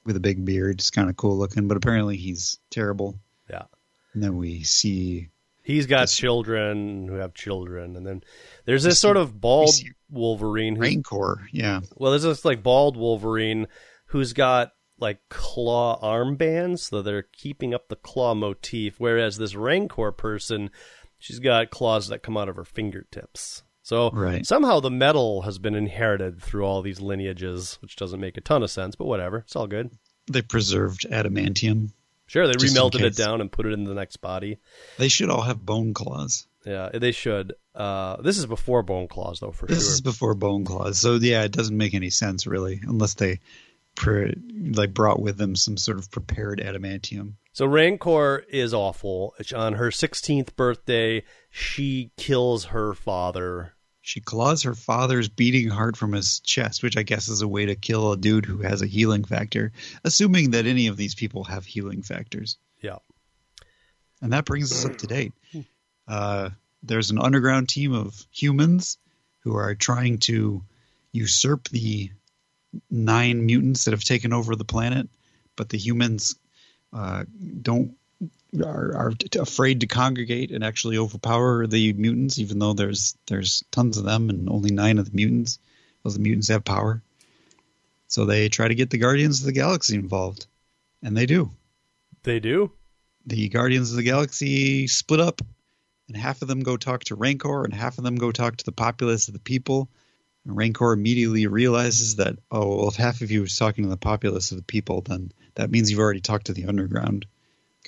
with 0.05 0.15
a 0.15 0.19
big 0.21 0.45
beard. 0.45 0.79
It's 0.79 0.89
kind 0.89 1.09
of 1.09 1.17
cool 1.17 1.37
looking, 1.37 1.67
but 1.67 1.77
apparently 1.77 2.17
he's 2.17 2.59
terrible. 2.69 3.19
yeah. 3.49 3.63
And 4.13 4.23
then 4.23 4.37
we 4.37 4.63
see 4.63 5.29
He's 5.61 5.85
got 5.85 6.01
This- 6.05 6.15
children 6.17 7.07
who 7.07 7.15
have 7.15 7.35
children, 7.35 7.95
and 7.95 8.05
then 8.07 8.23
there's 8.65 8.81
this 8.83 8.99
sort 8.99 9.17
of 9.17 9.39
bald 9.39 9.69
Wolverine 10.09 10.75
who 10.75 10.81
Rancor. 10.81 11.47
Yeah. 11.51 11.81
Well, 11.95 12.11
there's 12.11 12.23
this 12.23 12.43
like 12.43 12.63
bald 12.63 12.97
Wolverine 12.97 13.67
who's 14.05 14.33
got 14.33 14.71
like 14.97 15.19
claw 15.29 15.99
armbands, 16.01 16.79
so 16.89 17.03
they're 17.03 17.21
keeping 17.21 17.75
up 17.75 17.87
the 17.87 17.95
claw 17.95 18.33
motif. 18.33 18.95
Whereas 18.99 19.37
this 19.37 19.53
Rancor 19.53 20.11
person, 20.11 20.71
she's 21.19 21.37
got 21.39 21.69
claws 21.69 22.07
that 22.07 22.23
come 22.23 22.35
out 22.35 22.49
of 22.49 22.55
her 22.55 22.65
fingertips. 22.65 23.61
So 23.89 24.11
Right. 24.11 24.45
somehow 24.45 24.79
the 24.81 24.91
metal 24.91 25.41
has 25.41 25.57
been 25.57 25.73
inherited 25.73 26.39
through 26.43 26.63
all 26.63 26.83
these 26.83 27.01
lineages, 27.01 27.79
which 27.81 27.95
doesn't 27.95 28.19
make 28.19 28.37
a 28.37 28.41
ton 28.41 28.61
of 28.61 28.69
sense, 28.69 28.95
but 28.95 29.07
whatever. 29.07 29.39
It's 29.39 29.55
all 29.55 29.65
good. 29.65 29.89
They 30.31 30.43
preserved 30.43 31.07
adamantium. 31.09 31.89
Sure, 32.27 32.45
they 32.45 32.53
remelted 32.53 33.01
it 33.01 33.15
down 33.15 33.41
and 33.41 33.51
put 33.51 33.65
it 33.65 33.73
in 33.73 33.85
the 33.85 33.95
next 33.95 34.17
body. 34.17 34.59
They 34.99 35.07
should 35.07 35.31
all 35.31 35.41
have 35.41 35.65
bone 35.65 35.95
claws. 35.95 36.45
Yeah, 36.67 36.89
they 36.93 37.11
should. 37.11 37.53
Uh, 37.73 38.21
this 38.21 38.37
is 38.37 38.45
before 38.45 38.83
Bone 38.83 39.07
Claws, 39.07 39.39
though, 39.39 39.51
for 39.51 39.65
This 39.65 39.77
sure. 39.77 39.83
This 39.85 39.93
is 39.95 40.01
before 40.01 40.35
bone 40.35 40.65
claws. 40.65 40.99
So 40.99 41.15
yeah, 41.15 41.41
it 41.45 41.51
doesn't 41.51 41.75
make 41.75 41.95
any 41.95 42.11
sense 42.11 42.45
really, 42.45 42.79
unless 42.83 43.15
they 43.15 43.39
pre- 43.95 44.35
like 44.71 44.93
brought 44.93 45.19
with 45.19 45.37
them 45.37 45.55
some 45.55 45.77
sort 45.77 45.97
of 45.97 46.11
prepared 46.11 46.59
adamantium. 46.59 47.33
So 47.53 47.65
Rancor 47.65 48.45
is 48.49 48.71
awful. 48.71 49.33
On 49.55 49.73
her 49.73 49.89
16th 49.89 50.55
birthday, 50.55 51.23
she 51.49 52.11
kills 52.17 52.65
her 52.65 52.93
father. 52.93 53.73
She 54.09 54.21
claws 54.21 54.63
her 54.63 54.73
father's 54.73 55.29
beating 55.29 55.69
heart 55.69 55.95
from 55.95 56.13
his 56.13 56.39
chest, 56.39 56.81
which 56.81 56.97
I 56.97 57.03
guess 57.03 57.27
is 57.27 57.43
a 57.43 57.47
way 57.47 57.67
to 57.67 57.75
kill 57.75 58.11
a 58.11 58.17
dude 58.17 58.43
who 58.43 58.57
has 58.63 58.81
a 58.81 58.87
healing 58.87 59.23
factor, 59.23 59.71
assuming 60.03 60.49
that 60.51 60.65
any 60.65 60.87
of 60.87 60.97
these 60.97 61.13
people 61.13 61.43
have 61.43 61.63
healing 61.63 62.01
factors. 62.01 62.57
Yeah. 62.81 62.97
And 64.19 64.33
that 64.33 64.45
brings 64.45 64.71
us 64.71 64.83
up 64.83 64.97
to 64.97 65.05
date. 65.05 65.33
Uh, 66.07 66.49
there's 66.81 67.11
an 67.11 67.19
underground 67.19 67.69
team 67.69 67.93
of 67.93 68.25
humans 68.31 68.97
who 69.41 69.55
are 69.55 69.75
trying 69.75 70.17
to 70.21 70.63
usurp 71.11 71.69
the 71.69 72.09
nine 72.89 73.45
mutants 73.45 73.85
that 73.85 73.91
have 73.91 74.03
taken 74.03 74.33
over 74.33 74.55
the 74.55 74.65
planet, 74.65 75.07
but 75.55 75.69
the 75.69 75.77
humans 75.77 76.35
uh, 76.91 77.25
don't 77.61 77.95
are, 78.63 78.95
are 78.95 79.13
afraid 79.39 79.81
to 79.81 79.87
congregate 79.87 80.51
and 80.51 80.63
actually 80.63 80.97
overpower 80.97 81.67
the 81.67 81.93
mutants, 81.93 82.39
even 82.39 82.59
though 82.59 82.73
there's 82.73 83.15
there's 83.27 83.63
tons 83.71 83.97
of 83.97 84.05
them 84.05 84.29
and 84.29 84.49
only 84.49 84.71
nine 84.71 84.97
of 84.97 85.05
the 85.05 85.15
mutants. 85.15 85.59
Those 86.03 86.15
the 86.15 86.21
mutants 86.21 86.47
have 86.47 86.63
power, 86.63 87.03
so 88.07 88.25
they 88.25 88.49
try 88.49 88.67
to 88.67 88.75
get 88.75 88.89
the 88.89 88.97
Guardians 88.97 89.39
of 89.39 89.45
the 89.45 89.51
Galaxy 89.51 89.95
involved, 89.95 90.47
and 91.03 91.15
they 91.15 91.25
do 91.25 91.51
They 92.23 92.39
do. 92.39 92.71
the 93.25 93.49
Guardians 93.49 93.91
of 93.91 93.97
the 93.97 94.03
Galaxy 94.03 94.87
split 94.87 95.19
up, 95.19 95.41
and 96.07 96.17
half 96.17 96.41
of 96.41 96.47
them 96.47 96.61
go 96.61 96.77
talk 96.77 97.03
to 97.05 97.15
Rancor, 97.15 97.65
and 97.65 97.73
half 97.73 97.97
of 97.97 98.03
them 98.03 98.15
go 98.15 98.31
talk 98.31 98.57
to 98.57 98.65
the 98.65 98.71
populace 98.71 99.27
of 99.27 99.33
the 99.33 99.39
people. 99.39 99.89
And 100.45 100.55
Rancor 100.55 100.93
immediately 100.93 101.47
realizes 101.47 102.15
that, 102.15 102.37
oh, 102.49 102.77
well, 102.77 102.87
if 102.87 102.95
half 102.95 103.21
of 103.21 103.29
you 103.29 103.43
is 103.43 103.57
talking 103.57 103.83
to 103.83 103.89
the 103.89 103.97
populace 103.97 104.51
of 104.51 104.57
the 104.57 104.63
people, 104.63 105.01
then 105.01 105.31
that 105.55 105.69
means 105.69 105.91
you've 105.91 105.99
already 105.99 106.21
talked 106.21 106.45
to 106.45 106.53
the 106.53 106.65
underground, 106.65 107.25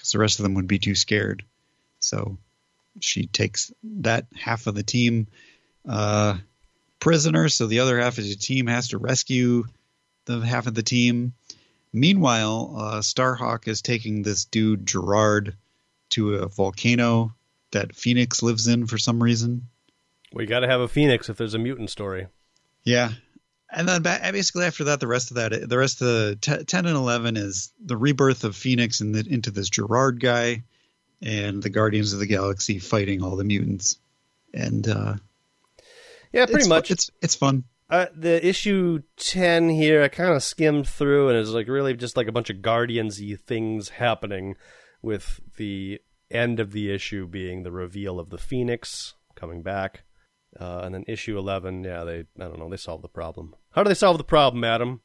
because 0.02 0.14
the 0.14 0.20
rest 0.20 0.39
of 0.39 0.43
them 0.43 0.56
would 0.56 0.68
be 0.68 0.80
too 0.80 0.95
scared. 0.95 1.45
So 1.99 2.39
she 2.99 3.28
takes 3.28 3.72
that 3.84 4.26
half 4.36 4.66
of 4.66 4.74
the 4.74 4.82
team 4.82 5.28
uh, 5.88 6.39
prisoner, 6.99 7.49
so 7.49 7.68
the 7.68 7.82
other 7.82 7.99
half 7.99 8.18
of 8.18 8.24
the 8.24 8.36
team 8.36 8.66
has 8.66 8.88
to 8.89 8.97
rescue 8.97 9.66
the 10.26 10.39
half 10.39 10.66
of 10.66 10.74
the 10.74 10.82
team. 10.82 11.34
Meanwhile, 11.93 12.74
uh, 12.76 12.99
Starhawk 13.02 13.68
is 13.68 13.84
taking 13.84 14.24
this 14.24 14.45
dude 14.45 14.88
Gerard 14.88 15.56
to 16.12 16.36
a 16.36 16.47
volcano 16.47 17.36
that 17.70 17.95
Phoenix 17.95 18.41
lives 18.41 18.68
in 18.68 18.88
for 18.88 18.97
some 18.97 19.22
reason. 19.22 19.68
We 20.34 20.47
got 20.47 20.62
to 20.62 20.68
have 20.68 20.82
a 20.82 20.88
Phoenix 20.88 21.30
if 21.30 21.38
there's 21.38 21.54
a 21.54 21.60
mutant 21.60 21.91
story. 21.91 22.26
Yeah, 22.84 23.12
and 23.72 23.88
then 23.88 24.01
ba- 24.01 24.19
basically 24.32 24.65
after 24.65 24.84
that, 24.86 24.99
the 24.99 25.07
rest 25.07 25.32
of 25.32 25.36
that, 25.36 25.69
the 25.69 25.78
rest 25.78 26.01
of 26.01 26.07
the 26.07 26.38
t- 26.41 26.63
ten 26.65 26.86
and 26.86 26.95
eleven 26.95 27.38
is 27.38 27.72
the 27.84 27.97
rebirth 27.97 28.43
of 28.43 28.55
Phoenix 28.55 29.01
in 29.01 29.11
the, 29.13 29.26
into 29.30 29.51
this 29.51 29.69
Gerard 29.69 30.19
guy, 30.19 30.63
and 31.22 31.61
the 31.63 31.69
Guardians 31.69 32.13
of 32.13 32.19
the 32.19 32.28
Galaxy 32.28 32.80
fighting 32.80 33.24
all 33.24 33.36
the 33.36 33.43
mutants. 33.43 33.97
And 34.53 34.88
uh, 34.88 35.15
Yeah, 36.34 36.45
pretty 36.45 36.61
it's 36.61 36.67
much. 36.67 36.91
it's 36.91 37.09
it's 37.22 37.36
fun. 37.36 37.63
Uh, 37.89 38.05
the 38.15 38.45
issue 38.47 39.01
10 39.17 39.69
here, 39.69 40.01
I 40.01 40.07
kind 40.07 40.34
of 40.34 40.41
skimmed 40.41 40.88
through, 40.88 41.28
and 41.28 41.38
it's 41.38 41.49
like 41.49 41.67
really 41.67 41.93
just 41.93 42.15
like 42.15 42.28
a 42.28 42.32
bunch 42.32 42.49
of 42.49 42.61
Guardians 42.61 43.19
y 43.19 43.36
things 43.45 43.89
happening, 43.89 44.55
with 45.01 45.41
the 45.57 45.99
end 46.30 46.61
of 46.61 46.72
the 46.72 46.89
issue 46.89 47.28
being 47.28 47.63
the 47.63 47.72
reveal 47.72 48.17
of 48.17 48.30
the 48.30 48.38
Phoenix 48.38 49.15
coming 49.36 49.61
back. 49.61 50.03
Uh, 50.60 50.82
and 50.84 50.93
then 50.93 51.06
issue 51.08 51.38
11, 51.38 51.84
yeah, 51.84 52.04
they, 52.04 52.20
I 52.20 52.43
don't 52.43 52.60
know, 52.60 52.70
they 52.70 52.78
solve 52.78 53.02
the 53.02 53.08
problem. 53.08 53.56
How 53.72 53.84
do 53.84 53.88
they 53.89 53.93
solve 53.95 54.18
the 54.18 54.24
problem, 54.24 54.64
Adam? 54.64 55.02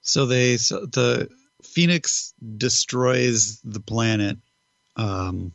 So 0.00 0.26
they 0.26 0.56
so 0.56 0.86
the 0.86 1.28
Phoenix 1.62 2.34
destroys 2.56 3.60
the 3.62 3.80
planet 3.80 4.38
um, 4.96 5.52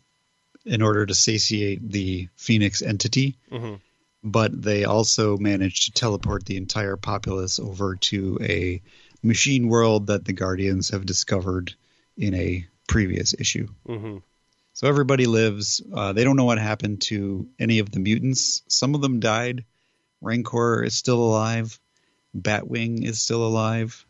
in 0.66 0.82
order 0.82 1.06
to 1.06 1.14
satiate 1.14 1.92
the 1.92 2.28
Phoenix 2.36 2.82
entity, 2.82 3.38
Mhm. 3.52 3.80
but 4.24 4.62
they 4.62 4.86
also 4.86 5.38
manage 5.38 5.86
to 5.86 5.92
teleport 5.92 6.46
the 6.46 6.58
entire 6.58 6.96
populace 6.98 7.60
over 7.60 7.96
to 7.96 8.38
a 8.42 8.82
machine 9.22 9.68
world 9.68 10.08
that 10.08 10.26
the 10.26 10.34
Guardians 10.34 10.90
have 10.90 11.06
discovered 11.06 11.74
in 12.18 12.34
a 12.34 12.66
previous 12.88 13.34
issue. 13.38 13.68
hmm 13.86 14.18
So 14.84 14.90
everybody 14.90 15.28
lives. 15.28 15.82
Uh, 15.94 16.12
they 16.12 16.26
don't 16.26 16.36
know 16.36 16.44
what 16.44 16.58
happened 16.58 17.04
to 17.04 17.48
any 17.58 17.80
of 17.80 17.90
the 17.90 18.02
mutants. 18.02 18.64
Some 18.68 18.96
of 18.96 19.02
them 19.02 19.22
died. 19.22 19.64
Rancor 20.20 20.84
is 20.84 20.94
still 20.94 21.24
alive. 21.24 21.80
Batwing 22.38 23.06
is 23.06 23.22
still 23.22 23.48
alive. 23.48 24.06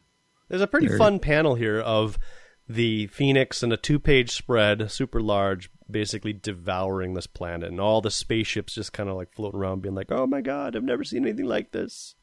There's 0.49 0.63
a 0.63 0.67
pretty 0.67 0.87
fun 0.87 1.19
panel 1.19 1.53
here 1.53 1.79
of 1.79 2.17
the 2.67 3.05
Phoenix 3.05 3.61
and 3.61 3.71
a 3.71 3.77
two 3.77 3.99
page 3.99 4.31
spread, 4.31 4.89
super 4.89 5.21
large, 5.21 5.69
basically 5.91 6.33
devouring 6.33 7.13
this 7.13 7.27
planet, 7.27 7.69
and 7.69 7.79
all 7.79 8.01
the 8.01 8.09
spaceships 8.09 8.73
just 8.73 8.93
kind 8.93 9.09
of 9.09 9.15
like 9.15 9.31
floating 9.31 9.59
around, 9.59 9.83
being 9.83 9.93
like, 9.93 10.11
"Oh 10.11 10.25
my 10.25 10.41
god, 10.41 10.75
I've 10.75 10.83
never 10.83 11.03
seen 11.03 11.21
anything 11.21 11.45
like 11.45 11.71
this." 11.71 12.15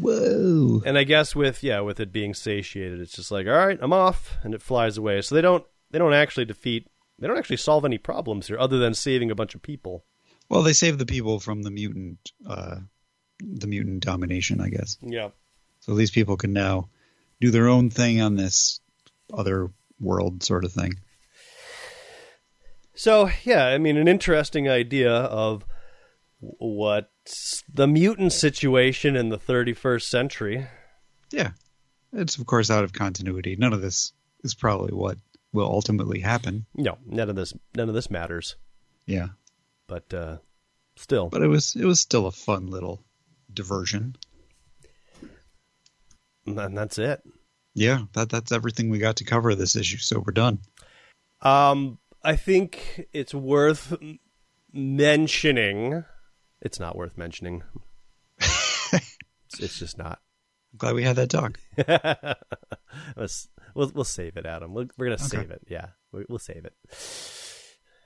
Whoa! 0.00 0.80
And 0.86 0.96
I 0.96 1.02
guess 1.02 1.34
with 1.34 1.64
yeah, 1.64 1.80
with 1.80 1.98
it 1.98 2.12
being 2.12 2.34
satiated, 2.34 3.00
it's 3.00 3.16
just 3.16 3.32
like, 3.32 3.48
"All 3.48 3.52
right, 3.52 3.80
I'm 3.82 3.92
off," 3.92 4.38
and 4.44 4.54
it 4.54 4.62
flies 4.62 4.96
away. 4.96 5.22
So 5.22 5.34
they 5.34 5.42
don't 5.42 5.66
they 5.90 5.98
don't 5.98 6.14
actually 6.14 6.44
defeat, 6.44 6.86
they 7.20 7.28
don't 7.28 7.38
actually 7.38 7.58
solve 7.58 7.84
any 7.84 7.98
problems 7.98 8.48
here, 8.48 8.58
other 8.58 8.78
than 8.78 8.94
saving 8.94 9.30
a 9.30 9.34
bunch 9.34 9.54
of 9.54 9.62
people. 9.62 10.04
Well, 10.48 10.62
they 10.62 10.72
save 10.72 10.98
the 10.98 11.06
people 11.06 11.38
from 11.38 11.62
the 11.62 11.70
mutant, 11.70 12.32
uh, 12.46 12.76
the 13.38 13.66
mutant 13.66 14.02
domination, 14.02 14.60
I 14.60 14.68
guess. 14.68 14.96
Yeah. 15.00 15.28
So 15.80 15.94
these 15.94 16.10
people 16.10 16.36
can 16.36 16.52
now 16.52 16.88
do 17.40 17.50
their 17.50 17.68
own 17.68 17.90
thing 17.90 18.20
on 18.20 18.36
this 18.36 18.80
other 19.32 19.70
world, 20.00 20.42
sort 20.42 20.64
of 20.64 20.72
thing. 20.72 20.94
So 22.94 23.30
yeah, 23.44 23.66
I 23.66 23.78
mean, 23.78 23.96
an 23.96 24.08
interesting 24.08 24.68
idea 24.68 25.12
of 25.12 25.64
what's 26.40 27.62
the 27.72 27.86
mutant 27.86 28.32
situation 28.32 29.16
in 29.16 29.28
the 29.28 29.38
31st 29.38 30.02
century. 30.02 30.66
Yeah, 31.30 31.52
it's 32.12 32.36
of 32.36 32.46
course 32.46 32.70
out 32.70 32.84
of 32.84 32.92
continuity. 32.92 33.56
None 33.56 33.72
of 33.72 33.80
this 33.80 34.12
is 34.42 34.54
probably 34.54 34.92
what 34.92 35.18
will 35.52 35.66
ultimately 35.66 36.20
happen. 36.20 36.66
No, 36.74 36.98
none 37.06 37.28
of 37.30 37.36
this 37.36 37.52
none 37.74 37.88
of 37.88 37.94
this 37.94 38.10
matters. 38.10 38.56
Yeah, 39.06 39.28
But 39.86 40.12
uh, 40.14 40.38
still, 40.96 41.28
but 41.28 41.42
it 41.42 41.48
was 41.48 41.74
it 41.74 41.84
was 41.84 42.00
still 42.00 42.26
a 42.26 42.32
fun 42.32 42.68
little 42.68 43.02
diversion. 43.52 44.16
and 46.46 46.76
that's 46.76 46.98
it. 46.98 47.22
Yeah, 47.74 48.02
that 48.12 48.28
that's 48.30 48.52
everything 48.52 48.90
we 48.90 48.98
got 48.98 49.16
to 49.16 49.24
cover 49.24 49.54
this 49.54 49.76
issue. 49.76 49.98
So 49.98 50.20
we're 50.24 50.32
done. 50.32 50.60
Um, 51.42 51.98
I 52.22 52.36
think 52.36 53.06
it's 53.12 53.34
worth 53.34 53.96
mentioning. 54.72 56.04
It's 56.60 56.78
not 56.78 56.96
worth 56.96 57.16
mentioning. 57.16 57.62
it's, 58.38 59.58
it's 59.58 59.78
just 59.78 59.96
not. 59.98 60.20
I'm 60.72 60.78
glad 60.78 60.94
we 60.94 61.02
had 61.02 61.16
that 61.16 61.30
talk. 61.30 61.58
We'll 63.74 63.90
we'll 63.94 64.04
save 64.04 64.36
it, 64.36 64.46
Adam. 64.46 64.74
We're, 64.74 64.86
we're 64.96 65.06
gonna 65.06 65.18
save 65.18 65.50
it. 65.50 65.62
Yeah, 65.68 65.86
we, 66.12 66.24
we'll 66.28 66.38
save 66.38 66.64
it. 66.64 66.74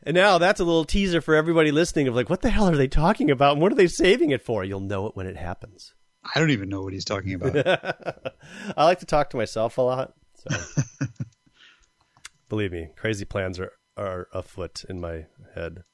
And 0.07 0.15
now 0.15 0.39
that's 0.39 0.61
a 0.61 0.65
little 0.65 0.85
teaser 0.85 1.21
for 1.21 1.35
everybody 1.35 1.73
listening 1.73 2.09
of 2.09 2.15
like, 2.15 2.29
what 2.29 2.43
the 2.43 2.51
hell 2.51 2.69
are 2.69 2.77
they 2.77 2.89
talking 2.89 3.31
about? 3.31 3.53
And 3.53 3.62
what 3.62 3.73
are 3.73 3.77
they 3.77 3.87
saving 3.87 4.31
it 4.31 4.43
for? 4.43 4.62
You'll 4.62 4.81
know 4.81 5.07
it 5.07 5.17
when 5.17 5.27
it 5.27 5.37
happens. 5.37 5.95
I 6.35 6.39
don't 6.39 6.51
even 6.51 6.69
know 6.69 6.83
what 6.83 6.93
he's 6.93 7.05
talking 7.05 7.35
about. 7.35 7.57
I 8.77 8.85
like 8.85 9.01
to 9.01 9.07
talk 9.07 9.31
to 9.31 9.37
myself 9.37 9.79
a 9.79 9.83
lot. 9.83 10.12
So 10.35 10.57
believe 12.49 12.73
me, 12.73 12.89
crazy 12.97 13.25
plans 13.25 13.59
are, 13.59 13.73
are 13.97 14.29
afoot 14.33 14.85
in 14.89 15.01
my 15.01 15.27
head. 15.55 15.85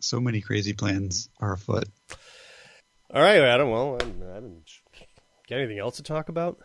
so 0.00 0.20
many 0.20 0.40
crazy 0.40 0.72
plans 0.72 1.28
are 1.40 1.54
afoot. 1.54 1.84
All 3.12 3.22
right, 3.22 3.40
Adam. 3.40 3.70
Well, 3.70 3.96
I 3.96 4.04
didn't 4.04 4.64
get 5.46 5.58
anything 5.58 5.78
else 5.78 5.96
to 5.96 6.02
talk 6.02 6.28
about. 6.28 6.58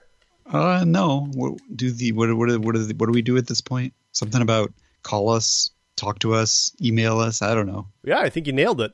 Uh, 0.51 0.83
no. 0.85 1.27
What 1.33 1.59
do 1.75 1.91
the 1.91 2.11
what 2.11 2.35
what 2.35 2.49
what 2.59 2.75
do, 2.75 2.87
what 2.97 3.05
do 3.07 3.11
we 3.11 3.21
do 3.21 3.37
at 3.37 3.47
this 3.47 3.61
point? 3.61 3.93
Something 4.11 4.41
about 4.41 4.73
call 5.03 5.29
us, 5.29 5.71
talk 5.95 6.19
to 6.19 6.33
us, 6.33 6.75
email 6.81 7.19
us. 7.19 7.41
I 7.41 7.53
don't 7.55 7.67
know. 7.67 7.87
Yeah, 8.03 8.19
I 8.19 8.29
think 8.29 8.47
you 8.47 8.53
nailed 8.53 8.81
it. 8.81 8.91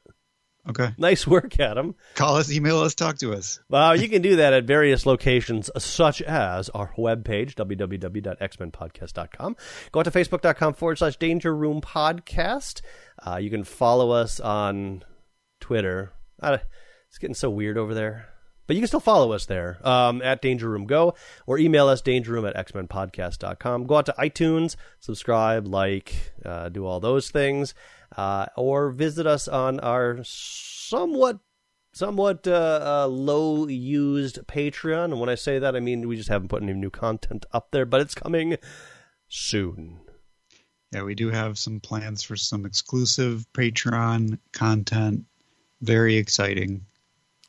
Okay, 0.69 0.89
Nice 0.97 1.25
work, 1.25 1.57
Adam. 1.61 1.95
call 2.15 2.35
us, 2.35 2.51
email 2.51 2.79
us, 2.79 2.93
talk 2.93 3.17
to 3.19 3.31
us. 3.31 3.61
Well, 3.69 3.95
you 3.95 4.09
can 4.09 4.21
do 4.21 4.35
that 4.35 4.51
at 4.51 4.65
various 4.65 5.05
locations, 5.05 5.69
such 5.77 6.21
as 6.21 6.67
our 6.71 6.93
webpage, 6.97 7.55
www.xmenpodcast.com. 7.55 9.55
Go 9.93 9.99
out 10.01 10.03
to 10.03 10.11
facebook.com 10.11 10.73
forward 10.73 10.97
slash 10.97 11.15
danger 11.15 11.55
room 11.55 11.79
podcast. 11.79 12.81
Uh, 13.25 13.37
you 13.37 13.49
can 13.49 13.63
follow 13.63 14.11
us 14.11 14.41
on 14.41 15.05
Twitter. 15.61 16.11
Uh, 16.41 16.57
it's 17.07 17.17
getting 17.17 17.33
so 17.33 17.49
weird 17.49 17.77
over 17.77 17.93
there. 17.93 18.27
But 18.67 18.75
you 18.75 18.81
can 18.81 18.87
still 18.87 18.99
follow 18.99 19.31
us 19.31 19.45
there 19.45 19.79
um, 19.87 20.21
at 20.21 20.41
Danger 20.41 20.69
Room 20.69 20.85
Go 20.85 21.15
or 21.45 21.57
email 21.57 21.87
us 21.87 22.01
dangerroom 22.01 22.47
at 22.47 22.67
xmenpodcast.com. 22.67 23.85
Go 23.87 23.95
out 23.95 24.05
to 24.07 24.15
iTunes, 24.19 24.75
subscribe, 24.99 25.65
like, 25.65 26.33
uh, 26.45 26.69
do 26.69 26.85
all 26.85 26.99
those 26.99 27.31
things. 27.31 27.73
Uh, 28.15 28.45
or 28.55 28.91
visit 28.91 29.27
us 29.27 29.49
on 29.49 29.81
our 29.81 30.19
somewhat 30.23 31.39
somewhat 31.91 32.47
uh, 32.47 33.03
uh, 33.03 33.07
low 33.07 33.67
used 33.67 34.39
Patreon. 34.47 35.05
And 35.05 35.19
when 35.19 35.29
I 35.29 35.35
say 35.35 35.59
that, 35.59 35.75
I 35.75 35.79
mean 35.79 36.07
we 36.07 36.15
just 36.15 36.29
haven't 36.29 36.47
put 36.47 36.63
any 36.63 36.73
new 36.73 36.89
content 36.89 37.45
up 37.51 37.71
there, 37.71 37.85
but 37.85 38.01
it's 38.01 38.15
coming 38.15 38.57
soon. 39.27 39.99
Yeah, 40.93 41.03
we 41.03 41.15
do 41.15 41.29
have 41.29 41.57
some 41.57 41.81
plans 41.81 42.23
for 42.23 42.37
some 42.37 42.65
exclusive 42.65 43.45
Patreon 43.53 44.39
content. 44.53 45.25
Very 45.81 46.15
exciting. 46.15 46.86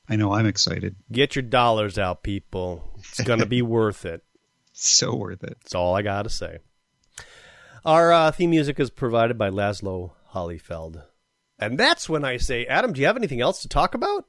I 0.09 0.17
know 0.17 0.33
I'm 0.33 0.47
excited. 0.47 0.97
Get 1.13 1.37
your 1.37 1.43
dollars 1.43 1.99
out, 1.99 2.23
people. 2.23 2.83
It's 2.99 3.21
going 3.23 3.41
to 3.41 3.47
be 3.47 3.63
worth 3.63 4.05
it. 4.05 4.23
So 4.73 5.15
worth 5.15 5.43
it. 5.45 5.59
That's 5.63 5.75
all 5.75 5.95
I 5.97 6.03
got 6.03 6.23
to 6.23 6.31
say. 6.31 6.59
Our 7.85 8.13
uh, 8.13 8.31
theme 8.31 8.51
music 8.51 8.81
is 8.81 8.91
provided 8.91 9.37
by 9.39 9.51
Laszlo 9.51 10.13
Hollyfeld. 10.33 11.03
And 11.59 11.79
that's 11.79 12.09
when 12.09 12.25
I 12.25 12.37
say, 12.37 12.67
Adam, 12.67 12.93
do 12.93 13.01
you 13.01 13.07
have 13.07 13.17
anything 13.17 13.41
else 13.41 13.63
to 13.63 13.69
talk 13.69 13.95
about? 13.95 14.25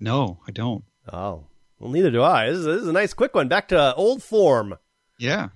No, 0.00 0.40
I 0.46 0.52
don't. 0.52 0.84
Oh, 1.12 1.46
well, 1.78 1.90
neither 1.90 2.10
do 2.10 2.22
I. 2.22 2.48
This 2.48 2.58
is, 2.58 2.64
this 2.64 2.82
is 2.82 2.88
a 2.88 2.92
nice 2.92 3.12
quick 3.14 3.34
one. 3.34 3.48
Back 3.48 3.68
to 3.68 3.94
old 3.94 4.22
form. 4.22 4.76
Yeah. 5.18 5.48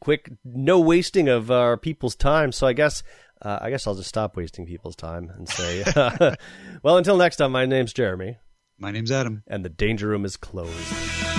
quick, 0.00 0.30
no 0.44 0.80
wasting 0.80 1.28
of 1.28 1.50
our 1.50 1.76
people's 1.76 2.16
time. 2.16 2.52
So 2.52 2.66
I 2.66 2.72
guess 2.72 3.02
uh, 3.42 3.58
I 3.60 3.70
guess 3.70 3.86
I'll 3.86 3.94
just 3.94 4.08
stop 4.08 4.36
wasting 4.36 4.66
people's 4.66 4.96
time 4.96 5.30
and 5.36 5.48
say, 5.48 5.84
well, 6.82 6.96
until 6.96 7.16
next 7.16 7.36
time. 7.36 7.52
My 7.52 7.66
name's 7.66 7.92
Jeremy, 7.92 8.38
My 8.80 8.92
name's 8.92 9.10
Adam. 9.10 9.42
and 9.48 9.64
the 9.64 9.68
danger 9.68 10.06
room 10.06 10.24
is 10.24 10.36
closed. 10.36 11.37